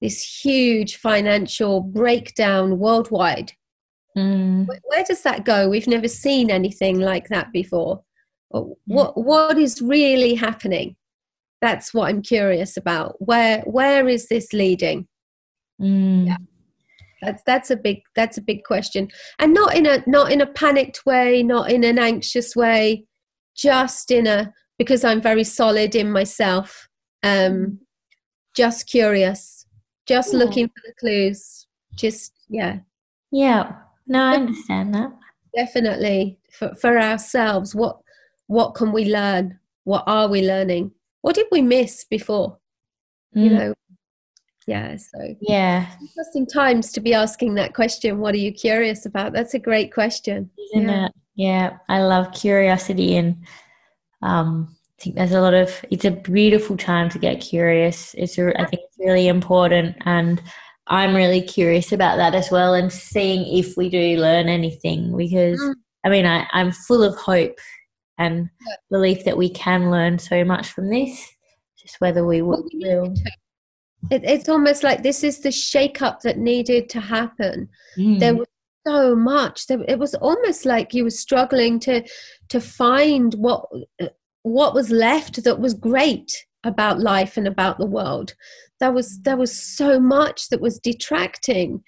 This 0.00 0.40
huge 0.42 0.96
financial 0.96 1.80
breakdown 1.80 2.78
worldwide. 2.78 3.52
Mm. 4.18 4.66
Where, 4.66 4.80
where 4.84 5.04
does 5.04 5.22
that 5.22 5.44
go? 5.44 5.68
We've 5.68 5.86
never 5.86 6.08
seen 6.08 6.50
anything 6.50 6.98
like 6.98 7.28
that 7.28 7.52
before. 7.52 8.02
What 8.52 9.16
what 9.16 9.58
is 9.58 9.80
really 9.80 10.34
happening? 10.34 10.96
That's 11.60 11.94
what 11.94 12.08
I'm 12.08 12.22
curious 12.22 12.76
about. 12.76 13.16
Where 13.18 13.60
where 13.60 14.08
is 14.08 14.28
this 14.28 14.52
leading? 14.52 15.06
Mm. 15.80 16.26
Yeah. 16.26 16.36
That's 17.22 17.42
that's 17.44 17.70
a 17.70 17.76
big 17.76 18.02
that's 18.16 18.36
a 18.36 18.42
big 18.42 18.64
question. 18.64 19.08
And 19.38 19.54
not 19.54 19.76
in 19.76 19.86
a 19.86 20.02
not 20.06 20.32
in 20.32 20.40
a 20.40 20.46
panicked 20.46 21.06
way, 21.06 21.42
not 21.42 21.70
in 21.70 21.84
an 21.84 21.98
anxious 21.98 22.56
way, 22.56 23.04
just 23.56 24.10
in 24.10 24.26
a 24.26 24.52
because 24.78 25.04
I'm 25.04 25.20
very 25.20 25.44
solid 25.44 25.94
in 25.94 26.10
myself. 26.10 26.88
Um 27.22 27.78
just 28.56 28.88
curious. 28.88 29.66
Just 30.06 30.32
yeah. 30.32 30.38
looking 30.40 30.66
for 30.66 30.82
the 30.84 30.94
clues. 30.98 31.66
Just 31.94 32.32
yeah. 32.48 32.78
Yeah. 33.30 33.72
No, 34.06 34.24
I 34.24 34.34
understand 34.34 34.94
that. 34.94 35.12
Definitely. 35.54 36.38
For 36.50 36.74
for 36.74 36.98
ourselves, 36.98 37.74
what 37.74 37.98
what 38.46 38.74
can 38.74 38.92
we 38.92 39.06
learn? 39.06 39.58
What 39.84 40.04
are 40.06 40.28
we 40.28 40.46
learning? 40.46 40.92
What 41.22 41.34
did 41.34 41.46
we 41.50 41.62
miss 41.62 42.04
before? 42.04 42.58
Mm. 43.36 43.44
you 43.44 43.50
know? 43.50 43.74
Yeah 44.66 44.96
so 44.96 45.34
yeah. 45.40 45.86
interesting 46.00 46.46
times 46.46 46.92
to 46.92 47.00
be 47.00 47.14
asking 47.14 47.54
that 47.54 47.74
question. 47.74 48.18
What 48.18 48.34
are 48.34 48.38
you 48.38 48.52
curious 48.52 49.06
about? 49.06 49.32
That's 49.32 49.54
a 49.54 49.58
great 49.58 49.92
question. 49.92 50.50
Isn't 50.74 50.88
yeah. 50.88 51.06
it? 51.06 51.12
Yeah 51.34 51.78
i 51.88 52.02
love 52.02 52.32
curiosity 52.32 53.16
and 53.16 53.36
um 54.22 54.68
I 54.70 55.02
think 55.02 55.16
there's 55.16 55.32
a 55.32 55.40
lot 55.40 55.54
of 55.54 55.84
it's 55.90 56.04
a 56.04 56.12
beautiful 56.12 56.76
time 56.76 57.08
to 57.08 57.18
get 57.18 57.40
curious. 57.40 58.14
It's 58.14 58.38
a, 58.38 58.50
I 58.60 58.66
think 58.66 58.82
it's 58.84 58.98
really 59.00 59.26
important 59.26 59.96
and 60.04 60.40
I'm 60.86 61.14
really 61.14 61.42
curious 61.42 61.90
about 61.90 62.18
that 62.18 62.36
as 62.36 62.50
well 62.52 62.74
and 62.74 62.92
seeing 62.92 63.58
if 63.58 63.76
we 63.76 63.88
do 63.88 64.16
learn 64.18 64.48
anything 64.48 65.16
because 65.16 65.60
mm. 65.60 65.74
I 66.04 66.08
mean 66.08 66.24
I, 66.26 66.46
I'm 66.52 66.70
full 66.70 67.02
of 67.02 67.16
hope 67.16 67.58
and 68.18 68.48
yeah. 68.66 68.74
belief 68.90 69.24
that 69.24 69.36
we 69.36 69.48
can 69.50 69.90
learn 69.90 70.18
so 70.18 70.44
much 70.44 70.68
from 70.68 70.90
this. 70.90 71.28
Just 71.78 72.00
whether 72.00 72.24
we 72.24 72.42
will. 72.42 72.64
It, 74.10 74.24
it's 74.24 74.48
almost 74.48 74.82
like 74.82 75.02
this 75.02 75.22
is 75.22 75.40
the 75.40 75.52
shake-up 75.52 76.20
that 76.22 76.38
needed 76.38 76.88
to 76.90 77.00
happen. 77.00 77.68
Mm. 77.96 78.20
There 78.20 78.34
was 78.34 78.46
so 78.86 79.14
much. 79.14 79.66
There, 79.66 79.82
it 79.88 79.98
was 79.98 80.14
almost 80.16 80.64
like 80.64 80.94
you 80.94 81.04
were 81.04 81.10
struggling 81.10 81.78
to 81.80 82.02
to 82.48 82.60
find 82.60 83.34
what 83.34 83.66
what 84.42 84.74
was 84.74 84.90
left 84.90 85.42
that 85.44 85.60
was 85.60 85.74
great 85.74 86.32
about 86.64 87.00
life 87.00 87.36
and 87.36 87.46
about 87.46 87.78
the 87.78 87.86
world. 87.86 88.34
There 88.80 88.92
was 88.92 89.20
there 89.22 89.36
was 89.36 89.56
so 89.56 90.00
much 90.00 90.48
that 90.48 90.60
was 90.60 90.78
detracting 90.78 91.82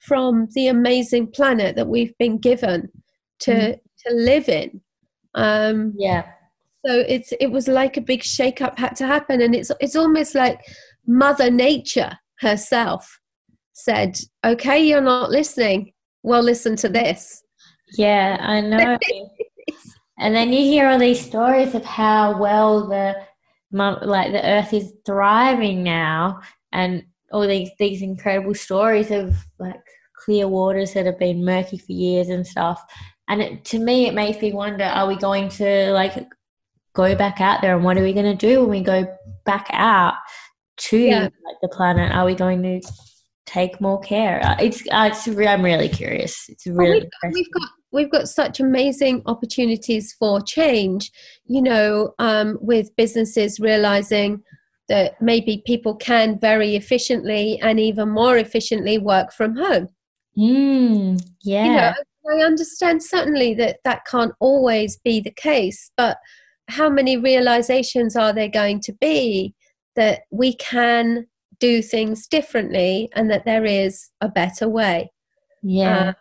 from 0.00 0.48
the 0.54 0.68
amazing 0.68 1.28
planet 1.28 1.76
that 1.76 1.88
we've 1.88 2.16
been 2.18 2.38
given 2.38 2.88
to 3.40 3.52
mm. 3.52 3.78
to 4.06 4.14
live 4.14 4.48
in. 4.48 4.80
Um, 5.34 5.94
yeah. 5.96 6.26
So 6.86 7.04
it's 7.06 7.32
it 7.40 7.48
was 7.48 7.68
like 7.68 7.96
a 7.96 8.00
big 8.02 8.22
shake-up 8.22 8.78
had 8.78 8.96
to 8.96 9.06
happen, 9.06 9.42
and 9.42 9.54
it's 9.54 9.70
it's 9.80 9.96
almost 9.96 10.34
like 10.34 10.60
Mother 11.06 11.50
Nature 11.50 12.18
herself 12.40 13.20
said, 13.72 14.18
"Okay, 14.44 14.82
you're 14.86 15.02
not 15.02 15.30
listening. 15.30 15.92
Well, 16.22 16.42
listen 16.42 16.76
to 16.76 16.88
this." 16.88 17.42
Yeah, 17.98 18.38
I 18.40 18.60
know. 18.60 18.98
and 20.18 20.34
then 20.34 20.52
you 20.52 20.60
hear 20.60 20.88
all 20.88 20.98
these 20.98 21.24
stories 21.24 21.74
of 21.74 21.84
how 21.84 22.38
well 22.38 22.88
the 22.88 23.14
like 23.72 24.32
the 24.32 24.44
earth 24.44 24.72
is 24.72 24.92
thriving 25.06 25.82
now 25.82 26.40
and 26.72 27.04
all 27.32 27.46
these 27.46 27.70
these 27.78 28.02
incredible 28.02 28.54
stories 28.54 29.10
of 29.10 29.36
like 29.58 29.80
clear 30.24 30.48
waters 30.48 30.92
that 30.92 31.06
have 31.06 31.18
been 31.18 31.44
murky 31.44 31.78
for 31.78 31.92
years 31.92 32.28
and 32.28 32.46
stuff 32.46 32.82
and 33.30 33.40
it, 33.40 33.64
to 33.66 33.78
me 33.78 34.06
it 34.06 34.12
makes 34.12 34.42
me 34.42 34.52
wonder 34.52 34.84
are 34.84 35.06
we 35.06 35.16
going 35.16 35.48
to 35.48 35.92
like 35.92 36.28
go 36.94 37.14
back 37.14 37.40
out 37.40 37.62
there? 37.62 37.74
And 37.76 37.84
what 37.84 37.96
are 37.96 38.02
we 38.02 38.12
going 38.12 38.26
to 38.26 38.34
do 38.34 38.60
when 38.60 38.70
we 38.70 38.82
go 38.82 39.06
back 39.44 39.68
out 39.72 40.14
to 40.76 40.98
yeah. 40.98 41.22
like, 41.22 41.56
the 41.62 41.68
planet? 41.68 42.12
Are 42.12 42.26
we 42.26 42.34
going 42.34 42.62
to 42.62 42.80
take 43.46 43.80
more 43.80 44.00
care? 44.00 44.44
Uh, 44.44 44.56
it's, 44.60 44.82
uh, 44.90 45.10
it's 45.10 45.26
i'm 45.28 45.62
really 45.62 45.88
curious. 45.88 46.46
It's 46.48 46.66
really 46.66 47.00
well, 47.00 47.00
we've, 47.24 47.34
we've, 47.34 47.52
got 47.52 47.68
we've 47.92 48.10
got 48.10 48.28
such 48.28 48.60
amazing 48.60 49.22
opportunities 49.26 50.12
for 50.12 50.40
change 50.40 51.10
you 51.46 51.60
know 51.60 52.14
um, 52.18 52.58
with 52.60 52.94
businesses 52.96 53.58
realizing 53.60 54.42
that 54.88 55.20
maybe 55.22 55.62
people 55.66 55.94
can 55.94 56.38
very 56.40 56.74
efficiently 56.74 57.58
and 57.62 57.78
even 57.78 58.08
more 58.08 58.36
efficiently 58.36 58.98
work 58.98 59.32
from 59.32 59.56
home. 59.56 59.88
Mm, 60.36 61.20
yeah 61.42 61.64
you 61.64 61.72
know, 61.72 61.92
I 62.28 62.42
understand 62.42 63.02
certainly 63.02 63.54
that 63.54 63.78
that 63.84 64.04
can't 64.04 64.32
always 64.40 64.98
be 65.04 65.20
the 65.20 65.32
case, 65.32 65.90
but 65.96 66.18
how 66.68 66.88
many 66.88 67.16
realizations 67.16 68.16
are 68.16 68.32
there 68.32 68.48
going 68.48 68.80
to 68.80 68.92
be 68.92 69.54
that 69.96 70.22
we 70.30 70.54
can 70.56 71.26
do 71.58 71.82
things 71.82 72.26
differently 72.26 73.10
and 73.14 73.30
that 73.30 73.44
there 73.44 73.64
is 73.64 74.10
a 74.20 74.28
better 74.28 74.68
way? 74.68 75.10
Yeah. 75.62 76.10
Uh, 76.10 76.12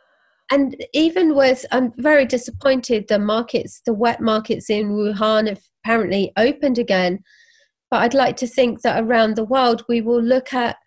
and 0.51 0.75
even 0.93 1.35
with, 1.35 1.65
I'm 1.71 1.93
very 1.97 2.25
disappointed 2.25 3.07
the 3.07 3.19
markets, 3.19 3.81
the 3.85 3.93
wet 3.93 4.19
markets 4.19 4.69
in 4.69 4.91
Wuhan 4.91 5.47
have 5.47 5.61
apparently 5.83 6.31
opened 6.37 6.79
again. 6.79 7.19
But 7.91 8.01
I'd 8.01 8.13
like 8.13 8.35
to 8.37 8.47
think 8.47 8.81
that 8.81 9.03
around 9.03 9.35
the 9.35 9.45
world 9.45 9.83
we 9.87 10.01
will 10.01 10.21
look 10.21 10.53
at 10.53 10.77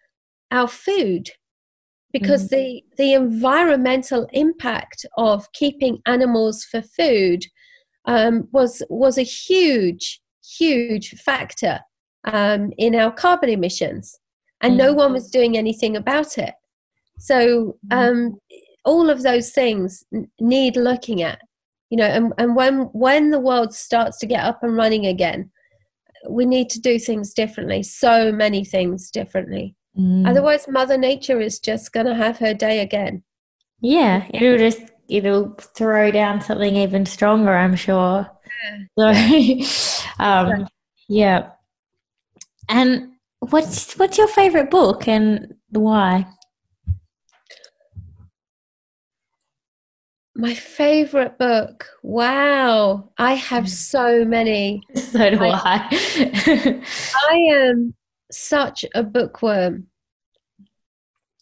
our 0.51 0.69
food 0.69 1.31
because 2.13 2.49
mm-hmm. 2.49 2.57
the 2.57 2.85
the 2.99 3.13
environmental 3.15 4.29
impact 4.33 5.07
of 5.17 5.51
keeping 5.53 5.99
animals 6.07 6.65
for 6.65 6.83
food 6.83 7.45
um, 8.05 8.49
was 8.53 8.83
was 8.89 9.19
a 9.19 9.23
huge 9.23 10.21
huge 10.59 11.11
factor 11.11 11.81
um, 12.25 12.73
in 12.79 12.95
our 12.95 13.13
carbon 13.13 13.49
emissions, 13.49 14.19
and 14.61 14.73
mm-hmm. 14.73 14.87
no 14.89 14.93
one 14.93 15.13
was 15.13 15.31
doing 15.31 15.57
anything 15.57 15.97
about 15.97 16.39
it. 16.39 16.55
So 17.19 17.79
mm-hmm. 17.91 17.99
um, 17.99 18.39
all 18.85 19.11
of 19.11 19.23
those 19.23 19.51
things 19.51 20.05
need 20.41 20.77
looking 20.77 21.23
at, 21.23 21.41
you 21.91 21.97
know, 21.97 22.07
and, 22.07 22.33
and 22.39 22.57
when 22.57 22.83
when 22.93 23.31
the 23.31 23.41
world 23.41 23.75
starts 23.75 24.19
to 24.19 24.27
get 24.27 24.45
up 24.45 24.63
and 24.63 24.77
running 24.77 25.07
again, 25.07 25.51
we 26.29 26.45
need 26.45 26.69
to 26.71 26.81
do 26.81 26.99
things 26.99 27.33
differently. 27.33 27.83
So 27.83 28.33
many 28.33 28.65
things 28.65 29.11
differently. 29.11 29.77
Mm. 29.99 30.29
Otherwise, 30.29 30.69
Mother 30.69 30.97
Nature 30.97 31.41
is 31.41 31.59
just 31.59 31.93
going 31.93 32.07
to 32.07 32.15
have 32.15 32.39
her 32.39 32.55
day 32.55 32.81
again. 32.81 33.23
Yeah, 33.81 34.27
it'll 34.33 34.59
just 34.59 34.81
it'll 35.09 35.55
throw 35.55 36.11
down 36.11 36.41
something 36.41 36.77
even 36.77 37.05
stronger. 37.05 37.53
I'm 37.53 37.77
sure. 37.77 38.31
Yeah. 38.97 39.65
So, 39.65 40.05
um, 40.19 40.69
yeah. 41.09 41.51
And 42.69 43.13
what's 43.41 43.95
what's 43.95 44.19
your 44.19 44.29
favorite 44.29 44.71
book 44.71 45.09
and 45.09 45.55
why? 45.71 46.27
My 50.35 50.55
favorite 50.55 51.39
book. 51.39 51.87
Wow, 52.03 53.11
I 53.19 53.35
have 53.35 53.65
mm. 53.65 53.69
so 53.69 54.25
many. 54.25 54.83
So 54.97 55.29
do 55.29 55.39
I. 55.43 55.89
I, 55.93 56.83
I 57.31 57.37
am 57.55 57.95
such 58.35 58.85
a 58.95 59.03
bookworm. 59.03 59.87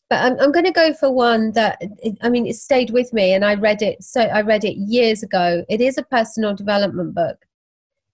But 0.09 0.25
I'm, 0.25 0.41
I'm 0.41 0.53
going 0.53 0.65
to 0.65 0.73
go 0.73 0.93
for 0.93 1.13
one 1.13 1.53
that 1.53 1.81
I 2.23 2.29
mean 2.29 2.47
it 2.47 2.57
stayed 2.57 2.91
with 2.91 3.13
me, 3.13 3.33
and 3.33 3.45
I 3.45 3.55
read 3.55 3.81
it. 3.81 4.03
So 4.03 4.23
I 4.23 4.41
read 4.41 4.65
it 4.65 4.77
years 4.77 5.23
ago. 5.23 5.65
It 5.69 5.81
is 5.81 5.99
a 5.99 6.03
personal 6.03 6.55
development 6.55 7.15
book, 7.15 7.37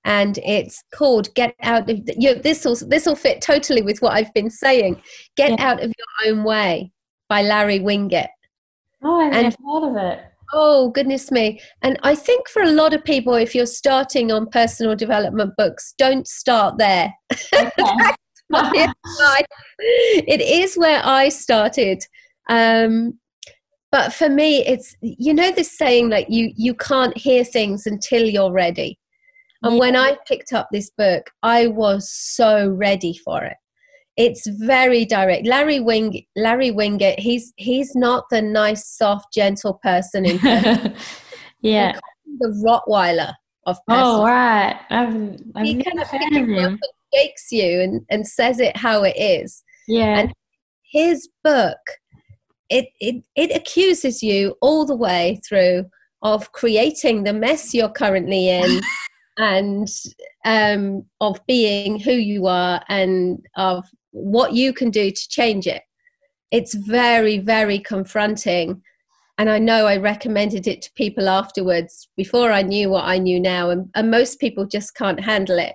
and 0.05 0.39
it's 0.39 0.83
called 0.95 1.35
"Get 1.35 1.55
Out 1.63 1.89
of." 1.89 2.01
You 2.19 2.35
know, 2.35 2.41
this 2.41 2.65
will 2.65 2.77
this 2.89 3.07
will 3.07 3.17
fit 3.17 3.41
totally 3.41 3.81
with 3.81 4.03
what 4.03 4.13
I've 4.13 4.35
been 4.35 4.51
saying. 4.51 5.01
"Get 5.37 5.59
yeah. 5.59 5.71
Out 5.71 5.83
of 5.83 5.91
Your 5.97 6.33
Own 6.33 6.45
Way" 6.45 6.93
by 7.31 7.43
Larry 7.43 7.81
Winget. 7.81 8.29
Oh, 9.03 9.21
I've 9.21 9.33
never 9.33 9.57
heard 9.67 9.91
of 9.91 9.97
it. 9.97 10.25
Oh, 10.53 10.91
goodness 10.91 11.31
me. 11.31 11.61
And 11.83 11.99
I 12.03 12.15
think 12.15 12.49
for 12.49 12.63
a 12.63 12.71
lot 12.71 12.95
of 12.95 13.05
people, 13.05 13.35
if 13.35 13.55
you're 13.55 13.67
starting 13.67 14.31
on 14.31 14.47
personal 14.47 14.95
development 14.95 15.55
books, 15.57 15.95
don't 15.99 16.27
start 16.27 16.79
there. 16.79 17.13
Okay. 17.55 18.13
it 18.51 20.41
is 20.41 20.77
where 20.77 21.01
I 21.05 21.29
started. 21.29 22.05
Um, 22.49 23.19
but 23.93 24.13
for 24.13 24.29
me, 24.29 24.65
it's 24.67 24.97
you 25.01 25.33
know 25.33 25.53
this 25.53 25.77
saying 25.77 26.11
like 26.11 26.27
you 26.29 26.53
you 26.57 26.75
can't 26.75 27.17
hear 27.17 27.45
things 27.45 27.87
until 27.87 28.25
you're 28.25 28.53
ready. 28.53 28.99
And 29.63 29.75
yeah. 29.75 29.81
when 29.81 29.97
I 29.97 30.17
picked 30.29 30.53
up 30.53 30.69
this 30.71 30.91
book, 30.91 31.31
I 31.43 31.69
was 31.69 32.11
so 32.11 32.69
ready 32.69 33.19
for 33.25 33.43
it. 33.43 33.57
It's 34.17 34.47
very 34.47 35.05
direct. 35.05 35.47
Larry 35.47 35.81
Wing, 35.81 36.25
Larry 36.37 36.71
Winget, 36.71 37.19
he's 37.19 37.53
he's 37.57 37.95
not 37.95 38.25
the 38.31 38.43
nice, 38.43 38.87
soft, 38.87 39.33
gentle 39.33 39.81
person 39.83 40.25
in 40.25 40.39
yeah, 41.61 41.99
the 42.39 42.49
Rottweiler 42.67 43.33
of. 43.67 43.79
Oh 43.89 44.25
right, 44.25 44.79
I've, 44.91 45.15
I've 45.55 45.77
never 45.77 46.05
heard 46.05 46.43
of 46.43 46.49
him 46.49 46.81
shakes 47.15 47.51
you 47.51 47.81
and, 47.81 48.03
and 48.11 48.27
says 48.27 48.61
it 48.61 48.77
how 48.77 49.03
it 49.03 49.17
is. 49.17 49.63
Yeah. 49.89 50.19
And 50.19 50.33
his 50.83 51.29
book, 51.45 51.79
it, 52.69 52.87
it, 53.01 53.25
it 53.37 53.55
accuses 53.55 54.23
you 54.23 54.57
all 54.61 54.85
the 54.85 54.97
way 54.97 55.41
through 55.49 55.87
of 56.23 56.53
creating 56.53 57.25
the 57.25 57.33
mess 57.33 57.75
you're 57.75 57.89
currently 57.89 58.49
in 58.49 58.81
and 59.39 59.89
um, 60.45 61.05
of 61.21 61.39
being 61.47 62.01
who 62.01 62.13
you 62.13 62.47
are 62.47 62.83
and 62.89 63.45
of 63.57 63.85
what 64.13 64.53
you 64.53 64.73
can 64.73 64.91
do 64.91 65.11
to 65.11 65.29
change 65.29 65.67
it. 65.67 65.83
It's 66.51 66.75
very, 66.75 67.39
very 67.39 67.79
confronting. 67.79 68.83
And 69.39 69.51
I 69.51 69.59
know 69.59 69.87
I 69.87 69.99
recommended 69.99 70.67
it 70.67 70.81
to 70.83 70.93
people 70.95 71.29
afterwards 71.29 72.09
before 72.17 72.51
I 72.51 72.63
knew 72.63 72.89
what 72.89 73.05
I 73.05 73.19
knew 73.19 73.39
now. 73.39 73.69
And, 73.71 73.91
and 73.95 74.11
most 74.11 74.41
people 74.41 74.65
just 74.67 74.95
can't 74.95 75.21
handle 75.21 75.59
it 75.59 75.75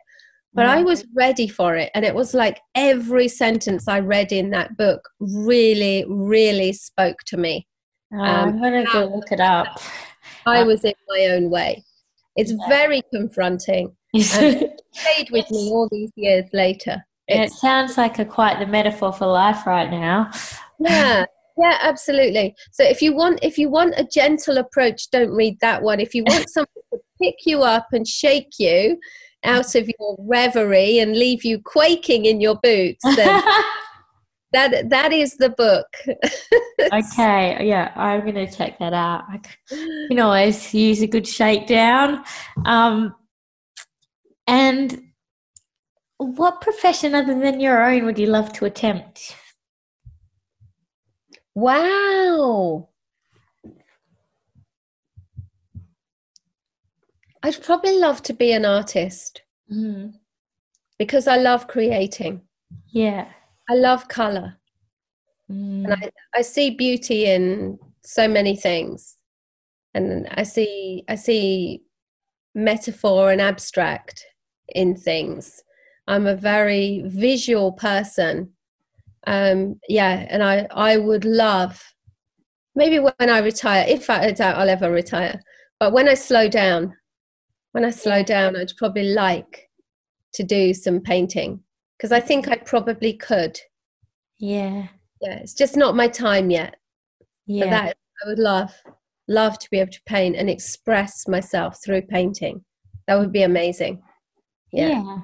but 0.54 0.66
I 0.66 0.84
was 0.84 1.06
ready 1.16 1.48
for 1.48 1.76
it. 1.76 1.92
And 1.96 2.04
it 2.04 2.14
was 2.14 2.34
like 2.34 2.60
every 2.76 3.28
sentence 3.28 3.88
I 3.88 4.00
read 4.00 4.32
in 4.32 4.50
that 4.52 4.78
book 4.78 5.08
really, 5.20 6.06
really 6.08 6.74
spoke 6.74 7.20
to 7.28 7.38
me. 7.38 7.68
Oh, 8.14 8.20
um, 8.20 8.50
I'm 8.50 8.62
going 8.62 8.86
to 8.86 8.92
go 8.92 9.06
look 9.06 9.32
it 9.32 9.40
up. 9.40 9.80
I 10.46 10.64
was 10.64 10.84
in 10.84 10.94
my 11.08 11.28
own 11.28 11.50
way. 11.50 11.84
It's 12.36 12.52
yeah. 12.52 12.68
very 12.68 13.02
confronting. 13.14 13.96
and 14.14 14.24
it 14.62 14.82
stayed 14.94 15.30
with 15.32 15.50
me 15.52 15.70
all 15.72 15.88
these 15.90 16.12
years 16.16 16.46
later. 16.52 17.02
It's, 17.28 17.54
it 17.54 17.58
sounds 17.58 17.98
like 17.98 18.20
a 18.20 18.26
quite 18.26 18.60
the 18.60 18.68
metaphor 18.68 19.14
for 19.14 19.28
life 19.28 19.66
right 19.66 19.90
now. 19.90 20.32
yeah. 20.80 21.26
Yeah, 21.58 21.78
absolutely. 21.82 22.56
So 22.72 22.84
if 22.84 23.02
you 23.02 23.14
want 23.14 23.40
if 23.44 23.58
you 23.58 23.70
want 23.70 23.94
a 23.98 24.06
gentle 24.06 24.58
approach, 24.58 25.12
don't 25.12 25.32
read 25.32 25.58
that 25.60 25.84
one. 25.84 26.00
If 26.00 26.16
you 26.16 26.24
want 26.24 26.50
something 26.50 26.82
to 26.92 27.00
pick 27.22 27.36
you 27.46 27.62
up 27.62 27.88
and 27.92 28.08
shake 28.08 28.54
you, 28.58 28.98
out 29.44 29.76
of 29.76 29.90
your 30.00 30.16
reverie 30.20 31.00
and 31.00 31.18
leave 31.18 31.44
you 31.44 31.60
quaking 31.60 32.26
in 32.26 32.42
your 32.42 32.56
boots, 32.62 33.04
then 33.16 33.42
that 34.54 34.90
that 34.90 35.14
is 35.14 35.36
the 35.38 35.50
book. 35.50 35.88
okay, 36.94 37.66
yeah, 37.66 37.92
I'm 37.96 38.26
gonna 38.26 38.52
check 38.52 38.80
that 38.80 38.94
out. 38.94 39.24
You 39.72 39.78
know, 39.78 39.78
I 39.78 40.08
can 40.08 40.20
always 40.20 40.74
use 40.74 41.02
a 41.02 41.08
good 41.08 41.28
shakedown. 41.28 42.24
Um, 42.66 43.16
and 44.48 45.02
what 46.18 46.62
profession 46.62 47.16
other 47.16 47.40
than 47.40 47.60
your 47.60 47.84
own 47.84 48.06
would 48.06 48.20
you 48.20 48.28
love 48.28 48.54
to 48.54 48.66
attempt? 48.66 49.36
Wow. 51.56 52.90
I'd 57.44 57.62
probably 57.64 57.98
love 57.98 58.22
to 58.24 58.34
be 58.34 58.52
an 58.52 58.66
artist 58.66 59.42
mm. 59.72 60.14
because 60.98 61.28
I 61.28 61.38
love 61.38 61.68
creating. 61.68 62.42
Yeah. 62.88 63.28
I 63.70 63.76
love 63.76 64.08
color. 64.08 64.58
Mm. 65.52 65.86
And 65.86 65.94
I, 65.94 66.12
I 66.36 66.42
see 66.42 66.72
beauty 66.72 67.26
in 67.26 67.80
so 68.04 68.28
many 68.28 68.56
things. 68.56 69.18
And 69.94 70.28
I 70.32 70.44
see 70.44 71.04
I 71.10 71.16
see 71.16 71.82
metaphor 72.56 73.32
and 73.32 73.42
abstract 73.42 74.26
in 74.70 74.96
things. 74.96 75.64
I'm 76.08 76.28
a 76.28 76.36
very 76.36 77.04
visual 77.06 77.72
person. 77.74 78.52
Um, 79.28 79.80
yeah, 79.88 80.26
and 80.30 80.44
I, 80.44 80.68
I 80.72 80.98
would 80.98 81.26
love 81.26 81.84
maybe 82.76 83.00
when 83.00 83.14
I 83.20 83.40
retire, 83.40 83.86
if 83.88 84.10
I 84.10 84.32
doubt 84.32 84.58
I'll 84.58 84.70
ever 84.70 84.92
retire, 84.92 85.42
but 85.80 85.94
when 85.94 86.08
I 86.08 86.14
slow 86.14 86.48
down, 86.48 86.96
when 87.72 87.86
I 87.86 87.90
slow 87.90 88.24
down, 88.24 88.56
I'd 88.56 88.76
probably 88.78 89.14
like 89.14 89.70
to 90.34 90.44
do 90.44 90.74
some 90.74 91.00
painting 91.00 91.62
because 91.98 92.12
I 92.12 92.20
think 92.20 92.48
I 92.48 92.58
probably 92.58 93.14
could. 93.14 93.60
Yeah. 94.40 94.88
Yeah, 95.22 95.36
it's 95.36 95.54
just 95.54 95.78
not 95.78 95.96
my 95.96 96.08
time 96.08 96.50
yet. 96.50 96.78
Yeah. 97.46 97.66
But 97.66 97.70
that 97.70 97.98
I 98.24 98.28
would 98.28 98.40
love, 98.40 98.74
love 99.28 99.60
to 99.60 99.70
be 99.70 99.80
able 99.80 99.92
to 99.92 100.02
paint 100.06 100.36
and 100.36 100.50
express 100.50 101.28
myself 101.28 101.78
through 101.84 102.04
painting. 102.04 102.64
That 103.08 103.20
would 103.20 103.32
be 103.32 103.44
amazing. 103.44 104.02
Yeah. 104.72 105.04
yeah. 105.04 105.18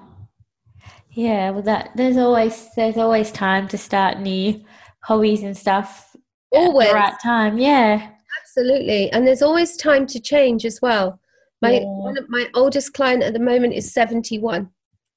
Yeah, 1.12 1.50
well 1.50 1.64
that 1.64 1.90
there's 1.96 2.18
always 2.18 2.68
there's 2.76 2.98
always 2.98 3.32
time 3.32 3.68
to 3.70 3.78
start 3.78 4.20
new 4.20 4.64
hobbies 5.02 5.42
and 5.42 5.58
stuff 5.58 6.16
Always. 6.52 6.90
at 6.90 6.92
the 6.92 6.96
right 6.96 7.20
time. 7.24 7.58
Yeah. 7.58 8.12
Absolutely. 8.42 9.12
And 9.12 9.26
there's 9.26 9.42
always 9.42 9.78
time 9.78 10.06
to 10.08 10.20
change 10.20 10.64
as 10.64 10.80
well. 10.80 11.20
My 11.62 11.72
Yeah. 11.72 11.86
one 11.86 12.18
of 12.18 12.30
my 12.30 12.48
oldest 12.54 12.94
client 12.94 13.24
at 13.24 13.34
the 13.34 13.40
moment 13.40 13.74
is 13.74 13.92
71. 13.92 14.70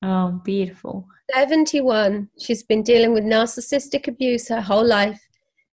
Oh, 0.03 0.41
beautiful. 0.45 1.07
71. 1.35 2.29
She's 2.39 2.63
been 2.63 2.83
dealing 2.83 3.13
with 3.13 3.25
narcissistic 3.25 4.09
abuse 4.09 4.49
her 4.49 4.61
whole 4.61 4.85
life. 4.87 5.21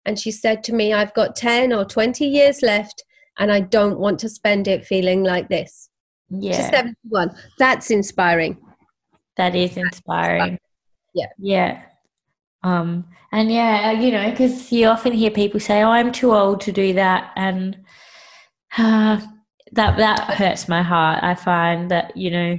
And 0.04 0.18
she 0.18 0.30
said 0.30 0.62
to 0.64 0.72
me, 0.72 0.92
I've 0.92 1.14
got 1.14 1.36
10 1.36 1.72
or 1.72 1.84
20 1.84 2.26
years 2.26 2.62
left 2.62 3.04
and 3.38 3.52
I 3.52 3.60
don't 3.60 3.98
want 3.98 4.18
to 4.20 4.28
spend 4.28 4.66
it 4.68 4.84
feeling 4.86 5.22
like 5.22 5.48
this. 5.48 5.88
She's 6.30 6.44
Yeah. 6.44 6.70
71. 6.70 7.36
That's 7.58 7.90
inspiring. 7.90 8.58
That 9.36 9.54
is 9.54 9.76
inspiring. 9.76 10.58
Yeah. 11.14 11.26
Yeah. 11.38 11.82
Um, 12.62 13.04
and 13.32 13.52
yeah, 13.52 13.92
you 13.92 14.10
know, 14.10 14.30
because 14.30 14.72
you 14.72 14.86
often 14.88 15.12
hear 15.12 15.30
people 15.30 15.60
say, 15.60 15.82
"Oh, 15.82 15.90
I'm 15.90 16.10
too 16.10 16.32
old 16.34 16.60
to 16.62 16.72
do 16.72 16.94
that," 16.94 17.30
and 17.36 17.78
uh, 18.76 19.20
that 19.72 19.96
that 19.96 20.20
hurts 20.34 20.68
my 20.68 20.82
heart. 20.82 21.22
I 21.22 21.34
find 21.34 21.90
that 21.90 22.16
you 22.16 22.30
know, 22.30 22.58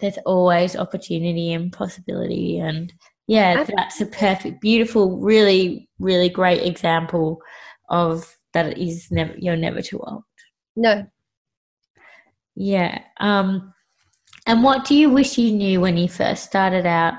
there's 0.00 0.18
always 0.26 0.76
opportunity 0.76 1.52
and 1.52 1.72
possibility, 1.72 2.58
and 2.58 2.92
yeah, 3.26 3.64
that's 3.64 4.00
a 4.00 4.06
perfect, 4.06 4.60
beautiful, 4.60 5.18
really, 5.18 5.88
really 5.98 6.28
great 6.28 6.62
example 6.62 7.40
of 7.88 8.36
that. 8.52 8.66
It 8.66 8.78
is 8.78 9.10
never 9.10 9.34
you're 9.38 9.56
never 9.56 9.82
too 9.82 10.00
old. 10.00 10.24
No. 10.76 11.06
Yeah. 12.56 13.02
Um, 13.18 13.74
and 14.46 14.62
what 14.62 14.84
do 14.84 14.94
you 14.94 15.10
wish 15.10 15.38
you 15.38 15.52
knew 15.52 15.80
when 15.80 15.96
you 15.96 16.08
first 16.08 16.44
started 16.44 16.86
out? 16.86 17.14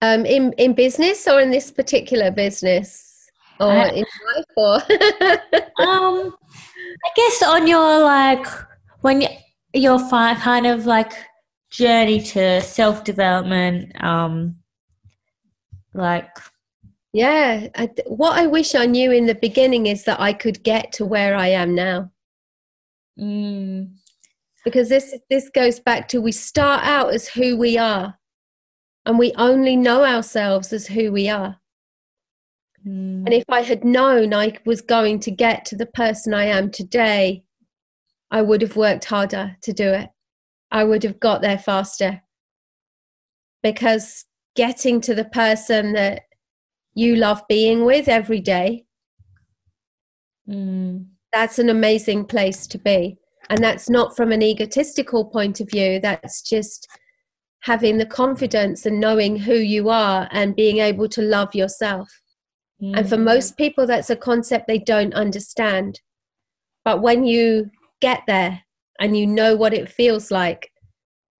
Um, 0.00 0.26
in, 0.26 0.52
in 0.54 0.74
business 0.74 1.28
or 1.28 1.40
in 1.40 1.50
this 1.50 1.70
particular 1.70 2.32
business? 2.32 3.11
Or 3.60 3.70
Uh, 3.70 3.88
in 3.92 4.04
life 4.34 4.44
or 4.56 4.74
Um, 5.86 6.34
I 7.04 7.10
guess 7.16 7.42
on 7.42 7.66
your 7.66 8.00
like 8.00 8.46
when 9.00 9.20
y- 9.20 9.44
your 9.74 9.98
fi- 9.98 10.34
kind 10.34 10.66
of 10.66 10.86
like 10.86 11.12
journey 11.70 12.20
to 12.20 12.60
self 12.60 13.04
development, 13.04 14.02
um, 14.02 14.56
like 15.94 16.28
Yeah, 17.12 17.68
I, 17.74 17.90
what 18.06 18.38
I 18.38 18.46
wish 18.46 18.74
I 18.74 18.86
knew 18.86 19.12
in 19.12 19.26
the 19.26 19.34
beginning 19.34 19.86
is 19.86 20.04
that 20.04 20.20
I 20.20 20.32
could 20.32 20.62
get 20.62 20.92
to 20.92 21.04
where 21.04 21.34
I 21.36 21.48
am 21.48 21.74
now. 21.74 22.10
mm, 23.18 23.94
Because 24.64 24.88
this 24.88 25.14
this 25.30 25.48
goes 25.50 25.80
back 25.80 26.08
to 26.08 26.20
we 26.20 26.32
start 26.32 26.84
out 26.84 27.12
as 27.14 27.28
who 27.28 27.56
we 27.56 27.78
are, 27.78 28.18
and 29.06 29.18
we 29.18 29.32
only 29.36 29.76
know 29.76 30.04
ourselves 30.04 30.72
as 30.72 30.86
who 30.86 31.12
we 31.12 31.28
are. 31.28 31.58
Mm, 32.86 33.24
And 33.24 33.32
if 33.32 33.44
I 33.48 33.62
had 33.62 33.84
known 33.84 34.34
I 34.34 34.58
was 34.64 34.80
going 34.80 35.20
to 35.20 35.30
get 35.30 35.64
to 35.66 35.76
the 35.76 35.86
person 35.86 36.34
I 36.34 36.44
am 36.44 36.70
today, 36.70 37.44
I 38.30 38.42
would 38.42 38.62
have 38.62 38.76
worked 38.76 39.04
harder 39.04 39.56
to 39.62 39.72
do 39.72 39.88
it. 39.88 40.08
I 40.70 40.84
would 40.84 41.02
have 41.02 41.20
got 41.20 41.42
there 41.42 41.58
faster. 41.58 42.22
Because 43.62 44.24
getting 44.56 45.00
to 45.02 45.14
the 45.14 45.26
person 45.26 45.92
that 45.92 46.22
you 46.94 47.16
love 47.16 47.42
being 47.48 47.84
with 47.84 48.08
every 48.08 48.40
day, 48.40 48.86
mm, 50.48 51.06
that's 51.32 51.58
an 51.58 51.68
amazing 51.68 52.24
place 52.24 52.66
to 52.68 52.78
be. 52.78 53.18
And 53.50 53.62
that's 53.62 53.90
not 53.90 54.16
from 54.16 54.32
an 54.32 54.42
egotistical 54.42 55.26
point 55.26 55.60
of 55.60 55.70
view, 55.70 56.00
that's 56.00 56.42
just 56.42 56.88
having 57.60 57.98
the 57.98 58.06
confidence 58.06 58.86
and 58.86 58.98
knowing 58.98 59.36
who 59.36 59.54
you 59.54 59.88
are 59.88 60.28
and 60.32 60.56
being 60.56 60.78
able 60.78 61.08
to 61.08 61.22
love 61.22 61.54
yourself. 61.54 62.21
And 62.94 63.08
for 63.08 63.16
mm, 63.16 63.24
most 63.24 63.56
people, 63.56 63.86
that's 63.86 64.10
a 64.10 64.16
concept 64.16 64.66
they 64.66 64.78
don't 64.78 65.14
understand. 65.14 66.00
But 66.84 67.00
when 67.02 67.24
you 67.24 67.70
get 68.00 68.22
there 68.26 68.62
and 69.00 69.16
you 69.16 69.26
know 69.26 69.56
what 69.56 69.74
it 69.74 69.88
feels 69.88 70.30
like, 70.30 70.70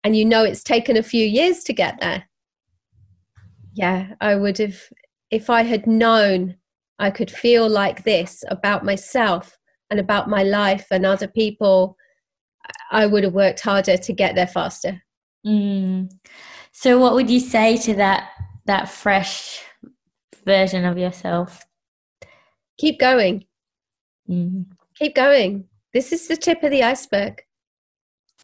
and 0.04 0.16
you 0.16 0.24
know 0.24 0.44
it's 0.44 0.62
taken 0.62 0.96
a 0.96 1.02
few 1.02 1.24
years 1.24 1.62
to 1.64 1.72
get 1.72 2.00
there, 2.00 2.24
yeah, 3.74 4.14
I 4.20 4.34
would 4.34 4.58
have, 4.58 4.78
if 5.30 5.50
I 5.50 5.62
had 5.62 5.86
known 5.86 6.56
I 6.98 7.10
could 7.10 7.30
feel 7.30 7.68
like 7.68 8.04
this 8.04 8.44
about 8.48 8.84
myself 8.84 9.58
and 9.90 9.98
about 9.98 10.28
my 10.28 10.42
life 10.42 10.86
and 10.90 11.04
other 11.04 11.28
people, 11.28 11.96
I 12.90 13.06
would 13.06 13.24
have 13.24 13.34
worked 13.34 13.60
harder 13.60 13.96
to 13.96 14.12
get 14.12 14.34
there 14.34 14.46
faster. 14.46 15.02
mm. 15.46 16.10
So, 16.72 16.98
what 16.98 17.14
would 17.14 17.30
you 17.30 17.40
say 17.40 17.76
to 17.78 17.94
that 17.94 18.30
that 18.66 18.88
fresh 18.88 19.60
version 20.44 20.84
of 20.84 20.98
yourself? 20.98 21.64
Keep 22.78 22.98
going. 23.00 23.44
Mm, 24.28 24.66
keep 24.96 25.14
going. 25.14 25.64
This 25.92 26.12
is 26.12 26.26
the 26.28 26.36
tip 26.36 26.62
of 26.62 26.70
the 26.70 26.82
iceberg. 26.82 27.42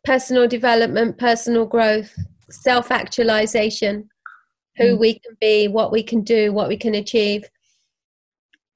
Personal 0.05 0.47
development, 0.47 1.19
personal 1.19 1.67
growth, 1.67 2.15
self 2.51 2.91
actualization, 2.91 4.09
who 4.77 4.97
Mm. 4.97 4.99
we 5.01 5.19
can 5.19 5.37
be, 5.41 5.67
what 5.69 5.91
we 5.91 6.03
can 6.03 6.23
do, 6.23 6.53
what 6.53 6.69
we 6.69 6.77
can 6.77 6.95
achieve. 6.95 7.45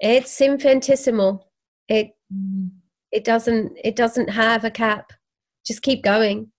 It's 0.00 0.40
infinitesimal. 0.40 1.50
It 1.88 2.10
mm, 2.32 2.70
it 3.12 3.24
doesn't 3.24 3.78
it 3.84 3.94
doesn't 3.96 4.28
have 4.30 4.64
a 4.64 4.70
cap. 4.70 5.12
Just 5.64 5.82
keep 5.82 6.02
going. 6.02 6.50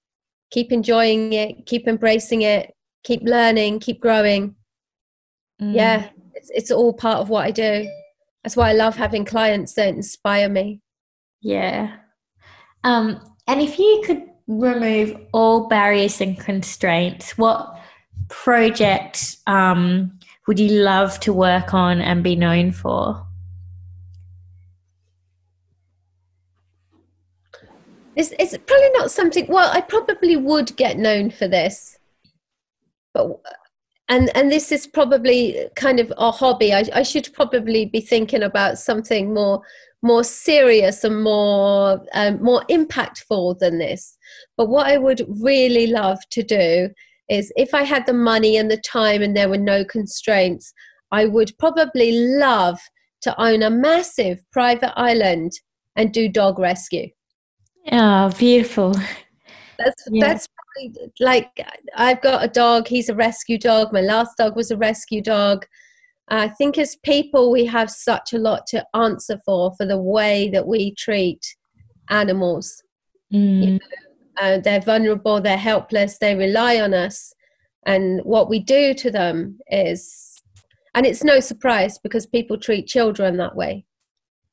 Keep 0.52 0.72
enjoying 0.72 1.34
it, 1.34 1.66
keep 1.66 1.88
embracing 1.88 2.44
it, 2.44 2.74
keep 3.04 3.22
learning, 3.24 3.80
keep 3.80 4.00
growing. 4.00 4.56
mm. 5.62 5.76
Yeah, 5.76 6.10
it's 6.34 6.50
it's 6.54 6.72
all 6.72 6.94
part 6.94 7.20
of 7.20 7.30
what 7.30 7.46
I 7.46 7.52
do. 7.52 7.90
That's 8.44 8.56
why 8.58 8.70
I 8.70 8.74
love 8.74 8.96
having 8.96 9.26
clients 9.26 9.74
that 9.74 9.88
inspire 9.88 10.50
me. 10.50 10.82
Yeah. 11.42 11.96
Um, 12.84 13.22
and 13.48 13.62
if 13.62 13.80
you 13.80 14.04
could 14.06 14.24
remove 14.48 15.18
all 15.34 15.68
barriers 15.68 16.20
and 16.20 16.38
constraints, 16.38 17.38
what 17.38 17.78
project 18.30 19.38
um, 19.48 20.20
would 20.48 20.60
you 20.60 20.70
love 20.70 21.20
to 21.22 21.32
work 21.32 21.74
on 21.74 22.02
and 22.02 22.24
be 22.24 22.36
known 22.36 22.72
for? 22.72 23.26
It's, 28.16 28.32
it's 28.38 28.56
probably 28.58 28.90
not 28.92 29.10
something. 29.10 29.48
Well, 29.48 29.72
I 29.74 29.82
probably 29.82 30.36
would 30.36 30.76
get 30.76 30.98
known 30.98 31.32
for 31.32 31.48
this, 31.48 31.98
but 33.14 33.40
and 34.10 34.36
and 34.36 34.52
this 34.52 34.72
is 34.72 34.88
probably 34.88 35.68
kind 35.76 36.00
of 36.00 36.12
a 36.18 36.32
hobby. 36.32 36.74
I, 36.74 36.84
I 36.94 37.04
should 37.04 37.30
probably 37.34 37.86
be 37.86 38.02
thinking 38.02 38.44
about 38.44 38.78
something 38.78 39.34
more 39.34 39.62
more 40.02 40.24
serious 40.24 41.04
and 41.04 41.24
more 41.24 42.02
um, 42.14 42.44
more 42.44 42.64
impactful 42.70 43.60
than 43.60 43.80
this. 43.80 44.18
But 44.58 44.70
what 44.70 44.88
I 44.88 44.98
would 44.98 45.26
really 45.42 45.88
love 45.88 46.20
to 46.32 46.44
do 46.44 46.90
is, 47.30 47.52
if 47.56 47.74
I 47.74 47.84
had 47.84 48.06
the 48.06 48.14
money 48.14 48.58
and 48.58 48.70
the 48.70 48.78
time 48.78 49.22
and 49.22 49.36
there 49.36 49.50
were 49.50 49.58
no 49.58 49.86
constraints, 49.86 50.74
I 51.12 51.26
would 51.26 51.52
probably 51.58 52.12
love 52.38 52.80
to 53.22 53.42
own 53.42 53.64
a 53.64 53.70
massive 53.70 54.44
private 54.52 54.92
island 55.00 55.54
and 55.96 56.12
do 56.12 56.28
dog 56.28 56.60
rescue. 56.60 57.08
Oh, 57.92 58.30
beautiful. 58.38 58.94
That's 59.80 60.04
Yeah. 60.10 60.28
that's 60.28 60.48
like 61.20 61.50
I've 61.96 62.22
got 62.22 62.44
a 62.44 62.48
dog. 62.48 62.88
He's 62.88 63.10
a 63.10 63.16
rescue 63.16 63.58
dog. 63.58 63.94
My 63.94 64.02
last 64.02 64.38
dog 64.38 64.56
was 64.56 64.72
a 64.72 64.78
rescue 64.78 65.22
dog. 65.22 65.66
I 66.30 66.48
think 66.48 66.78
as 66.78 66.96
people, 66.98 67.52
we 67.52 67.66
have 67.66 67.90
such 67.92 68.34
a 68.34 68.38
lot 68.38 68.66
to 68.68 68.86
answer 68.94 69.40
for 69.46 69.76
for 69.76 69.86
the 69.86 69.98
way 69.98 70.50
that 70.50 70.66
we 70.68 70.96
treat 70.96 71.56
animals. 72.10 72.84
Mm, 73.32 73.80
Uh, 74.42 74.58
they're 74.58 74.82
vulnerable. 74.82 75.40
They're 75.42 75.58
helpless. 75.58 76.18
They 76.18 76.36
rely 76.36 76.80
on 76.80 76.94
us, 76.94 77.34
and 77.86 78.22
what 78.24 78.50
we 78.50 78.60
do 78.60 78.94
to 78.96 79.12
them 79.12 79.60
is, 79.68 80.42
and 80.96 81.06
it's 81.06 81.24
no 81.24 81.40
surprise 81.40 82.00
because 82.00 82.26
people 82.26 82.58
treat 82.58 82.88
children 82.88 83.38
that 83.38 83.56
way. 83.56 83.86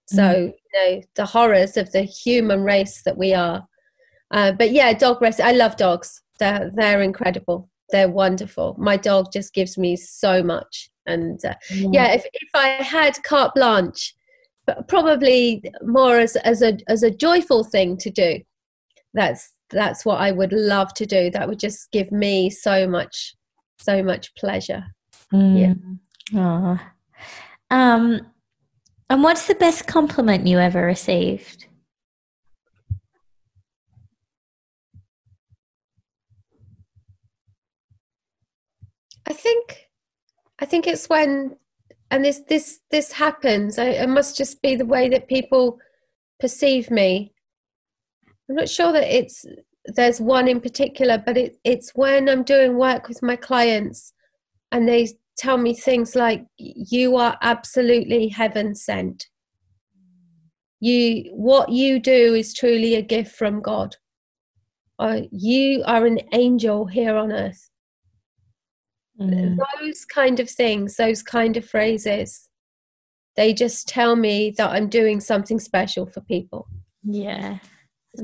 So 0.06 0.22
Mm. 0.22 0.46
you 0.48 0.72
know 0.74 1.02
the 1.14 1.26
horrors 1.26 1.76
of 1.76 1.92
the 1.92 2.02
human 2.02 2.62
race 2.62 3.02
that 3.02 3.16
we 3.16 3.32
are. 3.32 3.66
Uh, 4.30 4.52
but 4.52 4.72
yeah, 4.72 4.92
dog 4.92 5.20
rescue. 5.20 5.44
I 5.44 5.52
love 5.52 5.76
dogs. 5.76 6.22
They're 6.38 6.70
they're 6.74 7.02
incredible. 7.02 7.68
They're 7.90 8.08
wonderful. 8.08 8.76
My 8.78 8.96
dog 8.96 9.32
just 9.32 9.52
gives 9.52 9.76
me 9.76 9.96
so 9.96 10.42
much. 10.42 10.90
And 11.06 11.44
uh, 11.44 11.54
yeah, 11.70 12.12
if 12.12 12.24
if 12.32 12.48
I 12.54 12.68
had 12.68 13.22
carte 13.24 13.54
blanche, 13.54 14.14
probably 14.88 15.62
more 15.82 16.18
as 16.18 16.36
as 16.36 16.62
a 16.62 16.78
as 16.88 17.02
a 17.02 17.10
joyful 17.10 17.64
thing 17.64 17.96
to 17.98 18.10
do. 18.10 18.40
That's 19.14 19.52
that's 19.70 20.04
what 20.04 20.20
I 20.20 20.32
would 20.32 20.52
love 20.52 20.94
to 20.94 21.06
do. 21.06 21.30
That 21.30 21.48
would 21.48 21.58
just 21.58 21.90
give 21.90 22.12
me 22.12 22.50
so 22.50 22.86
much 22.86 23.34
so 23.78 24.02
much 24.02 24.34
pleasure. 24.34 24.84
Mm. 25.32 25.98
Yeah. 26.32 26.78
Um, 27.70 28.20
and 29.08 29.22
what's 29.22 29.46
the 29.46 29.54
best 29.54 29.86
compliment 29.86 30.46
you 30.46 30.58
ever 30.58 30.84
received? 30.84 31.66
I 39.30 39.32
think 39.32 39.88
I 40.58 40.66
think 40.66 40.88
it's 40.88 41.08
when 41.08 41.56
and 42.10 42.24
this 42.24 42.42
this 42.48 42.80
this 42.90 43.12
happens. 43.12 43.78
I, 43.78 43.90
it 43.90 44.08
must 44.08 44.36
just 44.36 44.60
be 44.60 44.74
the 44.74 44.84
way 44.84 45.08
that 45.08 45.28
people 45.28 45.78
perceive 46.40 46.90
me. 46.90 47.32
I'm 48.48 48.56
not 48.56 48.68
sure 48.68 48.92
that 48.92 49.04
it's 49.04 49.46
there's 49.84 50.20
one 50.20 50.48
in 50.48 50.60
particular, 50.60 51.16
but 51.24 51.36
it, 51.36 51.56
it's 51.62 51.92
when 51.94 52.28
I'm 52.28 52.42
doing 52.42 52.76
work 52.76 53.06
with 53.08 53.22
my 53.22 53.36
clients 53.36 54.12
and 54.72 54.88
they 54.88 55.08
tell 55.38 55.58
me 55.58 55.74
things 55.74 56.16
like, 56.16 56.44
"You 56.58 57.16
are 57.16 57.38
absolutely 57.40 58.28
heaven 58.28 58.74
sent. 58.74 59.28
You 60.80 61.30
what 61.34 61.68
you 61.68 62.00
do 62.00 62.34
is 62.34 62.52
truly 62.52 62.96
a 62.96 63.02
gift 63.02 63.36
from 63.36 63.62
God. 63.62 63.94
Uh, 64.98 65.20
you 65.30 65.84
are 65.86 66.04
an 66.04 66.18
angel 66.32 66.86
here 66.86 67.14
on 67.14 67.30
earth." 67.30 67.69
Mm. 69.20 69.56
Those 69.80 70.04
kind 70.04 70.40
of 70.40 70.48
things, 70.48 70.96
those 70.96 71.22
kind 71.22 71.56
of 71.56 71.68
phrases, 71.68 72.48
they 73.36 73.52
just 73.52 73.88
tell 73.88 74.16
me 74.16 74.54
that 74.56 74.70
I'm 74.70 74.88
doing 74.88 75.20
something 75.20 75.60
special 75.60 76.06
for 76.06 76.20
people. 76.22 76.66
Yeah. 77.02 77.58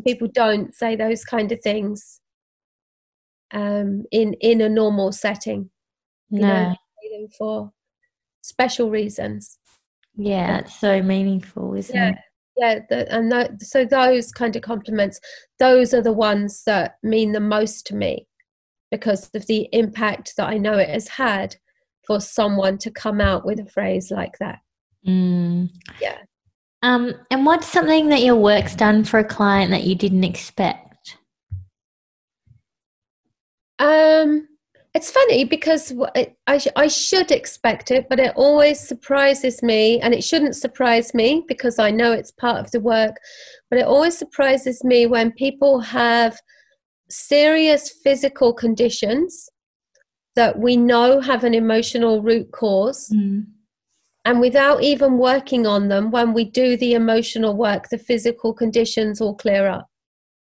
People 0.07 0.29
don't 0.33 0.75
say 0.75 0.97
those 0.97 1.25
kind 1.25 1.53
of 1.53 1.61
things 1.63 2.21
um, 3.53 4.05
in 4.11 4.35
in 4.35 4.61
a 4.61 4.69
normal 4.69 5.13
setting. 5.13 5.71
You 6.31 6.41
no. 6.41 6.49
know, 6.49 6.77
them 7.13 7.29
for 7.39 7.73
special 8.43 8.91
reasons. 8.91 9.59
Yeah, 10.17 10.59
it's 10.59 10.81
so 10.81 11.03
meaningful, 11.03 11.75
isn't 11.75 11.95
yeah. 11.95 12.11
it? 12.11 12.17
Yeah, 12.57 12.79
the, 12.89 13.15
and 13.15 13.31
that, 13.33 13.63
so 13.63 13.85
those 13.85 14.33
kind 14.33 14.57
of 14.57 14.63
compliments, 14.63 15.21
those 15.59 15.93
are 15.93 16.01
the 16.01 16.13
ones 16.13 16.63
that 16.65 16.97
mean 17.03 17.33
the 17.33 17.41
most 17.41 17.87
to 17.89 17.95
me 17.95 18.27
because 18.97 19.31
of 19.35 19.47
the 19.47 19.69
impact 19.73 20.35
that 20.37 20.49
I 20.49 20.57
know 20.57 20.79
it 20.79 20.89
has 20.89 21.09
had 21.09 21.57
for 22.07 22.21
someone 22.21 22.79
to 22.79 22.91
come 22.91 23.21
out 23.21 23.45
with 23.45 23.61
a 23.61 23.67
phrase 23.67 24.11
like 24.11 24.39
that. 24.39 24.61
Mm. 25.07 25.71
Yeah. 26.01 26.19
Um, 26.83 27.15
and 27.31 27.45
what's 27.45 27.69
something 27.69 28.09
that 28.09 28.23
your 28.23 28.37
work's 28.37 28.75
done 28.75 29.05
for 29.05 29.19
a 29.19 29.25
client 29.25 29.71
that 29.71 29.85
you 29.85 29.95
didn't 29.95 30.25
expect? 30.25 31.17
Um, 33.79 34.49
it's 34.95 35.11
funny 35.11 35.45
because 35.45 35.93
I, 36.47 36.61
I 36.77 36.87
should 36.89 37.31
expect 37.31 37.91
it, 37.91 38.07
but 38.09 38.19
it 38.19 38.33
always 38.35 38.81
surprises 38.81 39.63
me, 39.63 40.01
and 40.01 40.15
it 40.15 40.25
shouldn't 40.25 40.57
surprise 40.57 41.13
me 41.13 41.45
because 41.47 41.79
I 41.79 41.91
know 41.91 42.13
it's 42.13 42.31
part 42.31 42.61
of 42.61 42.71
the 42.71 42.81
work. 42.81 43.17
But 43.69 43.79
it 43.79 43.85
always 43.85 44.17
surprises 44.17 44.83
me 44.85 45.07
when 45.07 45.33
people 45.33 45.81
have 45.81 46.39
serious 47.09 47.91
physical 47.91 48.53
conditions 48.53 49.49
that 50.35 50.59
we 50.59 50.77
know 50.77 51.21
have 51.21 51.45
an 51.45 51.55
emotional 51.55 52.23
root 52.23 52.51
cause. 52.53 53.11
Mm. 53.15 53.47
And 54.25 54.41
without 54.41 54.83
even 54.83 55.19
working 55.19 55.67
on 55.67 55.89
them, 55.89 56.11
when 56.11 56.35
we 56.35 56.45
do 56.45 56.77
the 56.77 56.95
emotional 56.95 57.57
work, 57.57 57.89
the 57.91 57.99
physical 57.99 58.53
conditions 58.53 59.21
all 59.21 59.35
clear 59.35 59.69
up. 59.69 59.89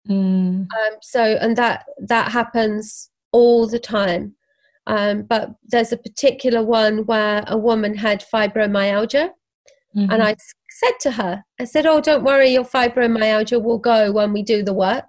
Mm. 0.08 0.66
Um, 0.66 0.96
so, 1.02 1.22
and 1.22 1.56
that 1.56 1.84
that 1.98 2.30
happens 2.30 3.10
all 3.32 3.66
the 3.66 3.78
time. 3.78 4.34
Um, 4.86 5.22
but 5.22 5.50
there's 5.66 5.92
a 5.92 5.96
particular 5.96 6.64
one 6.64 7.04
where 7.06 7.44
a 7.46 7.56
woman 7.56 7.94
had 7.94 8.24
fibromyalgia, 8.32 9.30
mm-hmm. 9.96 10.10
and 10.10 10.22
I 10.22 10.36
said 10.70 10.92
to 11.00 11.10
her, 11.12 11.44
I 11.58 11.64
said, 11.64 11.86
"Oh, 11.86 12.00
don't 12.00 12.24
worry, 12.24 12.50
your 12.50 12.64
fibromyalgia 12.64 13.62
will 13.62 13.78
go 13.78 14.12
when 14.12 14.32
we 14.32 14.42
do 14.42 14.62
the 14.62 14.74
work." 14.74 15.08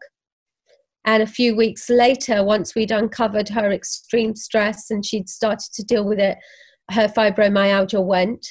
And 1.06 1.24
a 1.24 1.28
few 1.28 1.56
weeks 1.56 1.90
later, 1.90 2.44
once 2.44 2.76
we'd 2.76 2.92
uncovered 2.92 3.50
her 3.50 3.72
extreme 3.72 4.36
stress 4.36 4.92
and 4.92 5.06
she'd 5.06 5.30
started 5.30 5.72
to 5.74 5.84
deal 5.84 6.06
with 6.06 6.20
it, 6.20 6.38
her 6.92 7.08
fibromyalgia 7.08 8.04
went. 8.04 8.46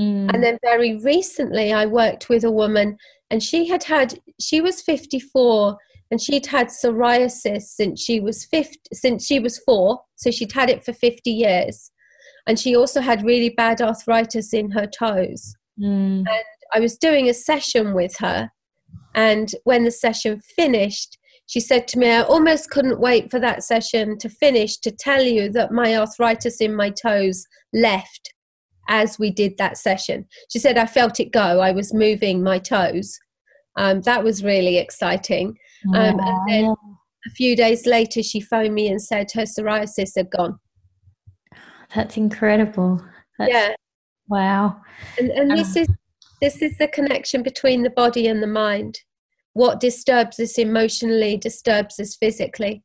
Mm. 0.00 0.32
And 0.32 0.42
then 0.42 0.58
very 0.62 0.96
recently, 0.98 1.72
I 1.72 1.86
worked 1.86 2.28
with 2.28 2.44
a 2.44 2.50
woman, 2.50 2.96
and 3.30 3.42
she 3.42 3.66
had 3.68 3.84
had, 3.84 4.18
she 4.40 4.60
was 4.60 4.82
54 4.82 5.76
and 6.10 6.20
she'd 6.20 6.46
had 6.46 6.68
psoriasis 6.68 7.62
since 7.62 8.00
she 8.00 8.20
was 8.20 8.44
50, 8.44 8.78
since 8.92 9.26
she 9.26 9.40
was 9.40 9.58
four. 9.58 10.00
So 10.16 10.30
she'd 10.30 10.52
had 10.52 10.70
it 10.70 10.84
for 10.84 10.92
50 10.92 11.30
years. 11.30 11.90
And 12.46 12.58
she 12.58 12.76
also 12.76 13.00
had 13.00 13.24
really 13.24 13.50
bad 13.50 13.82
arthritis 13.82 14.54
in 14.54 14.70
her 14.70 14.86
toes. 14.86 15.56
Mm. 15.80 16.18
And 16.18 16.44
I 16.72 16.78
was 16.78 16.96
doing 16.96 17.28
a 17.28 17.34
session 17.34 17.92
with 17.92 18.16
her. 18.18 18.50
And 19.14 19.52
when 19.64 19.84
the 19.84 19.90
session 19.90 20.40
finished, 20.40 21.18
she 21.46 21.60
said 21.60 21.86
to 21.88 21.98
me, 21.98 22.10
I 22.10 22.22
almost 22.22 22.70
couldn't 22.70 23.00
wait 23.00 23.30
for 23.30 23.38
that 23.40 23.62
session 23.62 24.18
to 24.18 24.28
finish 24.28 24.78
to 24.78 24.90
tell 24.90 25.22
you 25.22 25.48
that 25.52 25.72
my 25.72 25.96
arthritis 25.96 26.60
in 26.60 26.74
my 26.74 26.90
toes 26.90 27.46
left 27.72 28.32
as 28.88 29.18
we 29.18 29.30
did 29.30 29.56
that 29.58 29.76
session. 29.76 30.26
She 30.50 30.58
said, 30.58 30.76
I 30.76 30.86
felt 30.86 31.20
it 31.20 31.32
go. 31.32 31.60
I 31.60 31.72
was 31.72 31.94
moving 31.94 32.42
my 32.42 32.58
toes. 32.58 33.16
Um, 33.76 34.00
that 34.02 34.24
was 34.24 34.44
really 34.44 34.78
exciting. 34.78 35.56
Um, 35.94 36.18
and 36.18 36.48
then 36.48 36.74
a 37.26 37.30
few 37.30 37.54
days 37.54 37.86
later, 37.86 38.22
she 38.22 38.40
phoned 38.40 38.74
me 38.74 38.88
and 38.88 39.00
said 39.00 39.30
her 39.34 39.42
psoriasis 39.42 40.12
had 40.16 40.30
gone. 40.30 40.58
That's 41.94 42.16
incredible. 42.16 43.04
That's, 43.38 43.52
yeah. 43.52 43.74
Wow. 44.28 44.80
And, 45.18 45.30
and 45.30 45.52
um, 45.52 45.56
this 45.56 45.76
is 45.76 45.88
this 46.42 46.60
is 46.60 46.76
the 46.78 46.88
connection 46.88 47.42
between 47.42 47.82
the 47.82 47.90
body 47.90 48.26
and 48.26 48.42
the 48.42 48.46
mind 48.46 49.00
what 49.56 49.80
disturbs 49.80 50.38
us 50.38 50.58
emotionally 50.58 51.38
disturbs 51.38 51.98
us 51.98 52.14
physically. 52.14 52.82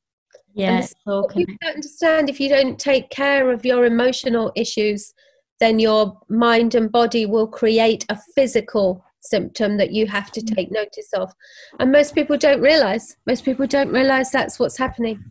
Yeah, 0.54 0.86
you 1.06 1.46
don't 1.46 1.76
understand 1.76 2.30
if 2.30 2.40
you 2.40 2.48
don't 2.48 2.80
take 2.80 3.10
care 3.10 3.52
of 3.52 3.66
your 3.66 3.84
emotional 3.84 4.54
issues, 4.56 5.14
then 5.60 5.80
your 5.80 6.18
mind 6.30 6.74
and 6.74 6.90
body 6.90 7.26
will 7.26 7.48
create 7.48 8.06
a 8.08 8.18
physical 8.36 9.04
symptom 9.22 9.76
that 9.78 9.92
you 9.92 10.08
have 10.08 10.32
to 10.32 10.40
mm. 10.40 10.56
take 10.56 10.72
notice 10.72 11.12
of. 11.14 11.34
And 11.80 11.92
most 11.92 12.16
people 12.16 12.38
don't 12.38 12.62
realize. 12.62 13.18
Most 13.28 13.44
people 13.44 13.68
don't 13.68 13.92
realize 13.92 14.32
that's 14.32 14.58
what's 14.58 14.78
happening. 14.78 15.24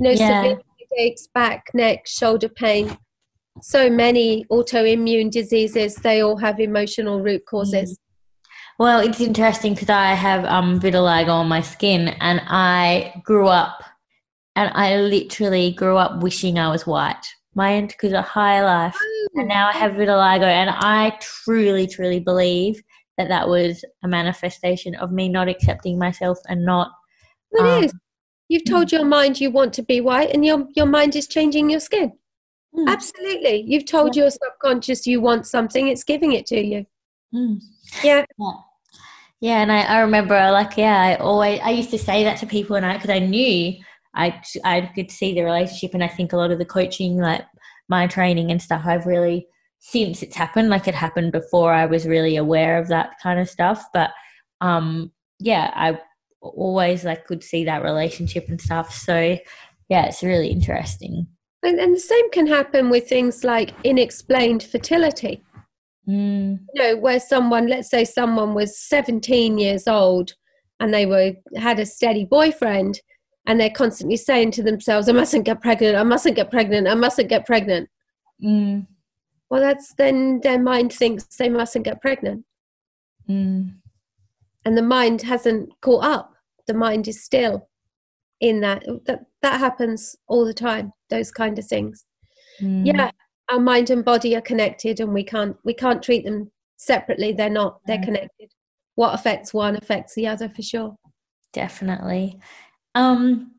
no 0.00 0.10
yeah. 0.10 0.42
severe 0.42 0.60
headaches, 0.90 1.28
back, 1.34 1.64
neck, 1.72 2.06
shoulder 2.06 2.50
pain. 2.50 2.96
So 3.62 3.88
many 3.88 4.44
autoimmune 4.50 5.30
diseases, 5.30 5.94
they 5.96 6.22
all 6.22 6.36
have 6.36 6.60
emotional 6.60 7.22
root 7.22 7.46
causes. 7.46 7.98
Well, 8.78 9.00
it's 9.00 9.20
interesting 9.20 9.74
because 9.74 9.90
I 9.90 10.14
have 10.14 10.44
um, 10.46 10.80
vitiligo 10.80 11.28
on 11.28 11.48
my 11.48 11.60
skin, 11.60 12.08
and 12.20 12.40
I 12.46 13.20
grew 13.24 13.46
up, 13.46 13.82
and 14.56 14.70
I 14.74 14.96
literally 14.96 15.72
grew 15.72 15.96
up 15.96 16.22
wishing 16.22 16.58
I 16.58 16.70
was 16.70 16.86
white. 16.86 17.24
My 17.54 17.80
because 17.82 18.12
of 18.12 18.24
high 18.24 18.64
life, 18.64 18.96
and 19.34 19.46
now 19.46 19.68
I 19.68 19.72
have 19.72 19.92
vitiligo, 19.92 20.42
and 20.42 20.70
I 20.70 21.16
truly, 21.20 21.86
truly 21.86 22.18
believe 22.18 22.82
that 23.16 23.28
that 23.28 23.48
was 23.48 23.84
a 24.02 24.08
manifestation 24.08 24.96
of 24.96 25.12
me 25.12 25.28
not 25.28 25.48
accepting 25.48 25.96
myself 25.96 26.38
and 26.48 26.64
not. 26.64 26.90
It 27.52 27.60
um, 27.60 27.84
is. 27.84 27.94
You've 28.48 28.64
told 28.64 28.90
your 28.90 29.04
mind 29.04 29.40
you 29.40 29.52
want 29.52 29.72
to 29.74 29.82
be 29.82 30.00
white, 30.00 30.34
and 30.34 30.44
your 30.44 30.66
your 30.74 30.86
mind 30.86 31.14
is 31.14 31.28
changing 31.28 31.70
your 31.70 31.80
skin. 31.80 32.12
Mm. 32.74 32.88
Absolutely, 32.88 33.64
you've 33.68 33.86
told 33.86 34.16
yeah. 34.16 34.24
your 34.24 34.30
subconscious 34.32 35.06
you 35.06 35.20
want 35.20 35.46
something; 35.46 35.86
it's 35.86 36.02
giving 36.02 36.32
it 36.32 36.44
to 36.46 36.60
you. 36.60 36.86
Mm. 37.32 37.60
Yeah. 38.02 38.24
yeah. 38.38 38.52
Yeah, 39.40 39.60
and 39.60 39.70
I, 39.70 39.82
I 39.82 40.00
remember 40.00 40.34
like 40.52 40.78
yeah, 40.78 41.02
I 41.02 41.16
always 41.16 41.60
I 41.62 41.70
used 41.70 41.90
to 41.90 41.98
say 41.98 42.24
that 42.24 42.38
to 42.38 42.46
people, 42.46 42.76
and 42.76 42.86
I 42.86 42.94
because 42.94 43.10
I 43.10 43.18
knew 43.18 43.74
I 44.14 44.40
I 44.64 44.90
could 44.94 45.10
see 45.10 45.34
the 45.34 45.42
relationship, 45.42 45.92
and 45.92 46.02
I 46.02 46.08
think 46.08 46.32
a 46.32 46.36
lot 46.38 46.50
of 46.50 46.58
the 46.58 46.64
coaching, 46.64 47.18
like 47.18 47.44
my 47.88 48.06
training 48.06 48.50
and 48.50 48.62
stuff, 48.62 48.82
I've 48.86 49.04
really 49.04 49.46
since 49.80 50.22
it's 50.22 50.34
happened, 50.34 50.70
like 50.70 50.88
it 50.88 50.94
happened 50.94 51.30
before, 51.30 51.74
I 51.74 51.84
was 51.84 52.06
really 52.06 52.36
aware 52.36 52.78
of 52.78 52.88
that 52.88 53.18
kind 53.22 53.38
of 53.38 53.50
stuff, 53.50 53.84
but 53.92 54.12
um, 54.62 55.12
yeah, 55.40 55.70
I 55.74 56.00
always 56.40 57.04
like 57.04 57.26
could 57.26 57.44
see 57.44 57.64
that 57.64 57.82
relationship 57.82 58.48
and 58.48 58.58
stuff. 58.58 58.94
So 58.94 59.36
yeah, 59.90 60.06
it's 60.06 60.22
really 60.22 60.48
interesting. 60.48 61.26
And, 61.62 61.78
and 61.78 61.94
the 61.94 62.00
same 62.00 62.30
can 62.30 62.46
happen 62.46 62.88
with 62.88 63.08
things 63.10 63.44
like 63.44 63.74
inexplained 63.84 64.62
fertility. 64.62 65.42
Mm. 66.08 66.60
You 66.74 66.82
know, 66.82 66.96
where 66.96 67.20
someone, 67.20 67.66
let's 67.66 67.90
say 67.90 68.04
someone 68.04 68.54
was 68.54 68.78
17 68.78 69.58
years 69.58 69.88
old 69.88 70.32
and 70.80 70.92
they 70.92 71.06
were 71.06 71.32
had 71.56 71.78
a 71.78 71.86
steady 71.86 72.24
boyfriend 72.24 73.00
and 73.46 73.60
they're 73.60 73.70
constantly 73.70 74.16
saying 74.16 74.50
to 74.52 74.62
themselves, 74.62 75.08
I 75.08 75.12
mustn't 75.12 75.44
get 75.44 75.60
pregnant, 75.60 75.96
I 75.96 76.02
mustn't 76.02 76.36
get 76.36 76.50
pregnant, 76.50 76.88
I 76.88 76.94
mustn't 76.94 77.28
get 77.28 77.46
pregnant. 77.46 77.88
Mm. 78.42 78.86
Well, 79.50 79.60
that's 79.60 79.94
then 79.94 80.40
their 80.42 80.60
mind 80.60 80.92
thinks 80.92 81.24
they 81.36 81.48
mustn't 81.48 81.84
get 81.84 82.00
pregnant. 82.00 82.44
Mm. 83.28 83.76
And 84.64 84.76
the 84.76 84.82
mind 84.82 85.22
hasn't 85.22 85.70
caught 85.80 86.04
up. 86.04 86.34
The 86.66 86.74
mind 86.74 87.08
is 87.08 87.22
still 87.22 87.68
in 88.40 88.60
that. 88.60 88.82
That 89.04 89.20
that 89.42 89.60
happens 89.60 90.16
all 90.26 90.44
the 90.44 90.54
time. 90.54 90.92
Those 91.10 91.30
kind 91.30 91.58
of 91.58 91.66
things. 91.66 92.04
Mm. 92.60 92.86
Yeah, 92.86 93.10
our 93.50 93.60
mind 93.60 93.90
and 93.90 94.04
body 94.04 94.36
are 94.36 94.40
connected, 94.40 95.00
and 95.00 95.12
we 95.12 95.24
can't 95.24 95.56
we 95.64 95.74
can't 95.74 96.02
treat 96.02 96.24
them 96.24 96.50
separately. 96.76 97.32
They're 97.32 97.50
not. 97.50 97.80
They're 97.86 98.02
connected. 98.02 98.52
What 98.94 99.14
affects 99.14 99.52
one 99.52 99.76
affects 99.76 100.14
the 100.14 100.26
other 100.26 100.48
for 100.48 100.62
sure. 100.62 100.96
Definitely. 101.52 102.38
Um, 102.94 103.52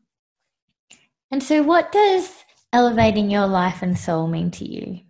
and 1.32 1.42
so, 1.42 1.62
what 1.62 1.92
does 1.92 2.44
elevating 2.72 3.30
your 3.30 3.48
life 3.48 3.82
and 3.82 3.98
soul 3.98 4.28
mean 4.28 4.52
to 4.52 4.70
you? 4.70 5.02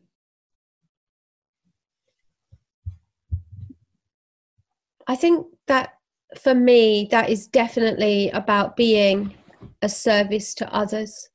I 5.08 5.16
think 5.16 5.46
that 5.68 5.94
for 6.40 6.56
me, 6.56 7.08
that 7.12 7.30
is 7.30 7.48
definitely 7.48 8.30
about 8.32 8.76
being 8.76 9.36
a 9.82 9.90
service 9.90 10.54
to 10.56 10.74
others. 10.74 11.30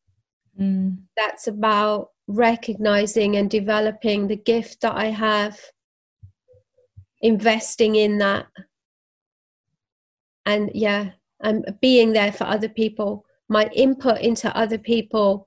Mm. 0.61 0.99
That's 1.17 1.47
about 1.47 2.11
recognizing 2.27 3.37
and 3.37 3.51
developing 3.51 4.29
the 4.29 4.37
gift 4.37 4.83
that 4.83 4.95
I 4.95 5.07
have, 5.07 5.59
investing 7.23 7.97
in 7.97 8.19
that, 8.19 8.47
and 10.47 10.71
yeah, 10.75 11.11
and 11.43 11.65
being 11.81 12.13
there 12.13 12.33
for 12.33 12.45
other 12.45 12.69
people. 12.69 13.25
My 13.49 13.69
input 13.75 14.21
into 14.21 14.55
other 14.57 14.79
people 14.79 15.47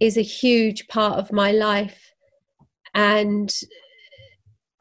is 0.00 0.16
a 0.16 0.22
huge 0.22 0.88
part 0.88 1.18
of 1.18 1.32
my 1.32 1.52
life 1.52 2.12
and 2.94 3.54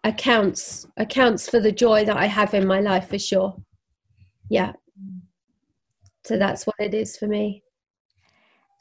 accounts 0.03 0.87
accounts 0.97 1.49
for 1.49 1.59
the 1.59 1.71
joy 1.71 2.05
that 2.05 2.17
I 2.17 2.25
have 2.25 2.53
in 2.53 2.65
my 2.65 2.79
life 2.79 3.09
for 3.09 3.19
sure. 3.19 3.55
Yeah. 4.49 4.73
So 6.23 6.37
that's 6.37 6.65
what 6.65 6.75
it 6.79 6.93
is 6.93 7.17
for 7.17 7.27
me. 7.27 7.63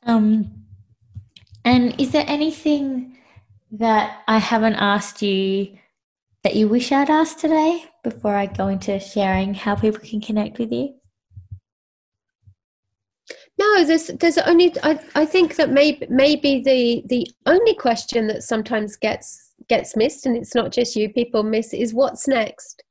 Um, 0.05 0.64
and 1.65 1.99
is 2.01 2.11
there 2.11 2.25
anything 2.27 3.17
that 3.73 4.23
I 4.29 4.39
haven't 4.39 4.75
asked 4.75 5.23
you 5.23 5.79
that 6.43 6.55
you 6.55 6.69
wish 6.69 6.93
I'd 6.93 7.11
asked 7.11 7.41
today 7.41 7.85
before 8.03 8.35
I 8.35 8.47
go 8.47 8.69
into 8.69 9.01
sharing 9.01 9.55
how 9.55 9.75
people 9.75 10.01
can 10.01 10.21
connect 10.21 10.59
with 10.59 10.71
you? 10.71 10.95
No, 13.59 13.85
there's 13.85 14.09
there's 14.09 14.39
only 14.39 14.75
I, 14.83 15.01
I 15.15 15.25
think 15.25 15.57
that 15.57 15.71
maybe 15.71 16.07
maybe 16.11 16.63
the 16.63 17.03
the 17.07 17.27
only 17.47 17.75
question 17.75 18.27
that 18.27 18.43
sometimes 18.43 18.97
gets 18.97 19.53
gets 19.69 19.97
missed 19.97 20.27
and 20.27 20.37
it's 20.37 20.55
not 20.55 20.73
just 20.73 20.97
you 20.97 21.09
people 21.09 21.43
miss 21.43 21.73
is 21.73 21.95
what's 21.95 22.29
next. 22.29 22.83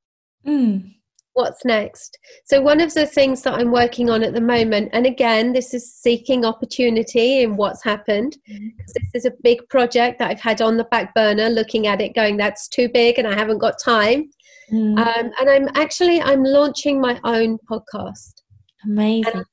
Mm. 0.48 0.96
What's 1.34 1.66
next? 1.66 2.20
So 2.46 2.62
one 2.62 2.80
of 2.80 2.94
the 2.94 3.08
things 3.08 3.42
that 3.42 3.56
I'm 3.56 3.72
working 3.72 4.10
on 4.10 4.24
at 4.24 4.34
the 4.34 4.42
moment, 4.42 4.90
and 4.94 5.06
again, 5.08 5.54
this 5.54 5.74
is 5.74 5.92
seeking 5.92 6.46
opportunity 6.46 7.42
in 7.42 7.56
what's 7.56 7.84
happened. 7.84 8.38
Because 8.46 8.94
this 8.94 9.10
is 9.16 9.26
a 9.26 9.34
big 9.42 9.68
project 9.70 10.20
that 10.20 10.30
I've 10.30 10.40
had 10.40 10.62
on 10.62 10.78
the 10.78 10.84
back 10.86 11.16
burner, 11.16 11.50
looking 11.50 11.88
at 11.88 12.02
it, 12.02 12.14
going, 12.14 12.38
"That's 12.38 12.68
too 12.68 12.88
big, 12.88 13.18
and 13.18 13.28
I 13.28 13.34
haven't 13.34 13.58
got 13.58 13.80
time." 13.84 14.30
Mm. 14.72 14.98
Um, 14.98 15.32
and 15.40 15.50
I'm 15.50 15.70
actually 15.76 16.22
I'm 16.22 16.44
launching 16.44 17.02
my 17.02 17.20
own 17.24 17.58
podcast. 17.70 18.42
Amazing. 18.86 19.46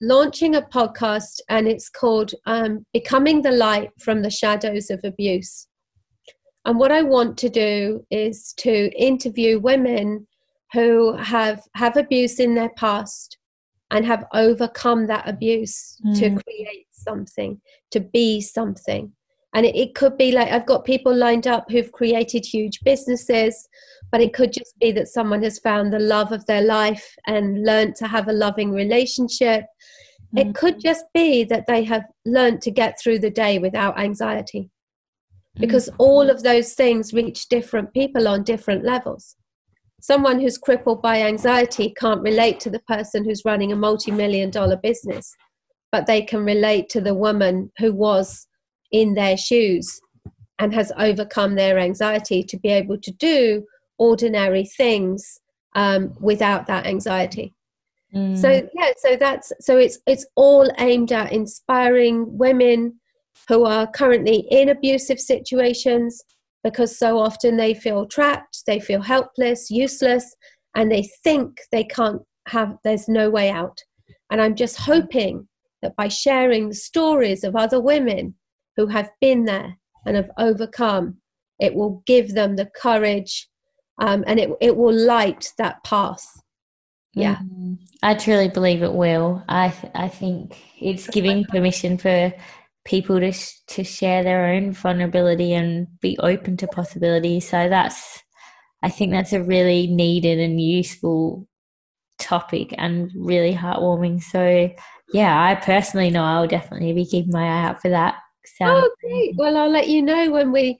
launching 0.00 0.54
a 0.56 0.62
podcast 0.62 1.40
and 1.48 1.66
it's 1.66 1.88
called 1.88 2.32
um, 2.44 2.84
Becoming 2.92 3.42
the 3.42 3.50
Light 3.50 3.90
from 3.98 4.22
the 4.22 4.30
Shadows 4.30 4.90
of 4.90 5.00
Abuse. 5.04 5.66
And 6.66 6.78
what 6.78 6.92
I 6.92 7.02
want 7.02 7.38
to 7.38 7.48
do 7.48 8.04
is 8.10 8.52
to 8.58 8.90
interview 8.94 9.58
women 9.58 10.26
who 10.72 11.16
have, 11.16 11.62
have 11.74 11.96
abuse 11.96 12.40
in 12.40 12.54
their 12.54 12.70
past 12.70 13.38
and 13.90 14.04
have 14.04 14.24
overcome 14.34 15.06
that 15.06 15.28
abuse 15.28 15.96
to 16.16 16.30
Mm. 16.30 16.42
create 16.42 16.86
something, 16.90 17.60
to 17.92 18.00
be 18.00 18.40
something. 18.40 19.12
And 19.54 19.64
it, 19.64 19.76
it 19.76 19.94
could 19.94 20.18
be 20.18 20.32
like 20.32 20.50
I've 20.50 20.66
got 20.66 20.84
people 20.84 21.14
lined 21.14 21.46
up 21.46 21.70
who've 21.70 21.92
created 21.92 22.44
huge 22.44 22.80
businesses, 22.84 23.68
but 24.10 24.20
it 24.20 24.34
could 24.34 24.52
just 24.52 24.78
be 24.80 24.92
that 24.92 25.08
someone 25.08 25.42
has 25.44 25.58
found 25.60 25.92
the 25.92 25.98
love 25.98 26.32
of 26.32 26.44
their 26.46 26.62
life 26.62 27.14
and 27.26 27.64
learned 27.64 27.94
to 27.96 28.08
have 28.08 28.28
a 28.28 28.32
loving 28.32 28.72
relationship. 28.72 29.64
Mm. 30.34 30.40
It 30.40 30.54
could 30.54 30.80
just 30.80 31.04
be 31.14 31.44
that 31.44 31.66
they 31.66 31.84
have 31.84 32.04
learned 32.24 32.60
to 32.62 32.70
get 32.70 33.00
through 33.00 33.20
the 33.20 33.30
day 33.30 33.58
without 33.58 33.98
anxiety 33.98 34.70
because 35.58 35.88
all 35.98 36.28
of 36.28 36.42
those 36.42 36.74
things 36.74 37.14
reach 37.14 37.48
different 37.48 37.92
people 37.94 38.28
on 38.28 38.42
different 38.42 38.84
levels. 38.84 39.36
Someone 40.06 40.38
who's 40.38 40.56
crippled 40.56 41.02
by 41.02 41.22
anxiety 41.22 41.92
can't 41.98 42.22
relate 42.22 42.60
to 42.60 42.70
the 42.70 42.78
person 42.78 43.24
who's 43.24 43.44
running 43.44 43.72
a 43.72 43.76
multi 43.76 44.12
million 44.12 44.50
dollar 44.50 44.76
business, 44.76 45.34
but 45.90 46.06
they 46.06 46.22
can 46.22 46.44
relate 46.44 46.88
to 46.90 47.00
the 47.00 47.12
woman 47.12 47.72
who 47.78 47.92
was 47.92 48.46
in 48.92 49.14
their 49.14 49.36
shoes 49.36 50.00
and 50.60 50.72
has 50.72 50.92
overcome 50.96 51.56
their 51.56 51.76
anxiety 51.76 52.44
to 52.44 52.56
be 52.56 52.68
able 52.68 52.96
to 52.98 53.10
do 53.10 53.66
ordinary 53.98 54.64
things 54.64 55.40
um, 55.74 56.14
without 56.20 56.68
that 56.68 56.86
anxiety. 56.86 57.52
Mm. 58.14 58.38
So 58.38 58.48
yeah, 58.74 58.92
so 58.98 59.16
that's 59.16 59.52
so 59.58 59.76
it's 59.76 59.98
it's 60.06 60.24
all 60.36 60.70
aimed 60.78 61.10
at 61.10 61.32
inspiring 61.32 62.38
women 62.38 63.00
who 63.48 63.64
are 63.64 63.88
currently 63.88 64.46
in 64.52 64.68
abusive 64.68 65.18
situations 65.18 66.22
because 66.66 66.98
so 66.98 67.16
often 67.16 67.56
they 67.56 67.72
feel 67.72 68.04
trapped, 68.06 68.64
they 68.66 68.80
feel 68.80 69.00
helpless, 69.00 69.70
useless, 69.70 70.34
and 70.74 70.90
they 70.90 71.08
think 71.22 71.60
they 71.70 71.84
can't 71.84 72.20
have 72.48 72.76
there's 72.82 73.08
no 73.08 73.30
way 73.30 73.50
out. 73.50 73.78
And 74.32 74.42
I'm 74.42 74.56
just 74.56 74.76
hoping 74.76 75.46
that 75.80 75.94
by 75.94 76.08
sharing 76.08 76.68
the 76.68 76.74
stories 76.74 77.44
of 77.44 77.54
other 77.54 77.80
women 77.80 78.34
who 78.76 78.88
have 78.88 79.10
been 79.20 79.44
there 79.44 79.76
and 80.04 80.16
have 80.16 80.28
overcome, 80.38 81.18
it 81.60 81.72
will 81.72 82.02
give 82.04 82.34
them 82.34 82.56
the 82.56 82.68
courage 82.74 83.48
um, 84.00 84.24
and 84.26 84.40
it, 84.40 84.50
it 84.60 84.76
will 84.76 84.92
light 84.92 85.52
that 85.58 85.84
path. 85.84 86.26
Yeah. 87.14 87.36
Mm, 87.36 87.78
I 88.02 88.14
truly 88.14 88.48
believe 88.48 88.82
it 88.82 88.92
will. 88.92 89.44
I 89.48 89.72
I 89.94 90.08
think 90.08 90.60
it's 90.80 91.08
giving 91.08 91.44
permission 91.44 91.96
for 91.96 92.34
people 92.86 93.20
to 93.20 93.32
sh- 93.32 93.60
to 93.68 93.84
share 93.84 94.22
their 94.22 94.46
own 94.46 94.72
vulnerability 94.72 95.52
and 95.52 95.86
be 96.00 96.16
open 96.20 96.56
to 96.58 96.68
possibilities. 96.68 97.48
So 97.48 97.68
that's 97.68 98.22
I 98.82 98.88
think 98.88 99.12
that's 99.12 99.32
a 99.32 99.42
really 99.42 99.88
needed 99.88 100.38
and 100.38 100.60
useful 100.60 101.46
topic 102.18 102.74
and 102.78 103.10
really 103.16 103.54
heartwarming. 103.54 104.22
So 104.22 104.70
yeah, 105.12 105.42
I 105.42 105.54
personally 105.56 106.10
know 106.10 106.24
I'll 106.24 106.46
definitely 106.46 106.92
be 106.92 107.06
keeping 107.06 107.32
my 107.32 107.44
eye 107.44 107.64
out 107.66 107.82
for 107.82 107.90
that. 107.90 108.16
Sounds 108.58 108.84
Oh, 108.84 108.90
great. 109.02 109.34
Well, 109.36 109.56
I'll 109.56 109.70
let 109.70 109.88
you 109.88 110.02
know 110.02 110.30
when 110.30 110.52
we 110.52 110.78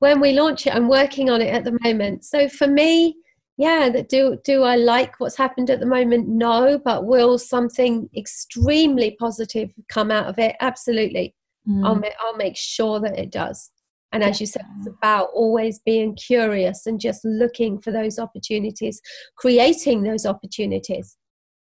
when 0.00 0.20
we 0.20 0.32
launch 0.32 0.66
it. 0.66 0.74
I'm 0.74 0.88
working 0.88 1.30
on 1.30 1.40
it 1.40 1.52
at 1.54 1.64
the 1.64 1.78
moment. 1.84 2.24
So 2.24 2.48
for 2.48 2.66
me, 2.66 3.16
yeah, 3.56 3.90
that 3.90 4.08
do 4.08 4.38
do 4.44 4.62
I 4.62 4.76
like 4.76 5.20
what's 5.20 5.36
happened 5.36 5.70
at 5.70 5.80
the 5.80 5.86
moment? 5.86 6.28
No, 6.28 6.80
but 6.84 7.04
will 7.06 7.38
something 7.38 8.08
extremely 8.16 9.16
positive 9.20 9.70
come 9.88 10.10
out 10.10 10.26
of 10.26 10.38
it? 10.38 10.56
Absolutely. 10.60 11.34
Mm, 11.68 11.86
I'll 11.86 11.94
make 11.94 12.14
I'll 12.20 12.36
make 12.36 12.56
sure 12.56 13.00
that 13.00 13.18
it 13.18 13.30
does. 13.30 13.70
And 14.12 14.22
as 14.22 14.40
you 14.40 14.46
said, 14.46 14.66
it's 14.78 14.88
about 14.88 15.30
always 15.32 15.78
being 15.78 16.14
curious 16.16 16.86
and 16.86 17.00
just 17.00 17.24
looking 17.24 17.80
for 17.80 17.90
those 17.90 18.18
opportunities, 18.18 19.00
creating 19.36 20.02
those 20.02 20.26
opportunities. 20.26 21.16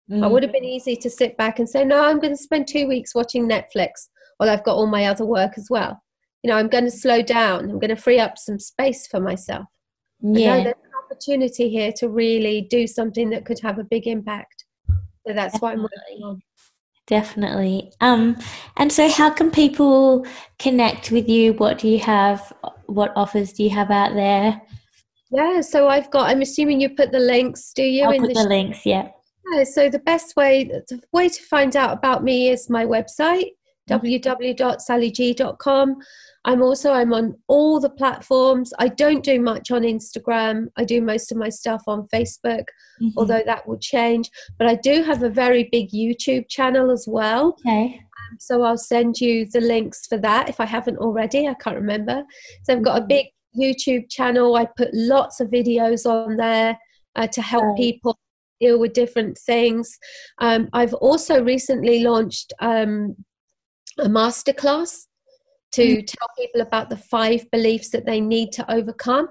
It 0.10 0.16
mm, 0.16 0.30
would 0.30 0.44
have 0.44 0.52
been 0.52 0.66
easy 0.66 0.98
to 0.98 1.10
sit 1.10 1.38
back 1.38 1.60
and 1.60 1.70
say, 1.70 1.86
no, 1.86 2.04
I'm 2.04 2.20
going 2.20 2.36
to 2.36 2.44
spend 2.44 2.68
two 2.68 2.90
weeks 2.90 3.16
watching 3.16 3.48
Netflix 3.48 4.10
while 4.38 4.50
I've 4.50 4.66
got 4.66 4.76
all 4.76 4.88
my 4.88 5.06
other 5.06 5.26
work 5.26 5.54
as 5.58 5.68
well. 5.70 6.04
You 6.44 6.50
know, 6.50 6.58
I'm 6.58 6.68
going 6.68 6.84
to 6.84 6.92
slow 6.92 7.22
down. 7.22 7.70
I'm 7.70 7.80
going 7.80 7.96
to 7.96 7.96
free 7.96 8.20
up 8.20 8.38
some 8.38 8.60
space 8.60 9.08
for 9.08 9.22
myself. 9.22 9.66
Yeah. 10.22 10.58
there's 10.58 10.76
an 10.76 10.92
opportunity 11.06 11.70
here 11.70 11.94
to 11.94 12.10
really 12.10 12.68
do 12.70 12.88
something 12.88 13.30
that 13.30 13.46
could 13.46 13.60
have 13.62 13.80
a 13.80 13.86
big 13.86 14.08
impact. 14.08 14.66
So 15.26 15.34
that's 15.34 15.58
what 15.62 15.74
I'm 15.74 15.84
working 15.84 16.24
on. 16.24 16.42
Definitely. 17.08 17.92
Um, 18.00 18.38
and 18.78 18.92
so 18.92 19.10
how 19.10 19.30
can 19.30 19.52
people 19.52 20.26
connect 20.60 21.12
with 21.12 21.28
you? 21.28 21.54
What 21.54 21.78
do 21.80 21.88
you 21.88 22.00
have? 22.00 22.54
What 22.86 23.12
offers 23.16 23.54
do 23.54 23.64
you 23.64 23.70
have 23.72 23.92
out 23.92 24.14
there? 24.14 24.62
Yeah, 25.32 25.62
so 25.62 25.88
I've 25.88 26.12
got, 26.12 26.30
I'm 26.30 26.42
assuming 26.42 26.82
you 26.82 26.90
put 26.90 27.12
the 27.12 27.20
links, 27.20 27.72
do 27.74 27.84
you? 27.84 28.04
I'll 28.04 28.12
in 28.12 28.22
put 28.22 28.34
the 28.34 28.42
sh- 28.42 28.48
links, 28.48 28.86
yeah. 28.86 29.10
Yeah, 29.54 29.64
so 29.64 29.90
the 29.90 30.00
best 30.00 30.36
way 30.36 30.66
the 30.66 31.02
way 31.12 31.28
to 31.30 31.44
find 31.44 31.76
out 31.76 31.98
about 31.98 32.24
me 32.24 32.50
is 32.50 32.70
my 32.70 32.86
website 32.86 33.52
www.sallyg.com 33.92 35.96
i'm 36.46 36.62
also 36.62 36.92
i'm 36.92 37.14
on 37.14 37.36
all 37.48 37.80
the 37.80 37.90
platforms. 37.90 38.74
I 38.80 38.88
don't 38.88 39.24
do 39.24 39.40
much 39.42 39.72
on 39.72 39.82
instagram. 39.84 40.68
I 40.78 40.84
do 40.86 41.02
most 41.02 41.32
of 41.32 41.38
my 41.38 41.50
stuff 41.50 41.84
on 41.88 42.08
facebook 42.14 42.64
Mhm. 43.02 43.14
although 43.18 43.42
that 43.46 43.68
will 43.68 43.80
change. 43.80 44.30
But 44.58 44.68
i 44.68 44.76
do 44.76 45.04
have 45.04 45.24
a 45.24 45.30
very 45.30 45.70
big 45.72 45.90
youtube 45.92 46.48
channel 46.50 46.92
as 46.92 47.06
well. 47.08 47.56
Okay. 47.68 48.00
so 48.40 48.64
i'll 48.64 48.78
send 48.78 49.20
you 49.20 49.46
the 49.54 49.60
links 49.62 50.08
for 50.08 50.18
that 50.18 50.50
if 50.50 50.60
i 50.60 50.66
haven't 50.66 50.98
already. 50.98 51.48
I 51.48 51.54
can't 51.56 51.76
remember. 51.76 52.24
So 52.64 52.74
i've 52.74 52.84
got 52.90 53.02
a 53.02 53.06
big 53.06 53.26
youtube 53.62 54.10
channel. 54.10 54.56
I 54.56 54.66
put 54.78 54.90
lots 54.94 55.40
of 55.42 55.50
videos 55.50 56.06
on 56.06 56.38
there 56.38 56.78
uh, 57.18 57.28
to 57.28 57.42
help 57.42 57.76
people 57.78 58.18
deal 58.62 58.80
with 58.80 58.94
different 58.94 59.38
things. 59.38 59.98
Um, 60.40 60.70
I've 60.72 60.94
also 60.94 61.44
recently 61.44 62.04
launched 62.04 62.54
um, 62.60 63.16
a 64.00 64.08
masterclass 64.08 65.08
to 65.74 65.98
mm. 65.98 66.08
tell 66.08 66.28
people 66.38 66.62
about 66.62 66.90
the 66.90 66.98
five 66.98 67.50
beliefs 67.52 67.90
that 67.90 68.06
they 68.06 68.20
need 68.20 68.52
to 68.54 68.72
overcome 68.72 69.28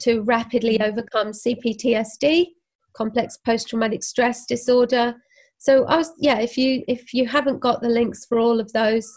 to 0.00 0.20
rapidly 0.22 0.78
mm. 0.78 0.86
overcome 0.86 1.28
CPTSD, 1.28 2.46
complex 2.94 3.36
post-traumatic 3.38 4.02
stress 4.02 4.46
disorder. 4.46 5.14
So 5.58 5.84
I 5.86 5.96
was, 5.96 6.12
yeah, 6.18 6.38
if 6.38 6.58
you 6.58 6.82
if 6.86 7.14
you 7.14 7.26
haven't 7.26 7.60
got 7.60 7.80
the 7.80 7.88
links 7.88 8.26
for 8.26 8.38
all 8.38 8.60
of 8.60 8.72
those, 8.72 9.10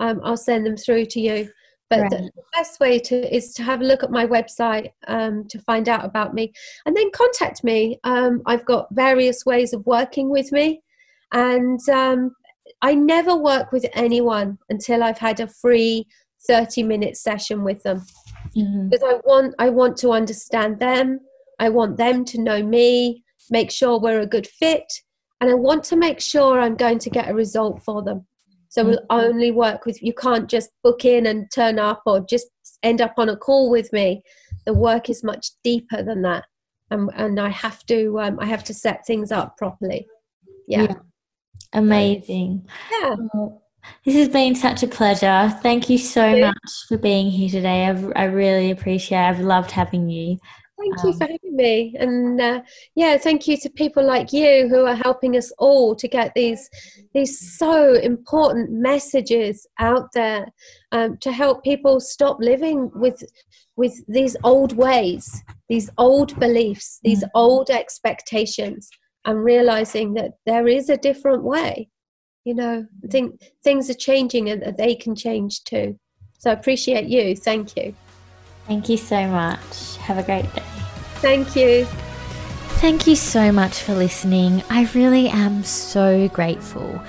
um, 0.00 0.20
I'll 0.24 0.36
send 0.36 0.66
them 0.66 0.76
through 0.76 1.06
to 1.06 1.20
you. 1.20 1.50
But 1.90 2.00
right. 2.00 2.10
the 2.10 2.30
best 2.54 2.80
way 2.80 2.98
to 2.98 3.34
is 3.34 3.52
to 3.54 3.62
have 3.62 3.80
a 3.80 3.84
look 3.84 4.02
at 4.02 4.10
my 4.10 4.26
website 4.26 4.90
um, 5.06 5.46
to 5.48 5.58
find 5.60 5.88
out 5.88 6.04
about 6.04 6.34
me, 6.34 6.52
and 6.86 6.96
then 6.96 7.10
contact 7.12 7.62
me. 7.62 8.00
Um, 8.04 8.42
I've 8.46 8.64
got 8.64 8.88
various 8.92 9.44
ways 9.44 9.72
of 9.72 9.86
working 9.86 10.30
with 10.30 10.50
me, 10.50 10.82
and 11.32 11.78
um, 11.90 12.34
I 12.84 12.94
never 12.94 13.34
work 13.34 13.72
with 13.72 13.86
anyone 13.94 14.58
until 14.68 15.02
I've 15.02 15.16
had 15.16 15.40
a 15.40 15.48
free 15.48 16.06
thirty 16.46 16.82
minute 16.82 17.16
session 17.16 17.64
with 17.64 17.82
them, 17.82 18.04
mm-hmm. 18.54 18.90
because 18.90 19.02
I 19.02 19.14
want 19.24 19.54
I 19.58 19.70
want 19.70 19.96
to 19.98 20.12
understand 20.12 20.80
them. 20.80 21.20
I 21.58 21.70
want 21.70 21.96
them 21.96 22.26
to 22.26 22.42
know 22.42 22.62
me, 22.62 23.24
make 23.48 23.70
sure 23.70 23.98
we're 23.98 24.20
a 24.20 24.26
good 24.26 24.46
fit, 24.46 24.92
and 25.40 25.50
I 25.50 25.54
want 25.54 25.82
to 25.84 25.96
make 25.96 26.20
sure 26.20 26.60
I'm 26.60 26.76
going 26.76 26.98
to 26.98 27.08
get 27.08 27.30
a 27.30 27.34
result 27.34 27.82
for 27.82 28.02
them. 28.02 28.26
So 28.68 28.84
we'll 28.84 28.98
mm-hmm. 28.98 29.18
only 29.18 29.50
work 29.50 29.86
with 29.86 30.02
you 30.02 30.12
can't 30.12 30.50
just 30.50 30.68
book 30.82 31.06
in 31.06 31.24
and 31.24 31.50
turn 31.50 31.78
up 31.78 32.02
or 32.04 32.20
just 32.20 32.48
end 32.82 33.00
up 33.00 33.14
on 33.16 33.30
a 33.30 33.36
call 33.36 33.70
with 33.70 33.90
me. 33.94 34.22
The 34.66 34.74
work 34.74 35.08
is 35.08 35.24
much 35.24 35.52
deeper 35.62 36.02
than 36.02 36.20
that. 36.22 36.44
And, 36.90 37.08
and 37.14 37.40
I 37.40 37.48
have 37.48 37.86
to 37.86 38.20
um, 38.20 38.38
I 38.40 38.44
have 38.44 38.64
to 38.64 38.74
set 38.74 39.06
things 39.06 39.32
up 39.32 39.56
properly. 39.56 40.06
Yeah. 40.68 40.82
yeah. 40.82 40.94
Amazing. 41.74 42.66
Yeah. 42.90 43.16
this 44.04 44.14
has 44.14 44.28
been 44.28 44.54
such 44.54 44.82
a 44.82 44.88
pleasure. 44.88 45.52
Thank 45.62 45.90
you 45.90 45.98
so 45.98 46.38
much 46.38 46.72
for 46.88 46.96
being 46.96 47.30
here 47.30 47.50
today. 47.50 47.86
I've, 47.86 48.12
I 48.16 48.24
really 48.24 48.70
appreciate 48.70 49.18
it. 49.18 49.22
I've 49.22 49.40
loved 49.40 49.70
having 49.70 50.08
you. 50.08 50.38
Thank 50.78 51.02
you 51.02 51.10
um, 51.10 51.18
for 51.18 51.24
having 51.24 51.56
me. 51.56 51.96
And 51.98 52.40
uh, 52.40 52.62
yeah, 52.94 53.16
thank 53.16 53.46
you 53.46 53.56
to 53.58 53.70
people 53.70 54.04
like 54.04 54.32
you 54.32 54.68
who 54.68 54.84
are 54.86 54.94
helping 54.94 55.36
us 55.36 55.52
all 55.58 55.94
to 55.96 56.08
get 56.08 56.32
these 56.34 56.68
these 57.12 57.56
so 57.56 57.94
important 57.94 58.70
messages 58.70 59.66
out 59.78 60.08
there 60.14 60.46
um, 60.92 61.16
to 61.18 61.32
help 61.32 61.62
people 61.62 62.00
stop 62.00 62.38
living 62.40 62.90
with 62.94 63.22
with 63.76 64.04
these 64.08 64.36
old 64.44 64.76
ways, 64.76 65.42
these 65.68 65.90
old 65.98 66.38
beliefs, 66.38 67.00
these 67.02 67.24
mm. 67.24 67.30
old 67.34 67.70
expectations, 67.70 68.90
and 69.24 69.42
realizing 69.42 70.14
that 70.14 70.32
there 70.46 70.66
is 70.68 70.88
a 70.88 70.96
different 70.96 71.42
way. 71.42 71.88
You 72.44 72.54
know, 72.54 72.82
mm-hmm. 72.82 73.06
I 73.06 73.08
think 73.08 73.40
things 73.62 73.88
are 73.88 73.94
changing 73.94 74.50
and 74.50 74.62
that 74.62 74.76
they 74.76 74.94
can 74.94 75.14
change 75.14 75.64
too. 75.64 75.98
So 76.38 76.50
I 76.50 76.52
appreciate 76.54 77.06
you. 77.06 77.34
Thank 77.34 77.76
you. 77.76 77.94
Thank 78.66 78.88
you 78.88 78.96
so 78.96 79.26
much. 79.28 79.96
Have 79.98 80.18
a 80.18 80.22
great 80.22 80.52
day. 80.54 80.62
Thank 81.16 81.56
you. 81.56 81.86
Thank 82.80 83.06
you 83.06 83.16
so 83.16 83.50
much 83.50 83.80
for 83.80 83.94
listening. 83.94 84.62
I 84.68 84.84
really 84.94 85.28
am 85.28 85.64
so 85.64 86.28
grateful. 86.28 87.00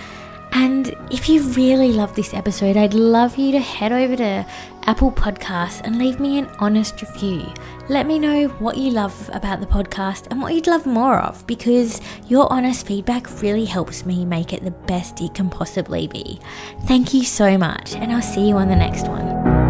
And 0.56 0.95
if 1.12 1.28
you 1.28 1.43
really 1.49 1.91
love 1.91 2.16
this 2.16 2.34
episode, 2.34 2.78
I'd 2.78 2.93
love 2.93 3.38
you 3.38 3.51
to 3.51 3.60
head 3.60 3.91
over 3.91 4.16
to 4.16 4.45
Apple 4.84 5.12
Podcasts 5.12 5.82
and 5.82 5.99
leave 5.99 6.18
me 6.22 6.39
an 6.39 6.45
honest 6.60 7.01
review. 7.01 7.53
Let 7.89 8.08
me 8.08 8.20
know 8.20 8.47
what 8.60 8.78
you 8.78 8.91
love 8.91 9.30
about 9.34 9.60
the 9.60 9.66
podcast 9.66 10.28
and 10.32 10.41
what 10.41 10.53
you'd 10.53 10.68
love 10.68 10.86
more 10.86 11.20
of 11.20 11.45
because 11.45 11.99
your 12.30 12.51
honest 12.53 12.88
feedback 12.88 13.41
really 13.41 13.66
helps 13.66 14.06
me 14.06 14.24
make 14.24 14.53
it 14.53 14.64
the 14.64 14.72
best 14.72 15.20
it 15.20 15.34
can 15.34 15.49
possibly 15.49 16.08
be. 16.08 16.39
Thank 16.84 17.14
you 17.14 17.26
so 17.26 17.58
much, 17.58 17.93
and 17.93 18.14
I'll 18.14 18.22
see 18.22 18.47
you 18.47 18.56
on 18.56 18.70
the 18.70 18.78
next 18.78 19.10
one. 19.10 19.64